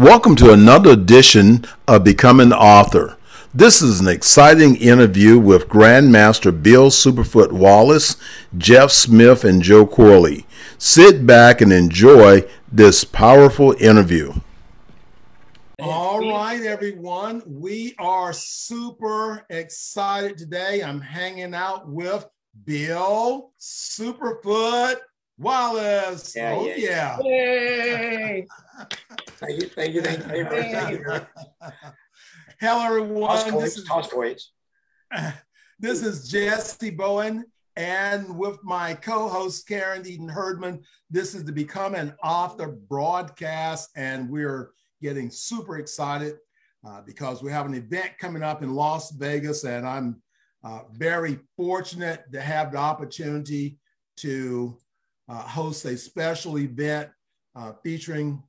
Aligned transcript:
Welcome 0.00 0.34
to 0.36 0.54
another 0.54 0.92
edition 0.92 1.66
of 1.86 2.04
Becoming 2.04 2.46
an 2.46 2.52
Author. 2.54 3.18
This 3.52 3.82
is 3.82 4.00
an 4.00 4.08
exciting 4.08 4.76
interview 4.76 5.38
with 5.38 5.68
Grandmaster 5.68 6.50
Bill 6.50 6.88
Superfoot 6.88 7.52
Wallace, 7.52 8.16
Jeff 8.56 8.92
Smith, 8.92 9.44
and 9.44 9.62
Joe 9.62 9.86
Corley. 9.86 10.46
Sit 10.78 11.26
back 11.26 11.60
and 11.60 11.70
enjoy 11.70 12.48
this 12.72 13.04
powerful 13.04 13.72
interview. 13.78 14.32
All 15.78 16.20
right, 16.20 16.62
everyone. 16.62 17.42
We 17.44 17.94
are 17.98 18.32
super 18.32 19.44
excited 19.50 20.38
today. 20.38 20.82
I'm 20.82 21.02
hanging 21.02 21.52
out 21.52 21.86
with 21.86 22.26
Bill 22.64 23.52
Superfoot 23.60 24.96
Wallace. 25.40 26.34
Yeah, 26.36 26.54
oh, 26.54 26.66
yeah. 26.66 26.74
yeah. 26.76 27.18
Yay. 27.22 28.46
thank 29.26 29.62
you. 29.62 29.68
Thank 29.68 29.94
you. 29.94 30.02
Thank 30.02 30.26
you 30.26 30.44
very 30.44 30.98
much. 31.02 31.26
Hello, 32.60 32.84
everyone. 32.84 33.58
This 33.58 33.78
is, 33.78 33.88
this 35.78 36.02
is 36.02 36.28
Jessie 36.28 36.90
Bowen, 36.90 37.46
and 37.74 38.36
with 38.36 38.58
my 38.62 38.92
co 38.92 39.28
host, 39.28 39.66
Karen 39.66 40.06
Eden 40.06 40.28
Herdman. 40.28 40.82
This 41.08 41.34
is 41.34 41.44
to 41.44 41.52
become 41.52 41.94
an 41.94 42.12
author 42.22 42.68
broadcast, 42.68 43.88
and 43.96 44.28
we're 44.28 44.72
getting 45.00 45.30
super 45.30 45.78
excited 45.78 46.34
uh, 46.86 47.00
because 47.00 47.42
we 47.42 47.50
have 47.50 47.64
an 47.64 47.72
event 47.72 48.10
coming 48.20 48.42
up 48.42 48.62
in 48.62 48.74
Las 48.74 49.10
Vegas, 49.12 49.64
and 49.64 49.88
I'm 49.88 50.20
uh, 50.62 50.80
very 50.92 51.38
fortunate 51.56 52.30
to 52.30 52.42
have 52.42 52.72
the 52.72 52.78
opportunity 52.78 53.78
to 54.18 54.76
uh, 55.30 55.42
hosts 55.42 55.84
a 55.84 55.96
special 55.96 56.58
event 56.58 57.08
uh, 57.54 57.72
featuring 57.84 58.42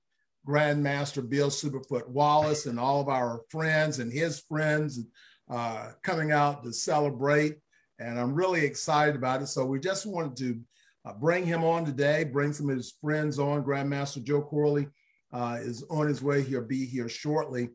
Grandmaster 0.48 1.28
Bill 1.28 1.50
Superfoot 1.50 2.08
Wallace 2.08 2.66
and 2.66 2.80
all 2.80 3.00
of 3.00 3.08
our 3.08 3.42
friends 3.50 4.00
and 4.00 4.12
his 4.12 4.42
friends 4.42 5.00
uh, 5.50 5.92
coming 6.02 6.32
out 6.32 6.64
to 6.64 6.74
celebrate. 6.74 7.58
And 8.00 8.20
I'm 8.20 8.34
really 8.34 8.66
excited 8.66 9.16
about 9.16 9.44
it. 9.44 9.48
So 9.48 9.64
we 9.64 9.80
just 9.80 10.08
wanted 10.08 10.36
to 10.38 10.60
uh, 11.06 11.14
bring 11.14 11.46
him 11.46 11.64
on 11.64 11.86
today, 11.86 12.24
bring 12.24 12.52
some 12.52 12.70
of 12.70 12.78
his 12.78 12.96
friends 13.00 13.38
on. 13.38 13.64
Grandmaster 13.64 14.24
Joe 14.24 14.42
Corley 14.42 14.88
uh, 15.32 15.60
is 15.62 15.84
on 15.92 16.08
his 16.08 16.24
way. 16.24 16.42
He'll 16.42 16.64
be 16.64 16.86
here 16.86 17.10
shortly. 17.10 17.70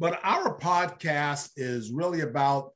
But 0.00 0.18
our 0.24 0.58
podcast 0.58 1.50
is 1.56 1.92
really 1.92 2.22
about 2.22 2.72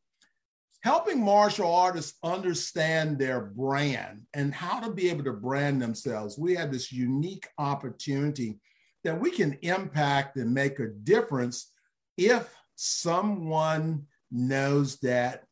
helping 0.83 1.22
martial 1.22 1.72
artists 1.72 2.19
understand 2.25 3.19
their 3.19 3.41
brand 3.41 4.22
and 4.34 4.52
how 4.52 4.80
to 4.80 4.91
be 4.91 5.08
able 5.08 5.22
to 5.24 5.33
brand 5.33 5.80
themselves. 5.80 6.39
We 6.39 6.55
have 6.56 6.72
this 6.72 6.91
unique 6.91 7.48
opportunity 7.58 8.58
that 9.05 9.19
we 9.19 9.30
can 9.30 9.58
impact 9.62 10.36
and 10.36 10.52
make 10.52 10.80
a 10.80 10.89
difference 10.89 11.72
if 12.16 12.52
someone 12.74 14.05
knows 14.33 14.97
that 14.98 15.44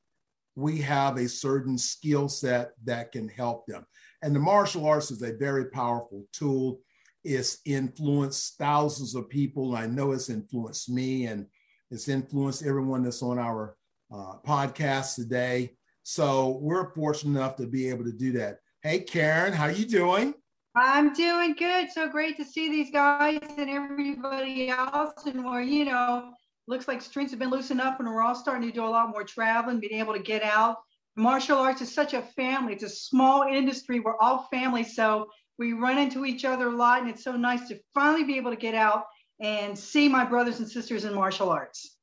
we 0.57 0.79
have 0.79 1.17
a 1.17 1.29
certain 1.29 1.79
skill 1.79 2.29
set 2.29 2.73
that 2.85 3.13
can 3.13 3.29
help 3.29 3.67
them. 3.67 3.87
And 4.23 4.35
the 4.35 4.41
martial 4.41 4.85
arts 4.85 5.13
is 5.13 5.23
a 5.23 5.37
very 5.37 5.67
powerful 5.67 6.27
tool. 6.33 6.81
It's 7.23 7.59
influenced 7.65 8.59
thousands 8.59 9.15
of 9.15 9.29
people. 9.29 9.77
I 9.77 9.87
know 9.87 10.11
it's 10.11 10.29
influenced 10.29 10.91
me 10.91 11.27
and 11.27 11.47
it's 11.91 12.09
influenced 12.09 12.65
everyone 12.65 13.05
that's 13.05 13.23
on 13.23 13.39
our 13.39 13.77
uh, 14.13 14.35
podcast 14.47 15.15
today. 15.15 15.73
So 16.03 16.59
we're 16.61 16.93
fortunate 16.95 17.39
enough 17.39 17.57
to 17.57 17.67
be 17.67 17.89
able 17.89 18.05
to 18.05 18.13
do 18.13 18.33
that. 18.33 18.59
Hey, 18.83 19.01
Karen, 19.01 19.53
how 19.53 19.67
you 19.67 19.87
doing? 19.87 20.35
I'm 20.75 21.13
doing 21.13 21.55
good. 21.55 21.91
So 21.91 22.09
great 22.09 22.37
to 22.37 22.45
see 22.45 22.71
these 22.71 22.91
guys 22.91 23.41
and 23.59 23.69
everybody 23.69 24.69
else. 24.69 25.27
And 25.27 25.45
where, 25.45 25.61
you 25.61 25.85
know, 25.85 26.33
looks 26.69 26.89
like 26.89 27.03
strings 27.03 27.31
have 27.31 27.41
been 27.41 27.51
loosened 27.51 27.81
up 27.81 27.99
and 27.99 28.09
we're 28.09 28.23
all 28.23 28.35
starting 28.35 28.69
to 28.69 28.75
do 28.75 28.85
a 28.85 28.89
lot 28.89 29.11
more 29.11 29.25
traveling, 29.25 29.81
being 29.81 30.01
able 30.01 30.15
to 30.15 30.23
get 30.23 30.43
out. 30.43 30.77
Martial 31.17 31.59
arts 31.59 31.83
is 31.83 31.93
such 31.93 32.15
a 32.15 32.23
family. 32.23 32.73
It's 32.73 32.85
a 32.85 32.89
small 32.89 33.43
industry. 33.43 34.01
We're 34.01 34.17
all 34.19 34.49
family. 34.51 34.85
So 34.85 35.27
we 35.59 35.73
run 35.73 35.99
into 35.99 36.25
each 36.25 36.45
other 36.45 36.69
a 36.69 36.77
lot. 36.77 37.01
And 37.01 37.11
it's 37.11 37.25
so 37.25 37.33
nice 37.33 37.69
to 37.69 37.79
finally 37.93 38.25
be 38.25 38.37
able 38.37 38.51
to 38.51 38.57
get 38.57 38.75
out 38.75 39.05
and 39.41 39.77
see 39.79 40.09
my 40.09 40.25
brothers 40.25 40.61
and 40.61 40.69
sisters 40.69 41.05
in 41.05 41.15
martial 41.15 41.51
arts. 41.51 41.97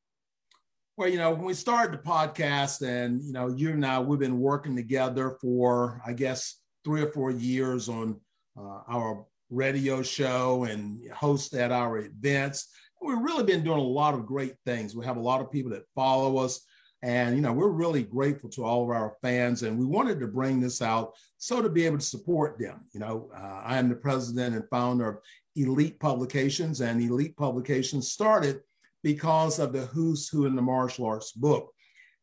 Well, 0.97 1.09
you 1.09 1.19
know, 1.19 1.30
when 1.30 1.46
we 1.46 1.53
started 1.53 1.94
the 1.94 2.03
podcast, 2.03 2.81
and 2.81 3.24
you 3.24 3.31
know, 3.31 3.50
you 3.50 3.69
and 3.69 3.85
I, 3.85 4.00
we've 4.00 4.18
been 4.18 4.40
working 4.40 4.75
together 4.75 5.38
for, 5.40 6.02
I 6.03 6.13
guess, 6.13 6.59
three 6.84 7.03
or 7.03 7.12
four 7.12 7.30
years 7.30 7.88
on 7.88 8.19
uh, 8.58 8.81
our 8.90 9.24
radio 9.52 10.02
show 10.02 10.63
and 10.63 11.00
host 11.12 11.53
at 11.53 11.72
our 11.72 12.00
events. 12.00 12.69
We've 13.00 13.19
really 13.19 13.44
been 13.44 13.63
doing 13.63 13.78
a 13.78 13.84
lot 13.84 14.16
of 14.16 14.25
great 14.25 14.56
things. 14.66 14.96
We 14.96 15.06
have 15.06 15.18
a 15.18 15.22
lot 15.22 15.40
of 15.40 15.52
people 15.52 15.69
that 15.74 15.85
follow 15.94 16.38
us, 16.38 16.66
and 17.03 17.35
you 17.35 17.44
know, 17.44 17.53
we're 17.53 17.68
really 17.68 18.02
grateful 18.02 18.50
to 18.52 18.66
all 18.66 18.81
of 18.81 18.90
our 18.90 19.18
fans. 19.22 19.62
And 19.62 19.78
we 19.78 19.85
wanted 19.85 20.19
to 20.22 20.28
bring 20.28 20.59
this 20.59 20.81
out 20.81 21.14
so 21.38 21.62
to 21.62 21.69
be 21.69 21.85
able 21.85 22.00
to 22.00 22.03
support 22.03 22.58
them. 22.58 22.85
You 22.96 23.02
know, 23.02 23.29
uh, 23.38 23.62
I 23.64 23.78
am 23.78 23.88
the 23.88 23.96
president 23.96 24.56
and 24.56 24.68
founder 24.72 25.08
of 25.08 25.18
Elite 25.56 26.00
Publications, 26.00 26.81
and 26.81 27.00
Elite 27.00 27.38
Publications 27.38 28.12
started 28.12 28.62
because 29.03 29.59
of 29.59 29.74
the 29.74 29.85
who's 29.88 30.28
who 30.30 30.46
in 30.46 30.56
the 30.56 30.62
martial 30.62 31.06
arts 31.06 31.31
book. 31.31 31.72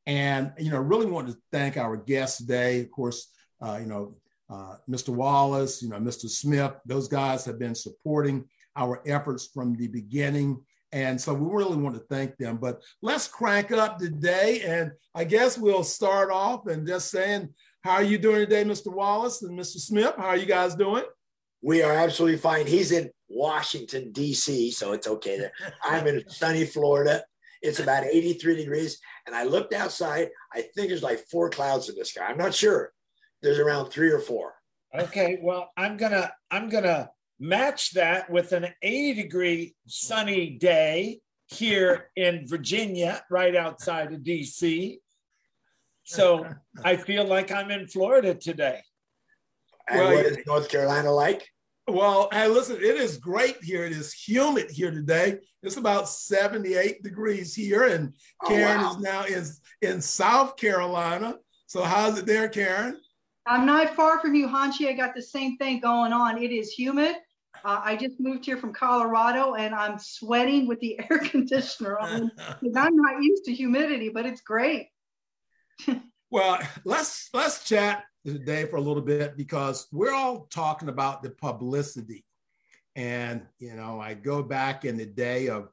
And, 0.07 0.53
you 0.59 0.71
know, 0.71 0.81
really 0.81 1.07
want 1.07 1.29
to 1.29 1.37
thank 1.51 1.77
our 1.77 1.97
guests 1.97 2.39
today. 2.39 2.81
Of 2.81 2.91
course, 2.91 3.29
uh, 3.65 3.79
you 3.81 3.87
know, 3.87 4.15
uh, 4.51 4.77
Mr. 4.89 5.09
Wallace, 5.09 5.83
you 5.83 5.89
know, 5.89 5.97
Mr. 5.97 6.29
Smith, 6.29 6.73
those 6.85 7.09
guys 7.09 7.45
have 7.47 7.59
been 7.59 7.75
supporting 7.75 8.45
our 8.77 9.03
efforts 9.07 9.47
from 9.47 9.75
the 9.77 9.89
beginning. 9.89 10.63
And 10.93 11.21
so 11.21 11.35
we 11.35 11.53
really 11.53 11.77
want 11.77 11.97
to 11.97 12.03
thank 12.15 12.37
them. 12.37 12.59
But 12.59 12.83
let's 13.03 13.27
crank 13.27 13.73
up 13.73 13.99
today. 13.99 14.61
And 14.61 14.93
I 15.15 15.25
guess 15.25 15.59
we'll 15.59 15.85
start 15.85 16.31
off 16.31 16.67
and 16.67 16.87
just 16.87 17.11
saying, 17.11 17.49
how 17.83 17.95
are 17.95 18.03
you 18.03 18.19
doing 18.19 18.41
today, 18.41 18.65
Mr. 18.65 18.93
Wallace 18.93 19.43
and 19.43 19.59
Mr. 19.59 19.79
Smith? 19.79 20.15
How 20.17 20.29
are 20.29 20.37
you 20.37 20.47
guys 20.47 20.75
doing? 20.75 21.05
We 21.65 21.83
are 21.83 21.93
absolutely 21.93 22.37
fine. 22.37 22.67
He's 22.67 22.93
in 22.93 23.11
Washington, 23.31 24.13
D.C., 24.13 24.71
so 24.73 24.93
it's 24.93 25.09
okay 25.09 25.39
there. 25.39 25.53
I'm 25.83 26.07
in 26.07 26.23
sunny 26.29 26.67
Florida. 26.67 27.25
It's 27.63 27.81
about 27.81 28.05
83 28.05 28.57
degrees. 28.57 29.01
And 29.27 29.35
I 29.35 29.45
looked 29.45 29.73
outside. 29.73 30.29
I 30.53 30.61
think 30.61 30.89
there's 30.89 31.03
like 31.03 31.27
four 31.31 31.49
clouds 31.49 31.89
in 31.89 31.97
the 31.97 32.05
sky. 32.05 32.27
I'm 32.27 32.37
not 32.37 32.53
sure. 32.53 32.93
There's 33.41 33.59
around 33.59 33.89
three 33.89 34.11
or 34.11 34.19
four. 34.19 34.53
Okay. 34.95 35.39
Well, 35.43 35.71
I'm 35.77 35.97
gonna 35.97 36.31
I'm 36.51 36.69
gonna 36.69 37.11
match 37.41 37.93
that 37.93 38.31
with 38.31 38.53
an 38.53 38.67
80 38.83 39.23
degree 39.23 39.75
sunny 39.89 40.51
day 40.51 41.21
here 41.47 42.11
in 42.15 42.47
Virginia, 42.47 43.25
right 43.31 43.57
outside 43.57 44.13
of 44.13 44.21
DC. 44.21 44.99
So 46.05 46.47
I 46.85 46.97
feel 46.97 47.25
like 47.25 47.51
I'm 47.51 47.71
in 47.71 47.89
Florida 47.89 48.35
today. 48.35 48.83
And 49.89 49.99
well, 49.99 50.15
what 50.15 50.27
is 50.27 50.39
North 50.47 50.69
Carolina 50.69 51.11
like? 51.11 51.49
Well, 51.87 52.29
hey, 52.33 52.49
listen, 52.49 52.77
it 52.77 52.97
is 52.97 53.19
great 53.19 53.63
here. 53.63 53.85
It 53.85 53.93
is 53.93 54.13
humid 54.13 54.71
here 54.71 54.91
today. 54.91 55.39
It's 55.63 55.77
about 55.77 56.09
78 56.09 57.03
degrees 57.03 57.55
here, 57.55 57.85
and 57.85 58.15
oh, 58.43 58.49
Karen 58.49 58.81
wow. 58.81 58.91
is 58.91 58.99
now 58.99 59.25
in, 59.25 59.45
in 59.83 60.01
South 60.01 60.57
Carolina. 60.57 61.37
So, 61.67 61.83
how's 61.83 62.19
it 62.19 62.25
there, 62.25 62.49
Karen? 62.49 62.99
I'm 63.47 63.67
not 63.67 63.95
far 63.95 64.19
from 64.21 64.35
you, 64.35 64.49
Hanshi. 64.49 64.89
I 64.89 64.93
got 64.95 65.15
the 65.15 65.23
same 65.23 65.59
thing 65.59 65.81
going 65.81 66.13
on. 66.13 66.43
It 66.43 66.51
is 66.51 66.71
humid. 66.71 67.17
Uh, 67.65 67.81
I 67.83 67.97
just 67.97 68.19
moved 68.19 68.45
here 68.45 68.57
from 68.57 68.73
Colorado 68.73 69.55
and 69.55 69.75
I'm 69.75 69.99
sweating 69.99 70.67
with 70.67 70.81
the 70.81 70.99
air 71.11 71.19
conditioner 71.19 71.99
on 71.99 72.31
because 72.61 72.77
I'm 72.77 72.97
not 72.97 73.23
used 73.23 73.45
to 73.45 73.55
humidity, 73.55 74.09
but 74.09 74.27
it's 74.27 74.41
great. 74.41 74.89
well, 76.31 76.59
let's 76.85 77.29
let's 77.33 77.65
chat 77.65 78.05
today 78.25 78.65
for 78.65 78.77
a 78.77 78.81
little 78.81 79.03
bit 79.03 79.37
because 79.37 79.87
we're 79.93 80.15
all 80.15 80.47
talking 80.51 80.89
about 80.89 81.23
the 81.23 81.31
publicity. 81.31 82.25
And, 82.97 83.43
you 83.59 83.75
know, 83.75 84.01
I 84.01 84.15
go 84.15 84.43
back 84.43 84.85
in 84.85 84.97
the 84.97 85.07
day 85.07 85.49
of 85.49 85.69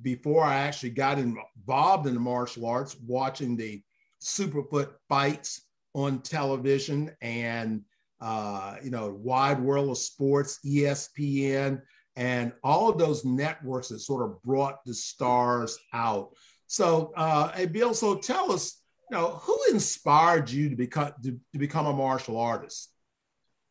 before 0.00 0.42
I 0.42 0.56
actually 0.56 0.90
got 0.90 1.18
involved 1.18 2.06
in 2.06 2.14
the 2.14 2.20
martial 2.20 2.66
arts, 2.66 2.96
watching 3.06 3.56
the 3.56 3.82
Superfoot 4.20 4.90
fights 5.08 5.62
on 5.94 6.22
television 6.22 7.12
and, 7.20 7.82
uh, 8.20 8.76
you 8.82 8.90
know, 8.90 9.10
Wide 9.22 9.60
World 9.60 9.90
of 9.90 9.98
Sports, 9.98 10.58
ESPN, 10.64 11.82
and 12.16 12.52
all 12.64 12.88
of 12.88 12.98
those 12.98 13.24
networks 13.24 13.88
that 13.88 14.00
sort 14.00 14.28
of 14.28 14.42
brought 14.42 14.84
the 14.84 14.94
stars 14.94 15.78
out. 15.92 16.30
So, 16.66 17.12
uh, 17.16 17.52
hey, 17.52 17.66
Bill, 17.66 17.94
so 17.94 18.16
tell 18.16 18.50
us 18.50 18.81
know, 19.12 19.40
who 19.42 19.58
inspired 19.70 20.50
you 20.50 20.70
to 20.70 20.76
become 20.76 21.12
to, 21.22 21.38
to 21.52 21.58
become 21.58 21.86
a 21.86 21.92
martial 21.92 22.38
artist? 22.38 22.90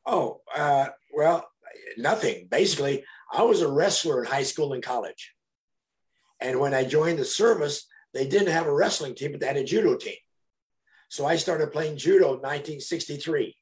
Oh, 0.05 0.41
uh, 0.55 0.87
well, 1.13 1.47
nothing. 1.97 2.47
Basically, 2.49 3.03
I 3.31 3.43
was 3.43 3.61
a 3.61 3.71
wrestler 3.71 4.23
in 4.23 4.29
high 4.29 4.43
school 4.43 4.73
and 4.73 4.83
college. 4.83 5.33
And 6.39 6.59
when 6.59 6.73
I 6.73 6.83
joined 6.85 7.19
the 7.19 7.25
service, 7.25 7.85
they 8.13 8.27
didn't 8.27 8.51
have 8.51 8.65
a 8.65 8.73
wrestling 8.73 9.15
team, 9.15 9.31
but 9.31 9.39
they 9.39 9.47
had 9.47 9.57
a 9.57 9.63
judo 9.63 9.95
team. 9.95 10.15
So 11.09 11.25
I 11.25 11.35
started 11.35 11.71
playing 11.71 11.97
judo 11.97 12.33
in 12.33 12.39
1963. 12.39 13.55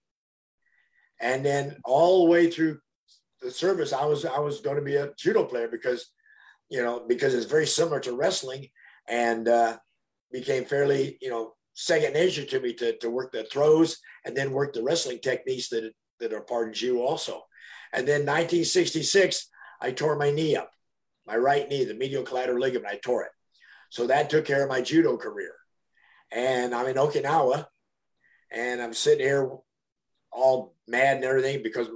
And 1.20 1.46
then 1.46 1.78
all 1.84 2.24
the 2.24 2.32
way 2.32 2.50
through 2.50 2.80
the 3.42 3.52
service, 3.52 3.92
I 3.92 4.06
was 4.06 4.26
I 4.26 4.40
was 4.40 4.62
going 4.62 4.78
to 4.78 4.82
be 4.82 4.96
a 4.96 5.12
judo 5.18 5.44
player 5.44 5.68
because 5.68 6.08
you 6.70 6.84
know, 6.84 7.04
because 7.08 7.34
it's 7.34 7.46
very 7.46 7.66
similar 7.66 8.00
to 8.02 8.16
wrestling 8.16 8.68
and 9.08 9.48
uh, 9.48 9.78
became 10.32 10.66
fairly, 10.66 11.18
you 11.20 11.30
know, 11.30 11.54
second 11.80 12.14
nature 12.14 12.44
to 12.44 12.60
me 12.60 12.74
to, 12.74 12.98
to 12.98 13.10
work 13.10 13.32
the 13.32 13.46
throws 13.46 14.00
and 14.26 14.36
then 14.36 14.52
work 14.52 14.74
the 14.74 14.84
wrestling 14.84 15.20
techniques 15.20 15.70
that, 15.70 15.90
that 16.20 16.34
are 16.34 16.42
part 16.42 16.68
of 16.68 16.74
Jiu 16.74 17.02
also. 17.02 17.44
And 17.94 18.06
then 18.06 18.22
1966, 18.22 19.48
I 19.80 19.92
tore 19.92 20.18
my 20.18 20.30
knee 20.30 20.58
up, 20.58 20.72
my 21.26 21.38
right 21.38 21.68
knee, 21.70 21.86
the 21.86 21.94
medial 21.94 22.24
collateral 22.24 22.60
ligament, 22.60 22.94
I 22.94 22.98
tore 22.98 23.24
it. 23.24 23.32
So 23.92 24.08
that 24.08 24.30
took 24.30 24.44
care 24.44 24.64
of 24.64 24.70
my 24.70 24.82
judo 24.82 25.16
career. 25.16 25.54
And 26.32 26.76
I'm 26.76 26.88
in 26.88 26.98
Okinawa 26.98 27.66
and 28.52 28.82
I'm 28.82 28.94
sitting 28.94 29.26
here 29.26 29.50
all 30.34 30.76
mad 30.86 31.18
and 31.18 31.26
everything 31.26 31.64
because 31.64 31.88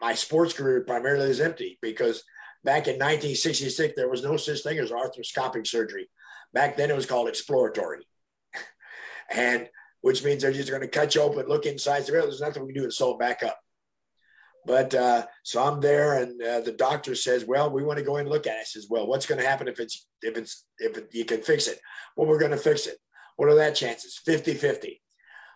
my 0.00 0.14
sports 0.14 0.52
career 0.52 0.82
primarily 0.82 1.30
is 1.30 1.40
empty 1.40 1.78
because 1.80 2.22
back 2.64 2.86
in 2.86 2.96
1966, 2.96 3.94
there 3.96 4.10
was 4.10 4.22
no 4.22 4.36
such 4.36 4.62
thing 4.62 4.78
as 4.78 4.90
arthroscopic 4.90 5.66
surgery. 5.66 6.08
Back 6.52 6.76
then 6.76 6.90
it 6.90 6.96
was 6.96 7.06
called 7.06 7.28
exploratory. 7.28 8.06
And 9.34 9.68
which 10.00 10.24
means 10.24 10.42
they're 10.42 10.52
just 10.52 10.68
going 10.68 10.82
to 10.82 10.88
cut 10.88 11.14
you 11.14 11.22
open, 11.22 11.46
look 11.46 11.66
inside. 11.66 12.04
There's 12.06 12.40
nothing 12.40 12.66
we 12.66 12.72
can 12.72 12.82
do 12.82 12.88
to 12.88 12.92
sew 12.92 13.12
it 13.12 13.18
back 13.18 13.42
up. 13.42 13.58
But 14.64 14.94
uh, 14.94 15.26
so 15.42 15.62
I'm 15.62 15.80
there, 15.80 16.22
and 16.22 16.40
uh, 16.40 16.60
the 16.60 16.72
doctor 16.72 17.14
says, 17.16 17.44
"Well, 17.44 17.70
we 17.70 17.82
want 17.82 17.98
to 17.98 18.04
go 18.04 18.16
in 18.16 18.22
and 18.22 18.30
look 18.30 18.46
at 18.46 18.56
it." 18.56 18.60
I 18.60 18.64
says, 18.64 18.86
"Well, 18.88 19.08
what's 19.08 19.26
going 19.26 19.40
to 19.40 19.46
happen 19.46 19.66
if 19.66 19.80
it's 19.80 20.06
if 20.22 20.36
it's 20.36 20.64
if 20.78 20.96
it, 20.96 21.08
you 21.12 21.24
can 21.24 21.42
fix 21.42 21.66
it? 21.66 21.80
Well, 22.16 22.28
we're 22.28 22.38
going 22.38 22.52
to 22.52 22.56
fix 22.56 22.86
it. 22.86 22.96
What 23.36 23.48
are 23.48 23.56
that 23.56 23.74
chances? 23.74 24.20
50-50. 24.26 25.00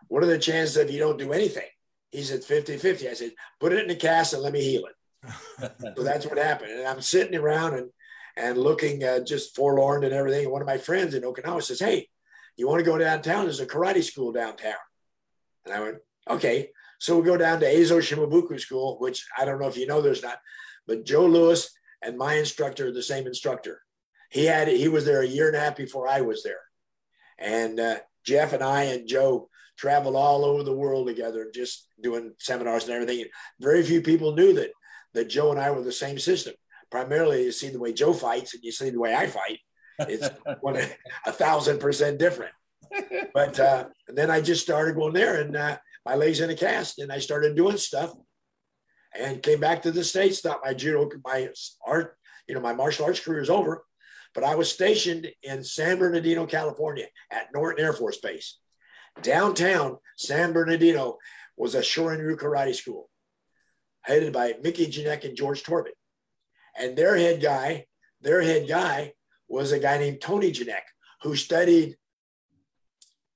What 0.09 0.23
are 0.23 0.27
the 0.27 0.39
chances 0.39 0.77
if 0.77 0.91
you 0.91 0.99
don't 0.99 1.19
do 1.19 1.33
anything? 1.33 1.69
He 2.11 2.23
said 2.23 2.41
50-50. 2.41 3.09
I 3.09 3.15
said, 3.15 3.33
put 3.61 3.73
it 3.73 3.81
in 3.81 3.89
the 3.89 3.97
cast 3.97 4.33
and 4.33 4.43
let 4.43 4.53
me 4.53 4.63
heal 4.63 4.85
it. 4.87 5.73
so 5.97 6.03
that's 6.03 6.27
what 6.27 6.39
happened. 6.39 6.73
And 6.73 6.87
I'm 6.87 7.01
sitting 7.01 7.39
around 7.39 7.75
and 7.75 7.91
and 8.37 8.59
looking 8.59 9.03
uh, 9.03 9.21
just 9.21 9.57
forlorn 9.57 10.05
and 10.05 10.13
everything. 10.13 10.45
And 10.45 10.53
one 10.53 10.63
of 10.63 10.67
my 10.67 10.77
friends 10.77 11.15
in 11.15 11.23
Okinawa 11.23 11.63
says, 11.63 11.81
Hey, 11.81 12.09
you 12.57 12.69
want 12.69 12.81
to 12.81 12.91
go 12.91 12.99
downtown? 12.99 13.45
There's 13.45 13.61
a 13.61 13.67
karate 13.67 14.03
school 14.03 14.33
downtown. 14.33 14.75
And 15.65 15.75
I 15.75 15.81
went, 15.81 15.99
Okay. 16.29 16.71
So 16.99 17.19
we 17.19 17.27
go 17.27 17.37
down 17.37 17.61
to 17.61 17.67
Eizo 17.67 17.99
Shimabuku 17.99 18.59
School, 18.59 18.97
which 18.99 19.27
I 19.37 19.45
don't 19.45 19.61
know 19.61 19.69
if 19.69 19.77
you 19.77 19.87
know 19.87 20.01
there's 20.01 20.23
not, 20.23 20.39
but 20.87 21.05
Joe 21.05 21.27
Lewis 21.27 21.71
and 22.03 22.17
my 22.17 22.35
instructor 22.35 22.89
are 22.89 22.93
the 22.93 23.03
same 23.03 23.27
instructor. 23.27 23.83
He 24.31 24.47
had 24.47 24.69
he 24.69 24.89
was 24.89 25.05
there 25.05 25.21
a 25.21 25.27
year 25.27 25.47
and 25.47 25.57
a 25.57 25.61
half 25.61 25.77
before 25.77 26.09
I 26.09 26.23
was 26.23 26.43
there. 26.43 26.61
And 27.39 27.79
uh, 27.79 27.97
Jeff 28.25 28.53
and 28.55 28.63
I 28.63 28.85
and 28.85 29.07
Joe 29.07 29.51
traveled 29.77 30.17
all 30.17 30.45
over 30.45 30.63
the 30.63 30.75
world 30.75 31.07
together, 31.07 31.51
just 31.55 31.87
doing 32.03 32.33
seminars 32.39 32.85
and 32.85 32.95
everything. 32.95 33.27
Very 33.61 33.83
few 33.83 34.01
people 34.01 34.35
knew 34.35 34.55
that 34.55 34.71
that 35.13 35.29
Joe 35.29 35.51
and 35.51 35.61
I 35.61 35.71
were 35.71 35.83
the 35.83 35.93
same 35.93 36.19
system. 36.19 36.55
Primarily, 36.91 37.45
you 37.45 37.53
see 37.53 37.69
the 37.69 37.79
way 37.79 37.93
Joe 37.93 38.15
fights 38.15 38.55
and 38.55 38.65
you 38.65 38.73
see 38.73 38.91
the 38.91 39.01
way 39.01 39.15
I 39.15 39.27
fight. 39.27 39.59
It's 40.01 40.29
one 40.61 40.77
a 41.27 41.33
thousand 41.33 41.81
percent 41.81 42.19
different. 42.19 42.53
But 43.35 43.59
uh, 43.59 43.87
then 44.09 44.31
I 44.31 44.41
just 44.41 44.63
started 44.63 44.95
going 44.95 45.13
there, 45.13 45.41
and 45.41 45.57
uh, 45.57 45.79
my 46.05 46.15
legs 46.15 46.41
in 46.41 46.51
a 46.51 46.55
cast, 46.55 46.99
and 46.99 47.13
I 47.13 47.19
started 47.19 47.57
doing 47.57 47.77
stuff, 47.77 48.15
and 49.19 49.43
came 49.43 49.61
back 49.61 49.83
to 49.83 49.91
the 49.91 50.05
states. 50.05 50.41
Thought 50.41 50.61
my 50.65 50.75
judo, 50.75 51.09
my 51.25 51.49
art, 51.87 52.17
you 52.49 52.55
know, 52.55 52.61
my 52.61 52.73
martial 52.73 53.05
arts 53.05 53.21
career 53.21 53.41
is 53.41 53.51
over, 53.51 53.85
but 54.35 54.45
I 54.45 54.55
was 54.55 54.71
stationed 54.71 55.29
in 55.43 55.65
San 55.65 55.99
Bernardino, 55.99 56.47
California, 56.47 57.07
at 57.31 57.49
Norton 57.55 57.85
Air 57.85 57.93
Force 57.93 58.19
Base. 58.19 58.59
Downtown 59.23 59.97
San 60.17 60.53
Bernardino 60.53 61.19
was 61.57 61.75
a 61.75 61.81
Shorin-ryu 61.81 62.37
karate 62.37 62.75
school 62.75 63.09
headed 64.03 64.33
by 64.33 64.55
Mickey 64.63 64.87
Janek 64.87 65.25
and 65.25 65.37
George 65.37 65.65
Torbett. 65.65 65.97
And 66.79 66.97
their 66.97 67.17
head 67.17 67.41
guy, 67.41 67.87
their 68.21 68.41
head 68.41 68.69
guy 68.69 69.15
was 69.49 69.73
a 69.73 69.79
guy 69.79 69.99
named 69.99 70.21
Tony 70.21 70.53
Janek, 70.53 70.83
who 71.23 71.37
studied 71.37 71.97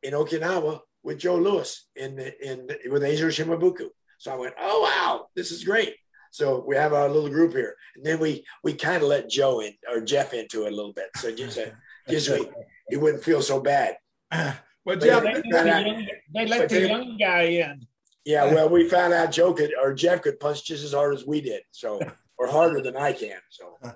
in 0.03 0.15
Okinawa 0.15 0.81
with 1.03 1.19
Joe 1.19 1.37
Lewis 1.37 1.87
in 1.97 2.19
in 2.43 2.69
with 2.91 3.03
Eizo 3.03 3.29
Shimabuku. 3.29 3.89
So 4.19 4.33
I 4.33 4.37
went, 4.37 4.55
oh 4.61 4.83
wow, 4.83 5.29
this 5.35 5.51
is 5.51 5.65
great. 5.65 5.95
So 6.33 6.65
we 6.67 6.77
have 6.77 6.93
our 6.93 7.09
little 7.09 7.29
group 7.29 7.53
here, 7.53 7.75
and 7.97 8.05
then 8.05 8.19
we 8.21 8.45
we 8.63 8.75
kind 8.75 9.03
of 9.03 9.09
let 9.09 9.31
Joe 9.31 9.61
in 9.61 9.73
or 9.91 10.01
Jeff 10.01 10.35
into 10.35 10.65
it 10.65 10.73
a 10.73 10.77
little 10.77 10.93
bit. 10.93 11.09
So 11.17 11.35
just 11.35 11.59
uh, 11.59 11.71
just 12.09 12.27
so 12.27 12.51
he 12.89 12.97
wouldn't 12.97 13.25
feel 13.25 13.43
so 13.43 13.61
bad. 13.61 13.97
But 14.83 15.03
Jeff, 15.03 15.23
they, 15.23 15.35
let 15.35 15.43
the 15.45 15.67
young, 15.67 16.09
they 16.35 16.47
let 16.47 16.69
the 16.71 16.89
young 16.89 17.17
guy 17.19 17.43
in. 17.43 17.87
Yeah, 18.25 18.45
well, 18.55 18.69
we 18.69 18.89
found 18.89 19.13
out 19.13 19.31
Joe 19.31 19.53
could 19.53 19.73
or 19.81 19.93
Jeff 19.93 20.23
could 20.23 20.41
punch 20.41 20.65
just 20.65 20.85
as 20.85 20.93
hard 20.93 21.15
as 21.15 21.27
we 21.27 21.41
did, 21.41 21.63
so 21.71 22.01
or 22.39 22.49
harder 22.49 22.81
than 22.81 22.97
I 22.97 23.13
can. 23.13 23.39
So, 23.51 23.79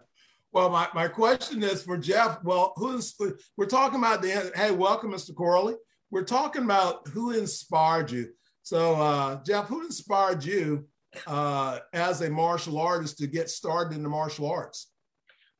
well, 0.55 0.71
my, 0.71 0.87
my 0.95 1.09
question 1.09 1.65
is 1.65 1.83
for 1.83 1.99
Jeff. 1.99 2.39
Well, 2.45 2.73
who's 2.77 3.17
we're 3.57 3.67
talking 3.67 3.99
about 3.99 4.23
the 4.23 4.53
hey, 4.55 4.71
welcome, 4.71 5.11
Mr. 5.11 5.35
Corley. 5.35 5.75
We're 6.13 6.23
talking 6.23 6.63
about 6.63 7.09
who 7.09 7.33
inspired 7.33 8.13
you. 8.13 8.31
So, 8.63 8.95
uh, 8.95 9.43
Jeff, 9.43 9.67
who 9.67 9.85
inspired 9.85 10.45
you 10.45 10.87
uh, 11.27 11.81
as 11.93 12.21
a 12.21 12.31
martial 12.31 12.79
artist 12.79 13.19
to 13.19 13.27
get 13.27 13.51
started 13.51 13.97
in 13.97 14.05
the 14.05 14.09
martial 14.09 14.49
arts? 14.49 14.93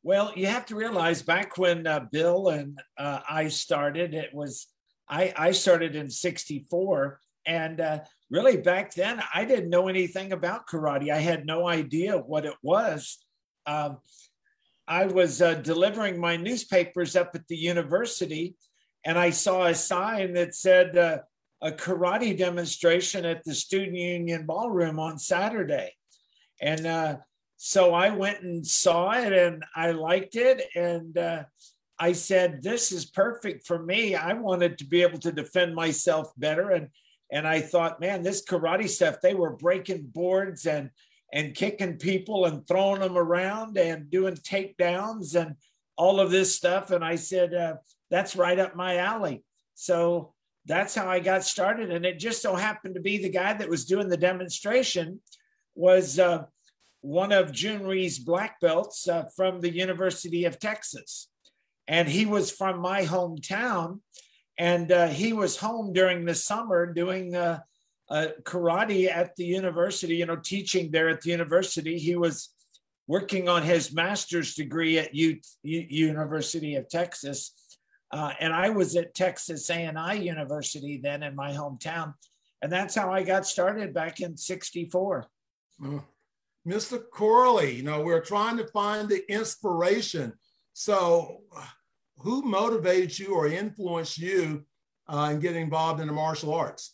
Well, 0.01 0.31
you 0.33 0.47
have 0.47 0.65
to 0.67 0.75
realize 0.75 1.21
back 1.21 1.57
when 1.57 1.85
uh, 1.85 2.05
Bill 2.11 2.47
and 2.47 2.79
uh, 2.97 3.19
I 3.29 3.49
started, 3.49 4.13
it 4.13 4.33
was 4.33 4.67
I, 5.09 5.33
I 5.35 5.51
started 5.51 5.97
in 5.97 6.09
64. 6.09 7.19
And 7.45 7.81
uh, 7.81 7.99
really 8.29 8.57
back 8.57 8.93
then, 8.93 9.21
I 9.33 9.43
didn't 9.43 9.69
know 9.69 9.89
anything 9.89 10.31
about 10.31 10.67
karate. 10.67 11.11
I 11.11 11.17
had 11.17 11.45
no 11.45 11.67
idea 11.67 12.17
what 12.17 12.45
it 12.45 12.55
was. 12.63 13.17
Um, 13.67 13.97
I 14.87 15.05
was 15.05 15.41
uh, 15.41 15.55
delivering 15.55 16.19
my 16.19 16.37
newspapers 16.37 17.15
up 17.15 17.31
at 17.33 17.47
the 17.47 17.57
university, 17.57 18.55
and 19.05 19.17
I 19.17 19.31
saw 19.31 19.65
a 19.65 19.75
sign 19.75 20.33
that 20.33 20.55
said 20.55 20.97
uh, 20.97 21.19
a 21.61 21.71
karate 21.71 22.37
demonstration 22.37 23.25
at 23.25 23.43
the 23.43 23.55
Student 23.55 23.97
Union 23.97 24.45
Ballroom 24.45 24.99
on 24.99 25.17
Saturday. 25.17 25.93
And 26.61 26.85
uh, 26.85 27.17
so 27.57 27.93
I 27.93 28.09
went 28.09 28.41
and 28.41 28.65
saw 28.65 29.11
it, 29.11 29.33
and 29.33 29.63
I 29.75 29.91
liked 29.91 30.35
it. 30.35 30.61
And 30.75 31.17
uh, 31.17 31.43
I 31.97 32.11
said, 32.11 32.61
this 32.61 32.91
is 32.91 33.05
perfect 33.05 33.65
for 33.65 33.81
me. 33.81 34.15
I 34.15 34.33
wanted 34.33 34.77
to 34.79 34.85
be 34.85 35.01
able 35.01 35.19
to 35.19 35.31
defend 35.31 35.73
myself 35.73 36.31
better. 36.37 36.71
And 36.71 36.89
and 37.31 37.47
I 37.47 37.59
thought, 37.59 37.99
man, 37.99 38.21
this 38.21 38.45
karate 38.45 38.87
stuff, 38.87 39.15
they 39.21 39.33
were 39.33 39.55
breaking 39.55 40.03
boards 40.13 40.67
and 40.67 40.91
and 41.33 41.55
kicking 41.55 41.97
people 41.97 42.45
and 42.45 42.67
throwing 42.67 43.01
them 43.01 43.17
around 43.17 43.77
and 43.77 44.09
doing 44.09 44.35
takedowns 44.35 45.39
and 45.39 45.55
all 45.97 46.19
of 46.19 46.31
this 46.31 46.55
stuff. 46.55 46.91
And 46.91 47.03
I 47.03 47.15
said, 47.15 47.53
uh, 47.53 47.75
that's 48.09 48.35
right 48.35 48.59
up 48.59 48.75
my 48.75 48.97
alley. 48.97 49.43
So 49.73 50.33
that's 50.65 50.95
how 50.95 51.07
I 51.07 51.19
got 51.19 51.43
started. 51.43 51.91
And 51.91 52.05
it 52.05 52.19
just 52.19 52.41
so 52.41 52.55
happened 52.55 52.95
to 52.95 53.01
be 53.01 53.17
the 53.17 53.29
guy 53.29 53.53
that 53.53 53.69
was 53.69 53.85
doing 53.85 54.09
the 54.09 54.17
demonstration 54.17 55.19
was 55.75 56.19
uh, 56.19 56.45
one 57.01 57.31
of 57.31 57.51
Jhoon 57.51 57.85
Rhee's 57.85 58.19
black 58.19 58.59
belts 58.61 59.07
uh, 59.07 59.25
from 59.35 59.61
the 59.61 59.71
University 59.71 60.45
of 60.45 60.59
Texas 60.59 61.29
and 61.87 62.07
he 62.07 62.25
was 62.25 62.51
from 62.51 62.79
my 62.79 63.03
hometown 63.03 63.99
and 64.57 64.91
uh, 64.91 65.07
he 65.07 65.33
was 65.33 65.57
home 65.57 65.93
during 65.93 66.25
the 66.25 66.35
summer 66.35 66.91
doing 66.91 67.35
uh, 68.09 68.13
uh, 68.13 68.27
karate 68.43 69.09
at 69.09 69.35
the 69.35 69.45
university 69.45 70.15
you 70.17 70.25
know 70.25 70.35
teaching 70.35 70.91
there 70.91 71.09
at 71.09 71.21
the 71.21 71.31
university. 71.31 71.97
He 71.97 72.15
was 72.15 72.49
working 73.07 73.47
on 73.49 73.63
his 73.63 73.93
master's 73.93 74.55
degree 74.55 74.97
at 74.97 75.13
U- 75.13 75.39
U- 75.63 75.87
university 75.89 76.75
of 76.75 76.89
texas. 76.89 77.53
Uh, 78.11 78.31
and 78.39 78.53
i 78.53 78.69
was 78.69 78.95
at 78.95 79.13
texas 79.15 79.69
a&i 79.69 80.13
university 80.13 80.99
then 81.01 81.23
in 81.23 81.35
my 81.35 81.51
hometown. 81.51 82.13
And 82.61 82.71
that's 82.71 82.95
how 82.95 83.11
i 83.11 83.23
got 83.23 83.45
started 83.45 83.93
back 83.93 84.21
in 84.21 84.37
64 84.37 85.27
mr 86.67 87.03
corley 87.11 87.75
you 87.75 87.83
know 87.83 88.01
we're 88.01 88.21
trying 88.21 88.57
to 88.57 88.67
find 88.67 89.09
the 89.09 89.29
inspiration. 89.31 90.33
So, 90.77 91.41
who 92.17 92.41
motivated 92.41 93.17
you 93.17 93.33
or 93.35 93.47
influenced 93.47 94.17
you 94.17 94.65
uh, 95.07 95.29
in 95.31 95.39
getting 95.39 95.61
involved 95.63 96.01
in 96.01 96.07
the 96.07 96.13
martial 96.13 96.53
arts? 96.53 96.93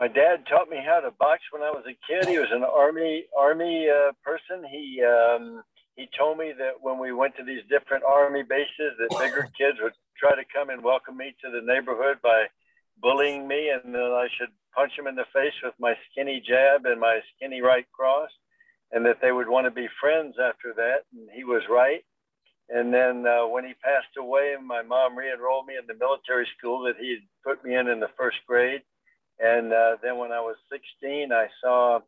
My 0.00 0.08
dad 0.08 0.44
taught 0.48 0.68
me 0.68 0.78
how 0.84 1.00
to 1.00 1.10
box 1.12 1.42
when 1.50 1.62
I 1.62 1.70
was 1.70 1.84
a 1.86 1.96
kid. 2.06 2.28
He 2.28 2.38
was 2.38 2.50
an 2.50 2.64
army 2.64 3.24
army 3.36 3.88
uh, 3.88 4.12
person. 4.22 4.64
He 4.70 5.02
um, 5.02 5.62
he 5.96 6.08
told 6.18 6.38
me 6.38 6.52
that 6.58 6.80
when 6.80 6.98
we 6.98 7.12
went 7.12 7.36
to 7.36 7.44
these 7.44 7.62
different 7.70 8.04
army 8.04 8.42
bases, 8.42 8.98
that 8.98 9.16
bigger 9.18 9.48
kids 9.58 9.78
would 9.80 9.94
try 10.18 10.34
to 10.34 10.44
come 10.52 10.70
and 10.70 10.82
welcome 10.82 11.16
me 11.16 11.34
to 11.44 11.50
the 11.50 11.60
neighborhood 11.60 12.18
by 12.22 12.46
bullying 13.00 13.46
me, 13.46 13.70
and 13.70 13.94
then 13.94 14.02
I 14.02 14.26
should 14.36 14.50
punch 14.74 14.92
them 14.96 15.06
in 15.06 15.14
the 15.14 15.26
face 15.32 15.54
with 15.62 15.74
my 15.78 15.94
skinny 16.10 16.42
jab 16.46 16.86
and 16.86 17.00
my 17.00 17.20
skinny 17.36 17.60
right 17.60 17.86
cross 17.92 18.30
and 18.94 19.04
that 19.04 19.18
they 19.20 19.32
would 19.32 19.48
want 19.48 19.66
to 19.66 19.70
be 19.70 19.88
friends 20.00 20.36
after 20.40 20.72
that. 20.76 21.02
And 21.12 21.28
he 21.34 21.44
was 21.44 21.62
right. 21.68 22.04
And 22.70 22.94
then 22.94 23.26
uh, 23.26 23.46
when 23.46 23.64
he 23.64 23.74
passed 23.84 24.16
away, 24.16 24.54
my 24.64 24.82
mom 24.82 25.18
re-enrolled 25.18 25.66
me 25.66 25.74
in 25.76 25.86
the 25.86 25.98
military 25.98 26.46
school 26.56 26.84
that 26.84 26.96
he 26.98 27.10
had 27.10 27.26
put 27.44 27.64
me 27.64 27.74
in 27.74 27.88
in 27.88 28.00
the 28.00 28.14
first 28.16 28.38
grade. 28.46 28.82
And 29.40 29.72
uh, 29.72 29.96
then 30.02 30.18
when 30.18 30.32
I 30.32 30.40
was 30.40 30.56
16, 30.70 31.32
I 31.32 31.46
saw 31.60 32.00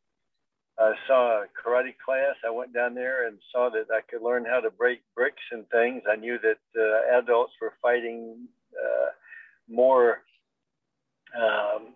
I 0.79 0.93
saw 1.07 1.43
a 1.43 1.47
karate 1.57 1.95
class. 2.05 2.35
I 2.47 2.51
went 2.51 2.75
down 2.75 2.95
there 2.95 3.27
and 3.27 3.39
saw 3.51 3.71
that 3.71 3.87
I 3.91 4.03
could 4.11 4.23
learn 4.23 4.45
how 4.45 4.61
to 4.61 4.71
break 4.71 5.01
bricks 5.15 5.43
and 5.51 5.67
things. 5.71 6.03
I 6.11 6.17
knew 6.17 6.39
that 6.43 6.59
uh, 6.79 7.19
adults 7.19 7.55
were 7.63 7.73
fighting 7.81 8.47
uh, 8.75 9.09
more 9.69 10.23
um, 11.35 11.95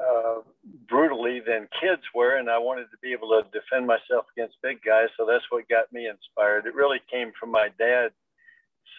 uh, 0.00 0.40
brutally 0.88 1.40
than 1.40 1.68
kids 1.80 2.02
were, 2.12 2.36
and 2.38 2.50
I 2.50 2.58
wanted 2.58 2.90
to 2.90 2.98
be 3.00 3.12
able 3.12 3.28
to 3.28 3.44
defend 3.52 3.86
myself 3.86 4.26
against 4.36 4.56
big 4.60 4.82
guys. 4.82 5.08
So 5.16 5.24
that's 5.24 5.44
what 5.50 5.68
got 5.68 5.92
me 5.92 6.08
inspired. 6.08 6.66
It 6.66 6.74
really 6.74 7.00
came 7.10 7.30
from 7.38 7.52
my 7.52 7.68
dad 7.78 8.10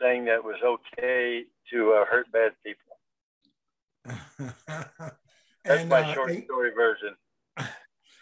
saying 0.01 0.25
that 0.25 0.35
it 0.35 0.43
was 0.43 0.61
okay 0.63 1.43
to 1.73 1.93
uh, 1.93 2.05
hurt 2.05 2.31
bad 2.31 2.53
people. 2.63 2.97
that's 5.65 5.81
and, 5.81 5.89
my 5.89 6.01
uh, 6.01 6.13
short 6.13 6.43
story 6.45 6.71
version. 6.75 7.15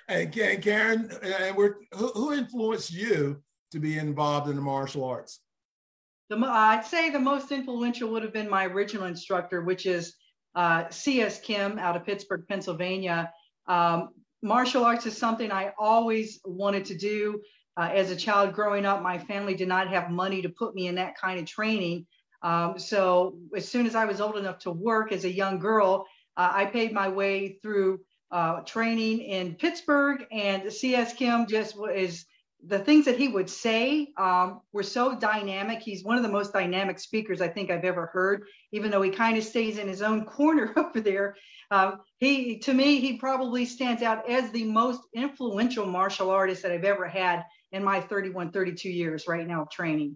And 0.10 0.34
Karen, 0.34 1.12
and 1.22 1.55
we're, 1.55 1.75
who, 1.93 2.08
who 2.08 2.34
influenced 2.34 2.91
you 2.91 3.43
to 3.72 3.79
be 3.79 4.00
involved 4.00 4.50
in 4.50 4.55
the 4.55 4.62
martial 4.62 5.03
arts? 5.03 5.39
The, 6.31 6.38
I'd 6.38 6.84
say 6.84 7.12
the 7.12 7.19
most 7.19 7.51
influential 7.51 8.10
would 8.10 8.24
have 8.24 8.34
been 8.34 8.50
my 8.50 8.65
original 8.65 9.05
instructor, 9.05 9.62
which 9.62 9.86
is 9.86 10.15
uh, 10.55 10.86
C.S. 10.89 11.39
Kim 11.41 11.77
out 11.77 11.96
of 11.96 12.05
Pittsburgh, 12.05 12.43
Pennsylvania. 12.48 13.31
Um, 13.67 14.10
martial 14.41 14.84
arts 14.84 15.05
is 15.05 15.15
something 15.15 15.51
I 15.51 15.74
always 15.77 16.39
wanted 16.43 16.86
to 16.86 16.98
do. 16.98 17.41
Uh, 17.77 17.89
as 17.93 18.10
a 18.10 18.15
child 18.15 18.53
growing 18.53 18.86
up, 18.86 19.03
my 19.03 19.19
family 19.19 19.53
did 19.53 19.67
not 19.67 19.89
have 19.89 20.10
money 20.10 20.41
to 20.41 20.50
put 20.50 20.74
me 20.74 20.88
in 20.88 20.96
that 20.96 21.15
kind 21.17 21.39
of 21.39 21.46
training. 21.46 22.08
Um, 22.41 22.79
so 22.79 23.38
as 23.55 23.67
soon 23.67 23.86
as 23.86 23.96
I 23.96 24.05
was 24.05 24.22
old 24.22 24.38
enough 24.38 24.60
to 24.60 24.72
work 24.72 25.12
as 25.12 25.24
a 25.25 25.31
young 25.31 25.60
girl, 25.60 26.08
uh, 26.39 26.51
I 26.53 26.65
paid 26.65 26.93
my 26.93 27.10
way 27.10 27.60
through 27.62 28.00
uh, 28.31 28.62
training 28.62 29.19
in 29.19 29.55
Pittsburgh, 29.55 30.25
and 30.31 30.72
C.S. 30.72 31.12
Kim 31.13 31.46
just 31.48 31.75
is 31.93 32.25
the 32.65 32.79
things 32.79 33.03
that 33.05 33.17
he 33.17 33.27
would 33.27 33.50
say 33.50 34.08
um, 34.17 34.62
were 34.72 34.84
so 34.84 35.19
dynamic. 35.19 35.79
He's 35.79 36.05
one 36.05 36.15
of 36.15 36.24
the 36.24 36.29
most 36.29 36.53
dynamic 36.53 37.00
speakers 37.00 37.41
I 37.41 37.50
think 37.50 37.69
I've 37.69 37.84
ever 37.84 38.05
heard, 38.13 38.46
even 38.72 38.89
though 38.89 39.01
he 39.01 39.10
kind 39.12 39.38
of 39.38 39.43
stays 39.43 39.77
in 39.77 39.89
his 39.89 40.01
own 40.01 40.24
corner 40.38 40.74
over 40.77 41.01
there. 41.01 41.36
Um, 41.72 42.00
he, 42.19 42.58
to 42.60 42.74
me, 42.74 43.01
he 43.01 43.17
probably 43.17 43.65
stands 43.65 44.01
out 44.01 44.29
as 44.29 44.50
the 44.51 44.63
most 44.63 45.01
influential 45.13 45.86
martial 45.86 46.29
artist 46.29 46.62
that 46.63 46.72
I've 46.72 46.86
ever 46.86 47.08
had 47.08 47.43
in 47.74 47.84
my 47.84 48.00
31, 48.00 48.51
32 48.51 48.89
years 48.89 49.27
right 49.27 49.46
now 49.46 49.63
of 49.63 49.69
training. 49.69 50.15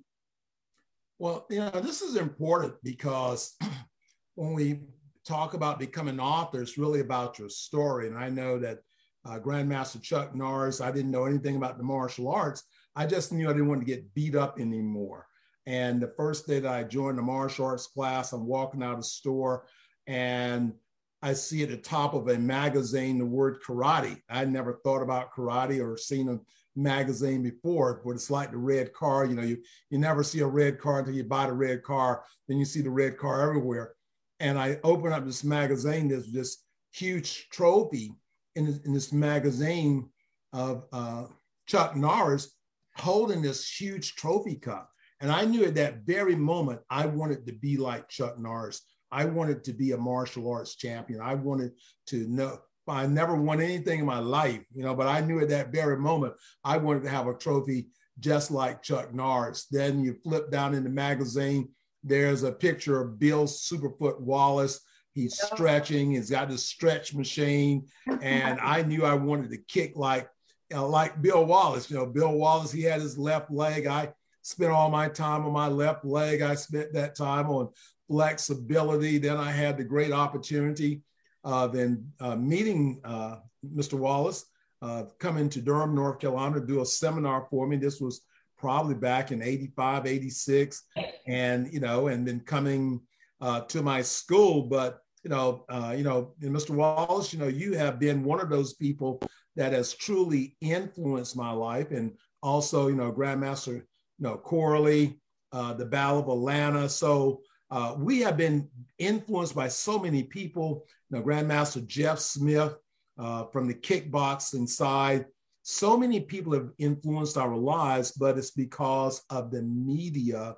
Well, 1.19 1.45
you 1.49 1.59
know, 1.59 1.69
this 1.81 2.01
is 2.01 2.15
important 2.15 2.75
because 2.81 3.57
when 4.35 4.53
we 4.53 4.79
talk 5.25 5.53
about 5.53 5.79
becoming 5.79 6.15
an 6.15 6.19
author, 6.19 6.61
it's 6.61 6.77
really 6.77 6.99
about 6.99 7.39
your 7.39 7.49
story. 7.49 8.07
And 8.07 8.17
I 8.17 8.29
know 8.29 8.59
that 8.59 8.79
uh, 9.25 9.39
Grandmaster 9.39 10.01
Chuck 10.01 10.35
Norris. 10.35 10.81
I 10.81 10.91
didn't 10.91 11.11
know 11.11 11.25
anything 11.25 11.55
about 11.55 11.77
the 11.77 11.83
martial 11.83 12.27
arts. 12.27 12.63
I 12.95 13.05
just 13.05 13.31
knew 13.31 13.49
I 13.49 13.53
didn't 13.53 13.69
want 13.69 13.81
to 13.81 13.85
get 13.85 14.13
beat 14.13 14.35
up 14.35 14.59
anymore. 14.59 15.27
And 15.65 16.01
the 16.01 16.13
first 16.17 16.45
day 16.45 16.59
that 16.59 16.71
I 16.71 16.83
joined 16.83 17.17
the 17.17 17.23
martial 17.23 17.65
arts 17.65 17.87
class, 17.87 18.33
I'm 18.33 18.45
walking 18.45 18.83
out 18.83 18.93
of 18.93 18.99
the 18.99 19.05
store 19.05 19.65
and 20.07 20.73
I 21.21 21.33
see 21.33 21.63
at 21.63 21.69
the 21.69 21.77
top 21.77 22.13
of 22.13 22.27
a 22.27 22.37
magazine 22.37 23.17
the 23.17 23.25
word 23.25 23.61
karate. 23.65 24.19
I 24.29 24.43
never 24.43 24.81
thought 24.83 25.01
about 25.01 25.33
karate 25.33 25.81
or 25.81 25.95
seen 25.95 26.27
a 26.27 26.39
magazine 26.75 27.41
before, 27.41 28.01
but 28.03 28.11
it's 28.11 28.29
like 28.29 28.51
the 28.51 28.57
red 28.57 28.91
car. 28.91 29.23
You 29.23 29.35
know, 29.35 29.43
you, 29.43 29.57
you 29.89 29.99
never 29.99 30.21
see 30.21 30.41
a 30.41 30.47
red 30.47 30.81
car 30.81 30.99
until 30.99 31.13
you 31.13 31.23
buy 31.23 31.45
the 31.45 31.53
red 31.53 31.81
car, 31.83 32.25
then 32.49 32.57
you 32.57 32.65
see 32.65 32.81
the 32.81 32.89
red 32.89 33.17
car 33.17 33.47
everywhere. 33.47 33.93
And 34.39 34.57
I 34.59 34.77
open 34.83 35.13
up 35.13 35.25
this 35.25 35.43
magazine, 35.43 36.09
there's 36.09 36.31
this 36.31 36.63
huge 36.91 37.49
trophy 37.49 38.13
in, 38.55 38.79
in 38.85 38.93
this 38.93 39.11
magazine 39.11 40.09
of 40.51 40.85
uh, 40.91 41.25
Chuck 41.67 41.95
Norris 41.95 42.55
holding 42.95 43.41
this 43.41 43.69
huge 43.69 44.15
trophy 44.15 44.55
cup. 44.55 44.89
And 45.21 45.31
I 45.31 45.45
knew 45.45 45.65
at 45.65 45.75
that 45.75 46.05
very 46.05 46.35
moment, 46.35 46.81
I 46.89 47.05
wanted 47.05 47.47
to 47.47 47.53
be 47.53 47.77
like 47.77 48.09
Chuck 48.09 48.37
Norris. 48.37 48.81
I 49.11 49.25
wanted 49.25 49.63
to 49.65 49.73
be 49.73 49.91
a 49.91 49.97
martial 49.97 50.51
arts 50.51 50.75
champion. 50.75 51.21
I 51.21 51.35
wanted 51.35 51.71
to 52.07 52.27
know. 52.27 52.59
I 52.87 53.07
never 53.07 53.35
won 53.35 53.61
anything 53.61 53.99
in 53.99 54.05
my 54.05 54.19
life, 54.19 54.61
you 54.73 54.83
know, 54.83 54.93
but 54.93 55.07
I 55.07 55.21
knew 55.21 55.39
at 55.39 55.47
that 55.49 55.71
very 55.71 55.97
moment 55.97 56.33
I 56.65 56.75
wanted 56.75 57.03
to 57.03 57.09
have 57.09 57.27
a 57.27 57.33
trophy 57.33 57.87
just 58.19 58.51
like 58.51 58.83
Chuck 58.83 59.13
Norris. 59.13 59.67
Then 59.71 60.03
you 60.03 60.15
flip 60.23 60.51
down 60.51 60.73
in 60.73 60.83
the 60.83 60.89
magazine, 60.89 61.69
there's 62.03 62.43
a 62.43 62.51
picture 62.51 63.01
of 63.01 63.19
Bill 63.19 63.45
Superfoot 63.45 64.19
Wallace 64.19 64.81
He's 65.13 65.39
stretching. 65.39 66.11
He's 66.11 66.31
got 66.31 66.49
this 66.49 66.65
stretch 66.65 67.13
machine, 67.13 67.85
and 68.21 68.59
I 68.63 68.81
knew 68.81 69.05
I 69.05 69.13
wanted 69.13 69.51
to 69.51 69.57
kick 69.57 69.95
like 69.95 70.27
you 70.71 70.77
know, 70.77 70.89
like 70.89 71.21
Bill 71.21 71.45
Wallace. 71.45 71.89
You 71.89 71.97
know, 71.97 72.05
Bill 72.07 72.31
Wallace. 72.31 72.71
He 72.71 72.81
had 72.81 73.01
his 73.01 73.17
left 73.17 73.51
leg. 73.51 73.85
I 73.85 74.11
spent 74.41 74.71
all 74.71 74.89
my 74.89 75.07
time 75.07 75.45
on 75.45 75.53
my 75.53 75.67
left 75.67 76.03
leg. 76.03 76.41
I 76.41 76.55
spent 76.55 76.93
that 76.93 77.15
time 77.15 77.47
on 77.49 77.69
flexibility. 78.07 79.19
Then 79.19 79.37
I 79.37 79.51
had 79.51 79.77
the 79.77 79.83
great 79.83 80.11
opportunity 80.11 81.03
of 81.43 81.73
then 81.73 82.11
uh, 82.19 82.35
meeting 82.35 82.99
uh, 83.03 83.35
Mr. 83.63 83.93
Wallace, 83.93 84.45
uh, 84.81 85.03
coming 85.19 85.47
to 85.49 85.61
Durham, 85.61 85.93
North 85.93 86.19
Carolina, 86.19 86.59
to 86.59 86.65
do 86.65 86.81
a 86.81 86.85
seminar 86.85 87.45
for 87.51 87.67
me. 87.67 87.77
This 87.77 88.01
was 88.01 88.21
probably 88.63 88.95
back 88.95 89.33
in 89.33 89.41
85, 89.41 90.07
86. 90.07 90.83
And, 91.27 91.67
you 91.73 91.81
know, 91.81 92.07
and 92.07 92.25
then 92.25 92.39
coming 92.39 93.01
uh, 93.41 93.59
to 93.61 93.81
my 93.81 94.01
school. 94.01 94.61
But 94.63 95.01
you 95.23 95.29
know, 95.29 95.65
uh, 95.69 95.93
you 95.97 96.03
know, 96.03 96.33
Mr. 96.41 96.71
Wallace, 96.71 97.33
you 97.33 97.39
know, 97.39 97.47
you 97.47 97.73
have 97.73 97.99
been 97.99 98.23
one 98.23 98.41
of 98.41 98.49
those 98.49 98.73
people 98.73 99.21
that 99.55 99.73
has 99.73 99.93
truly 99.93 100.55
influenced 100.61 101.37
my 101.37 101.51
life, 101.51 101.91
and 101.91 102.13
also, 102.41 102.87
you 102.87 102.95
know, 102.95 103.11
Grandmaster, 103.11 103.75
you 103.75 103.83
know, 104.19 104.37
Corley, 104.37 105.19
uh, 105.51 105.73
the 105.73 105.85
Battle 105.85 106.19
of 106.19 106.27
Atlanta. 106.27 106.89
So 106.89 107.41
uh, 107.71 107.95
we 107.97 108.19
have 108.21 108.37
been 108.37 108.69
influenced 108.97 109.55
by 109.55 109.67
so 109.67 109.97
many 109.97 110.23
people. 110.23 110.85
You 111.09 111.17
know, 111.17 111.23
Grandmaster 111.23 111.85
Jeff 111.85 112.19
Smith 112.19 112.75
uh, 113.17 113.45
from 113.45 113.67
the 113.67 113.75
kickboxing 113.75 114.67
side. 114.67 115.25
So 115.63 115.97
many 115.97 116.19
people 116.19 116.53
have 116.53 116.71
influenced 116.77 117.37
our 117.37 117.55
lives, 117.55 118.11
but 118.11 118.37
it's 118.37 118.51
because 118.51 119.23
of 119.29 119.49
the 119.49 119.61
media 119.61 120.57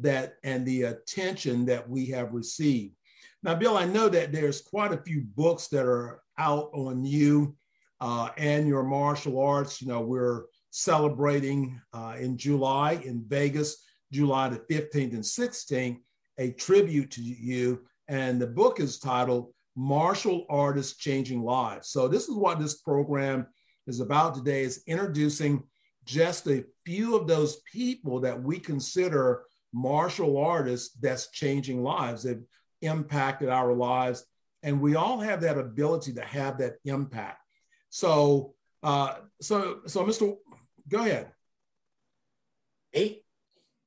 that 0.00 0.34
and 0.42 0.66
the 0.66 0.82
attention 0.82 1.64
that 1.66 1.88
we 1.88 2.06
have 2.06 2.32
received. 2.32 2.94
Now, 3.44 3.54
Bill, 3.54 3.76
I 3.76 3.84
know 3.84 4.08
that 4.08 4.32
there's 4.32 4.60
quite 4.60 4.92
a 4.92 5.02
few 5.02 5.22
books 5.36 5.68
that 5.68 5.86
are 5.86 6.22
out 6.38 6.70
on 6.74 7.04
you 7.04 7.56
uh, 8.00 8.30
and 8.36 8.66
your 8.66 8.82
martial 8.82 9.40
arts. 9.40 9.80
You 9.80 9.88
know, 9.88 10.00
we're 10.00 10.46
celebrating 10.70 11.80
uh, 11.92 12.16
in 12.18 12.36
July 12.36 12.94
in 13.04 13.24
Vegas, 13.28 13.84
July 14.10 14.48
the 14.48 14.58
15th 14.58 15.12
and 15.12 15.22
16th, 15.22 15.98
a 16.38 16.50
tribute 16.52 17.12
to 17.12 17.22
you. 17.22 17.84
And 18.08 18.40
the 18.40 18.46
book 18.48 18.80
is 18.80 18.98
titled 18.98 19.52
Martial 19.76 20.46
Artists 20.50 20.96
Changing 20.96 21.42
Lives. 21.42 21.90
So 21.90 22.08
this 22.08 22.28
is 22.28 22.34
what 22.34 22.58
this 22.58 22.78
program 22.78 23.46
is 23.86 24.00
about 24.00 24.34
today 24.34 24.62
is 24.62 24.82
introducing 24.86 25.62
just 26.04 26.46
a 26.46 26.64
few 26.84 27.16
of 27.16 27.26
those 27.26 27.60
people 27.72 28.20
that 28.20 28.42
we 28.42 28.58
consider 28.58 29.44
martial 29.72 30.36
artists 30.36 30.96
that's 31.00 31.30
changing 31.30 31.82
lives. 31.82 32.22
They've 32.22 32.42
impacted 32.80 33.48
our 33.48 33.72
lives. 33.72 34.24
And 34.62 34.80
we 34.80 34.94
all 34.94 35.18
have 35.20 35.40
that 35.42 35.58
ability 35.58 36.14
to 36.14 36.22
have 36.22 36.58
that 36.58 36.74
impact. 36.84 37.38
So, 37.90 38.54
uh, 38.82 39.14
so, 39.40 39.80
so, 39.86 40.04
Mr. 40.04 40.36
Go 40.88 41.00
ahead. 41.00 41.32
Hey. 42.90 43.22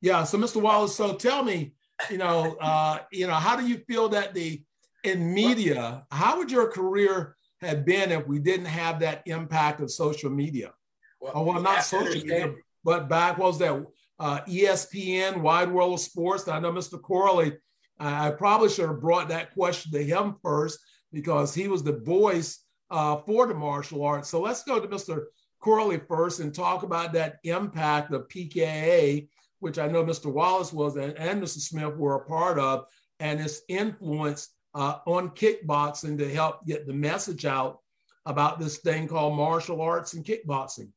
Yeah. 0.01 0.23
So, 0.23 0.37
Mr. 0.37 0.61
Wallace. 0.61 0.95
So, 0.95 1.15
tell 1.15 1.43
me, 1.43 1.73
you 2.09 2.17
know, 2.17 2.55
uh, 2.59 2.99
you 3.11 3.27
know, 3.27 3.33
how 3.33 3.55
do 3.55 3.67
you 3.67 3.77
feel 3.87 4.09
that 4.09 4.33
the 4.33 4.63
in 5.03 5.33
media, 5.33 6.05
how 6.11 6.37
would 6.37 6.51
your 6.51 6.69
career 6.69 7.35
have 7.65 7.85
been 7.85 8.11
if 8.11 8.27
we 8.27 8.39
didn't 8.39 8.65
have 8.65 8.99
that 8.99 9.23
impact 9.25 9.81
of 9.81 9.91
social 9.91 10.29
media? 10.29 10.73
Well, 11.19 11.31
oh, 11.35 11.43
well 11.43 11.61
not 11.61 11.83
social 11.83 12.13
media, 12.13 12.53
but 12.83 13.09
back 13.09 13.37
what 13.37 13.47
was 13.47 13.59
that 13.59 13.85
uh, 14.19 14.41
ESPN, 14.41 15.41
Wide 15.41 15.71
World 15.71 15.93
of 15.93 15.99
Sports. 15.99 16.47
I 16.47 16.59
know 16.59 16.71
Mr. 16.71 17.01
Corley 17.01 17.57
I 17.99 18.31
probably 18.31 18.69
should 18.69 18.89
have 18.89 19.01
brought 19.01 19.29
that 19.29 19.53
question 19.53 19.91
to 19.93 20.03
him 20.03 20.35
first 20.41 20.79
because 21.13 21.53
he 21.53 21.67
was 21.67 21.83
the 21.83 21.97
voice 21.99 22.63
uh, 22.91 23.17
for 23.17 23.47
the 23.47 23.53
martial 23.53 24.03
arts. 24.03 24.29
So 24.29 24.41
let's 24.41 24.63
go 24.63 24.79
to 24.79 24.87
Mr. 24.87 25.25
Corley 25.59 25.99
first 26.07 26.39
and 26.39 26.53
talk 26.53 26.83
about 26.83 27.13
that 27.13 27.37
impact 27.43 28.13
of 28.13 28.27
PKA, 28.27 29.27
which 29.59 29.79
I 29.79 29.87
know 29.87 30.03
Mr. 30.03 30.31
Wallace 30.31 30.73
was 30.73 30.97
and, 30.97 31.17
and 31.17 31.41
Mr. 31.41 31.59
Smith 31.59 31.95
were 31.95 32.15
a 32.15 32.25
part 32.25 32.59
of, 32.59 32.85
and 33.19 33.39
its 33.39 33.61
influence 33.69 34.49
uh, 34.75 34.99
on 35.05 35.29
kickboxing 35.29 36.17
to 36.17 36.31
help 36.31 36.65
get 36.67 36.85
the 36.85 36.93
message 36.93 37.45
out 37.45 37.79
about 38.25 38.59
this 38.59 38.77
thing 38.79 39.07
called 39.07 39.35
martial 39.35 39.81
arts 39.81 40.13
and 40.13 40.25
kickboxing. 40.25 40.89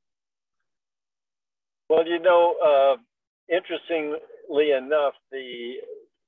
Well, 1.89 2.07
you 2.07 2.19
know, 2.19 2.55
uh, 2.63 2.97
interestingly 3.55 4.73
enough, 4.77 5.15
the 5.31 5.77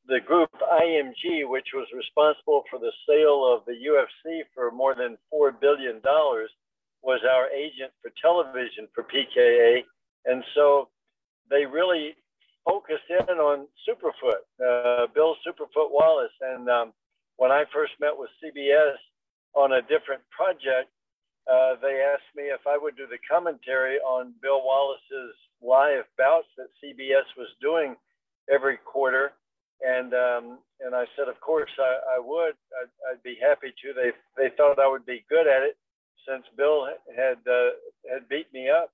the 0.07 0.21
group 0.27 0.51
IMG, 0.61 1.49
which 1.49 1.69
was 1.75 1.87
responsible 1.95 2.65
for 2.69 2.81
the 2.81 2.91
sale 3.07 3.47
of 3.47 3.65
the 3.67 3.75
UFC 3.75 4.41
for 4.55 4.73
more 4.73 4.97
than 4.97 5.17
$4 5.33 5.53
billion, 5.61 6.01
was 7.03 7.21
our 7.31 7.49
agent 7.51 7.93
for 8.03 8.11
television 8.21 8.89
for 8.93 9.05
PKA, 9.05 9.85
and 10.25 10.43
so 10.57 10.89
they 11.49 11.65
really 11.65 12.17
focused 12.65 13.09
in 13.09 13.37
on 13.37 13.67
Superfoot, 13.89 14.43
uh, 14.59 15.07
Bill 15.15 15.37
Superfoot 15.47 15.91
Wallace. 15.91 16.33
And 16.41 16.69
um, 16.69 16.93
when 17.41 17.51
I 17.51 17.65
first 17.73 17.97
met 18.05 18.13
with 18.13 18.29
CBS 18.37 19.01
on 19.57 19.73
a 19.73 19.81
different 19.89 20.21
project, 20.29 20.93
uh, 21.49 21.81
they 21.81 22.05
asked 22.05 22.29
me 22.37 22.53
if 22.53 22.61
I 22.69 22.77
would 22.77 23.01
do 23.01 23.09
the 23.09 23.17
commentary 23.25 23.97
on 24.05 24.37
Bill 24.45 24.61
Wallace's 24.61 25.33
live 25.65 26.05
bouts 26.21 26.53
that 26.61 26.69
CBS 26.85 27.25
was 27.41 27.49
doing 27.65 27.97
every 28.53 28.77
quarter. 28.85 29.33
And 29.81 30.13
um, 30.13 30.59
and 30.85 30.95
I 30.95 31.09
said, 31.17 31.33
of 31.33 31.41
course, 31.41 31.73
I, 31.81 32.17
I 32.17 32.19
would. 32.21 32.53
I'd, 32.77 32.93
I'd, 33.09 33.23
be 33.25 33.39
happy 33.41 33.73
to. 33.73 33.97
They 33.97 34.13
they 34.37 34.55
thought 34.55 34.79
I 34.79 34.87
would 34.87 35.07
be 35.07 35.25
good 35.31 35.49
at 35.49 35.65
it, 35.65 35.81
since 36.29 36.45
Bill 36.59 36.93
had 37.17 37.41
uh, 37.49 37.73
had 38.05 38.29
beat 38.29 38.53
me 38.53 38.69
up 38.69 38.93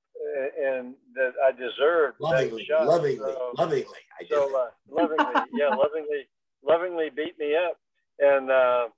and 0.62 0.94
that 1.14 1.34
I 1.42 1.50
deserved 1.50 2.20
lovingly, 2.20 2.62
that 2.62 2.66
shot. 2.66 2.86
lovingly, 2.86 3.18
so, 3.18 3.52
lovingly. 3.58 4.00
I. 4.20 4.24
So 4.30 4.56
uh, 4.56 4.70
lovingly, 4.88 5.34
yeah, 5.52 5.74
lovingly, 5.74 6.30
lovingly 6.62 7.10
beat 7.10 7.38
me 7.38 7.56
up, 7.56 7.78
and 8.18 8.50
uh, 8.50 8.88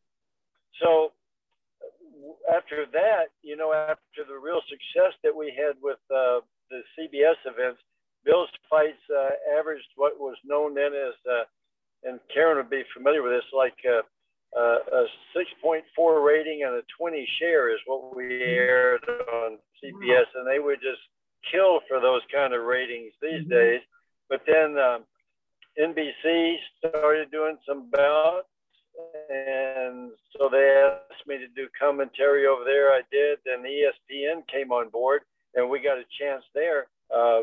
so 0.83 1.13
after 2.55 2.87
that, 2.93 3.31
you 3.43 3.57
know, 3.57 3.73
after 3.73 4.25
the 4.27 4.39
real 4.39 4.61
success 4.69 5.15
that 5.23 5.35
we 5.35 5.53
had 5.57 5.77
with 5.83 5.99
uh, 6.11 6.41
the 6.71 6.83
CBS 6.97 7.39
events, 7.45 7.81
Bill's 8.25 8.51
fights 8.69 9.01
uh, 9.11 9.31
averaged 9.59 9.89
what 9.97 10.19
was 10.19 10.37
known 10.45 10.75
then 10.75 10.93
as, 10.93 11.15
uh, 11.31 11.45
and 12.05 12.21
Karen 12.33 12.57
would 12.59 12.71
be 12.71 12.83
familiar 12.95 13.23
with 13.23 13.33
this, 13.33 13.51
like 13.53 13.79
uh, 13.87 14.03
uh, 14.57 14.79
a 14.93 15.07
6.4 15.37 16.25
rating 16.25 16.63
and 16.65 16.75
a 16.75 16.83
20 16.99 17.27
share 17.39 17.73
is 17.73 17.81
what 17.87 18.17
we 18.17 18.43
aired 18.43 19.03
on 19.33 19.59
CBS, 19.83 20.27
and 20.35 20.47
they 20.47 20.59
would 20.59 20.81
just 20.81 21.01
kill 21.53 21.81
for 21.89 22.01
those 22.01 22.23
kind 22.33 22.55
of 22.55 22.65
ratings 22.65 23.13
these 23.21 23.43
mm-hmm. 23.43 23.51
days. 23.51 23.81
But 24.29 24.43
then 24.47 24.77
um, 24.79 25.05
NBC 25.79 26.57
started 26.79 27.31
doing 27.31 27.57
some 27.67 27.91
bouts, 27.91 28.49
and 29.29 30.11
so 30.37 30.49
they 30.51 30.67
asked 30.85 31.27
me 31.27 31.39
to 31.39 31.49
do 31.55 31.69
commentary 31.79 32.47
over 32.47 32.65
there. 32.65 32.93
I 32.93 33.03
did, 33.11 33.39
and 33.47 33.65
ESPN 33.65 34.47
came 34.49 34.73
on 34.73 34.89
board, 34.89 35.23
and 35.55 35.69
we 35.69 35.81
got 35.81 35.99
a 35.99 36.09
chance 36.21 36.45
there. 36.55 36.87
Uh, 37.15 37.43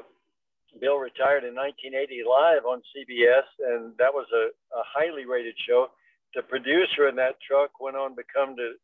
Bill 0.81 0.97
retired 0.97 1.45
in 1.45 1.55
1980 1.55 2.23
live 2.27 2.65
on 2.65 2.81
CBS, 2.91 3.47
and 3.59 3.93
that 3.97 4.11
was 4.13 4.27
a, 4.33 4.51
a 4.75 4.83
highly 4.93 5.25
rated 5.25 5.55
show 5.67 5.87
the 6.35 6.43
producer 6.43 7.07
in 7.07 7.15
that 7.15 7.39
truck 7.39 7.79
went 7.79 7.95
on 7.95 8.11
to 8.11 8.15
become 8.19 8.55
to, 8.59 8.75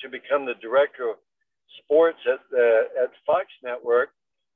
to 0.00 0.08
become 0.08 0.46
the 0.46 0.54
director 0.62 1.10
of 1.10 1.16
sports 1.82 2.18
at 2.30 2.40
at 3.02 3.10
Fox 3.26 3.46
Network, 3.62 4.10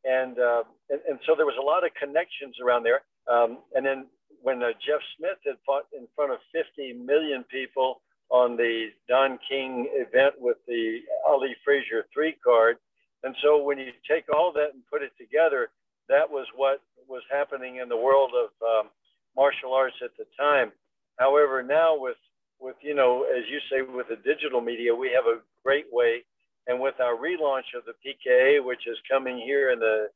and, 0.04 0.38
uh, 0.38 0.62
and, 0.88 1.00
and 1.10 1.18
so 1.26 1.34
there 1.34 1.44
was 1.44 1.58
a 1.58 1.66
lot 1.66 1.84
of 1.84 1.90
connections 1.98 2.54
around 2.62 2.84
there. 2.84 3.02
Um, 3.26 3.58
and 3.74 3.84
then 3.84 4.06
when 4.42 4.62
uh, 4.62 4.72
Jeff 4.84 5.00
Smith 5.16 5.38
had 5.44 5.56
fought 5.64 5.86
in 5.96 6.06
front 6.14 6.32
of 6.32 6.38
50 6.52 6.94
million 6.94 7.44
people 7.44 8.02
on 8.30 8.56
the 8.56 8.88
Don 9.08 9.38
King 9.48 9.88
event 9.94 10.34
with 10.38 10.56
the 10.66 11.00
Ali 11.28 11.54
Frazier 11.64 12.06
three 12.12 12.36
card, 12.44 12.76
and 13.22 13.34
so 13.42 13.62
when 13.62 13.78
you 13.78 13.92
take 14.08 14.24
all 14.34 14.52
that 14.52 14.74
and 14.74 14.82
put 14.90 15.02
it 15.02 15.12
together, 15.18 15.70
that 16.08 16.28
was 16.28 16.46
what 16.54 16.80
was 17.08 17.22
happening 17.30 17.76
in 17.76 17.88
the 17.88 17.96
world 17.96 18.32
of 18.34 18.50
um, 18.66 18.90
martial 19.36 19.72
arts 19.72 19.96
at 20.02 20.10
the 20.18 20.24
time. 20.38 20.72
However, 21.18 21.62
now 21.62 21.96
with 21.98 22.16
with, 22.60 22.76
you 22.80 22.94
know, 22.94 23.24
as 23.24 23.44
you 23.50 23.58
say, 23.70 23.82
with 23.82 24.08
the 24.08 24.16
digital 24.16 24.60
media, 24.60 24.94
we 24.94 25.10
have 25.14 25.26
a 25.26 25.40
great 25.64 25.86
way. 25.92 26.24
And 26.66 26.80
with 26.80 26.94
our 27.00 27.14
relaunch 27.14 27.76
of 27.76 27.84
the 27.84 27.94
PKA, 28.02 28.64
which 28.64 28.86
is 28.86 28.96
coming 29.10 29.38
here 29.38 29.70
in 29.70 29.78
the 29.78 30.08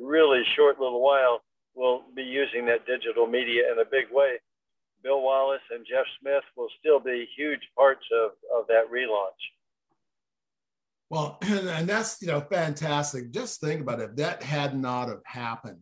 really 0.00 0.42
short 0.56 0.80
little 0.80 1.02
while, 1.02 1.42
we'll 1.74 2.02
be 2.14 2.22
using 2.22 2.66
that 2.66 2.86
digital 2.86 3.26
media 3.26 3.72
in 3.72 3.78
a 3.78 3.84
big 3.84 4.06
way. 4.12 4.38
Bill 5.02 5.22
Wallace 5.22 5.62
and 5.70 5.84
Jeff 5.88 6.06
Smith 6.20 6.44
will 6.56 6.68
still 6.78 7.00
be 7.00 7.26
huge 7.36 7.62
parts 7.76 8.04
of, 8.12 8.32
of 8.56 8.66
that 8.68 8.84
relaunch. 8.92 9.40
Well, 11.10 11.38
and 11.42 11.88
that's 11.88 12.22
you 12.22 12.28
know 12.28 12.40
fantastic. 12.40 13.32
Just 13.32 13.60
think 13.60 13.80
about 13.80 14.00
it. 14.00 14.10
If 14.10 14.16
that 14.16 14.42
had 14.42 14.78
not 14.78 15.08
have 15.08 15.22
happened, 15.24 15.80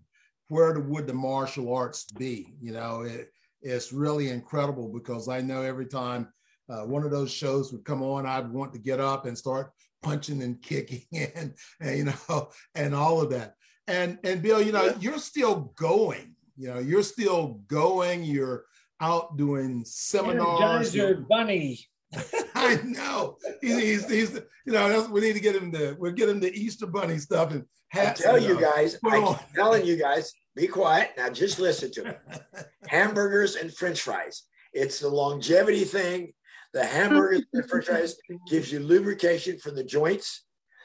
where 0.49 0.79
would 0.79 1.07
the 1.07 1.15
martial 1.15 1.73
arts 1.73 2.05
be? 2.11 2.55
You 2.61 2.73
know, 2.73 3.03
it, 3.03 3.31
it's 3.63 3.93
really 3.93 4.31
incredible 4.31 4.89
because 4.89 5.29
I 5.29 5.41
know 5.41 5.63
every 5.63 5.87
time 5.87 6.33
uh, 6.69 6.83
one 6.83 7.05
of 7.05 7.11
those 7.11 7.31
shows 7.31 7.73
would 7.73 7.85
come 7.85 8.03
on, 8.03 8.27
I'd 8.27 8.51
want 8.51 8.73
to 8.73 8.79
get 8.79 9.01
up 9.01 9.27
and 9.27 9.37
start 9.37 9.71
punching 10.03 10.43
and 10.43 10.61
kicking 10.61 11.05
and, 11.37 11.55
and 11.81 11.99
you 11.99 12.05
know 12.05 12.51
and 12.75 12.95
all 12.95 13.21
of 13.21 13.31
that. 13.31 13.55
And 13.87 14.19
and 14.25 14.43
Bill, 14.43 14.63
you 14.63 14.73
know, 14.73 14.87
yeah. 14.87 14.97
you're 15.01 15.19
still 15.19 15.73
going. 15.77 16.35
You 16.57 16.69
know, 16.69 16.79
you're 16.79 17.03
still 17.03 17.61
going. 17.67 18.25
You're 18.25 18.65
out 19.01 19.37
doing 19.37 19.85
seminars. 19.85 20.95
Your 20.95 21.15
bunny. 21.17 21.81
I 22.55 22.81
know. 22.85 23.39
He's, 23.61 23.79
he's, 23.79 24.11
he's, 24.11 24.35
you 24.67 24.73
know, 24.73 25.09
we 25.11 25.21
need 25.21 25.35
to 25.35 25.41
get 25.41 25.57
him 25.57 25.71
the, 25.71 25.97
we'll 25.99 26.13
get 26.13 26.29
him 26.29 26.41
the 26.41 26.53
Easter 26.53 26.87
bunny 26.87 27.19
stuff 27.19 27.53
and 27.53 27.65
hats. 27.89 28.21
I 28.21 28.25
tell 28.25 28.39
you 28.39 28.61
guys, 28.61 28.99
I'm 29.05 29.37
telling 29.55 29.87
you 29.87 29.97
guys, 29.97 30.33
be 30.57 30.67
quiet. 30.67 31.13
Now 31.17 31.31
just 31.31 31.59
listen 31.59 31.91
to 31.93 32.05
me. 32.05 32.11
Hamburgers 32.89 33.57
and 33.57 33.73
French 33.73 34.03
fries. 34.03 34.43
It's 34.73 35.01
the 35.01 35.09
longevity 35.09 35.85
thing. 35.85 36.33
The 36.73 36.85
hamburgers 36.85 37.43
and 37.53 37.69
French 37.69 37.87
fries 37.87 38.17
gives 38.49 38.71
you 38.71 38.79
lubrication 38.79 39.59
for 39.59 39.73
the 39.73 39.83
joints, 39.83 40.45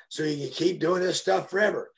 so 0.10 0.24
you 0.24 0.48
can 0.48 0.54
keep 0.56 0.80
doing 0.80 1.04
this 1.04 1.22
stuff 1.22 1.52
forever. 1.52 1.92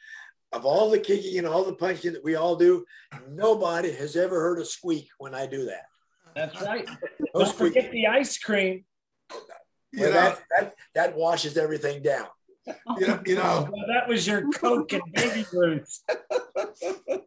Of 0.57 0.65
all 0.65 0.89
the 0.89 0.97
kicking 0.97 1.37
and 1.37 1.45
all 1.45 1.63
the 1.63 1.73
punching 1.73 2.13
that 2.13 2.23
we 2.23 2.35
all 2.35 2.55
do, 2.55 2.83
nobody 3.29 3.91
has 3.91 4.15
ever 4.15 4.39
heard 4.39 4.57
a 4.57 4.65
squeak 4.65 5.07
when 5.19 5.35
I 5.35 5.45
do 5.45 5.65
that. 5.65 5.85
That's 6.35 6.59
right. 6.63 6.89
No 7.35 7.43
Don't 7.43 7.49
squeak. 7.53 7.73
forget 7.75 7.91
the 7.91 8.07
ice 8.07 8.39
cream. 8.39 8.83
Well, 9.95 10.11
that, 10.11 10.39
that, 10.57 10.73
that 10.95 11.15
washes 11.15 11.57
everything 11.57 12.01
down. 12.01 12.25
You 12.97 13.07
know, 13.07 13.21
you 13.27 13.35
know 13.35 13.69
well, 13.71 13.85
that 13.87 14.09
was 14.09 14.25
your 14.25 14.49
Coke 14.49 14.93
and 14.93 15.03
Baby 15.13 15.45
Ruths. 15.53 16.03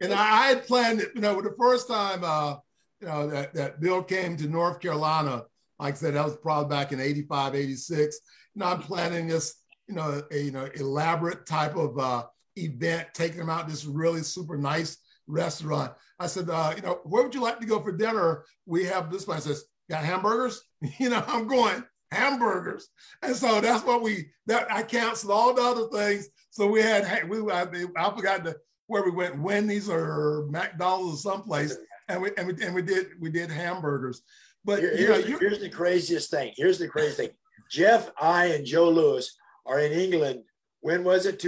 and 0.01 0.13
I, 0.13 0.43
I, 0.43 0.47
had 0.47 0.67
planned 0.67 0.99
it, 0.99 1.11
you 1.15 1.21
know, 1.21 1.41
the 1.41 1.55
first 1.57 1.87
time, 1.87 2.25
uh, 2.25 2.57
you 2.99 3.07
know, 3.07 3.27
that, 3.29 3.53
that 3.53 3.79
Bill 3.79 4.03
came 4.03 4.35
to 4.37 4.47
North 4.49 4.81
Carolina, 4.81 5.45
like 5.79 5.93
I 5.93 5.97
said, 5.97 6.15
that 6.15 6.25
was 6.25 6.35
probably 6.35 6.69
back 6.69 6.91
in 6.91 6.99
85, 6.99 7.55
86. 7.55 8.19
You 8.55 8.59
know, 8.59 8.65
I'm 8.65 8.81
planning 8.81 9.27
this, 9.27 9.55
you 9.87 9.95
know, 9.95 10.21
a, 10.29 10.37
you 10.37 10.51
know, 10.51 10.67
elaborate 10.75 11.45
type 11.45 11.77
of 11.77 11.97
uh, 11.97 12.25
event, 12.57 13.09
taking 13.13 13.39
them 13.39 13.49
out 13.49 13.67
this 13.67 13.85
really 13.85 14.21
super 14.21 14.57
nice 14.57 14.97
restaurant. 15.27 15.93
I 16.19 16.27
said, 16.27 16.49
uh, 16.49 16.73
you 16.75 16.81
know, 16.81 16.99
where 17.03 17.23
would 17.23 17.35
you 17.35 17.41
like 17.41 17.59
to 17.59 17.65
go 17.65 17.79
for 17.79 17.91
dinner? 17.91 18.45
We 18.65 18.85
have 18.85 19.11
this 19.11 19.25
place. 19.25 19.43
Says, 19.43 19.65
got 19.89 20.03
hamburgers? 20.03 20.61
You 20.99 21.09
know, 21.09 21.23
I'm 21.27 21.47
going 21.47 21.83
hamburgers. 22.11 22.89
And 23.21 23.35
so 23.35 23.61
that's 23.61 23.85
what 23.85 24.01
we 24.01 24.29
that 24.47 24.71
I 24.71 24.83
canceled 24.83 25.31
all 25.31 25.53
the 25.53 25.61
other 25.61 25.87
things. 25.87 26.27
So 26.49 26.67
we 26.67 26.81
had 26.81 27.29
we 27.29 27.39
I, 27.51 27.65
I 27.97 28.15
forgot 28.15 28.43
the 28.43 28.57
where 28.87 29.03
we 29.03 29.11
went 29.11 29.39
Wendy's 29.39 29.89
or 29.89 30.47
McDonald's 30.49 31.25
or 31.25 31.31
someplace, 31.31 31.77
and 32.09 32.21
we 32.21 32.31
and 32.37 32.47
we 32.47 32.65
and 32.65 32.75
we 32.75 32.81
did 32.81 33.07
we 33.19 33.29
did 33.29 33.49
hamburgers. 33.49 34.21
But 34.63 34.79
Here, 34.79 34.95
you 34.95 35.07
know, 35.07 35.21
here's, 35.21 35.39
here's 35.39 35.59
the 35.59 35.69
craziest 35.69 36.29
thing. 36.29 36.53
Here's 36.55 36.77
the 36.77 36.87
crazy 36.87 37.15
thing. 37.15 37.29
Jeff, 37.71 38.11
I, 38.19 38.47
and 38.47 38.65
Joe 38.65 38.89
Lewis 38.89 39.35
are 39.65 39.79
in 39.79 39.91
England. 39.91 40.43
When 40.81 41.03
was 41.03 41.25
it? 41.25 41.39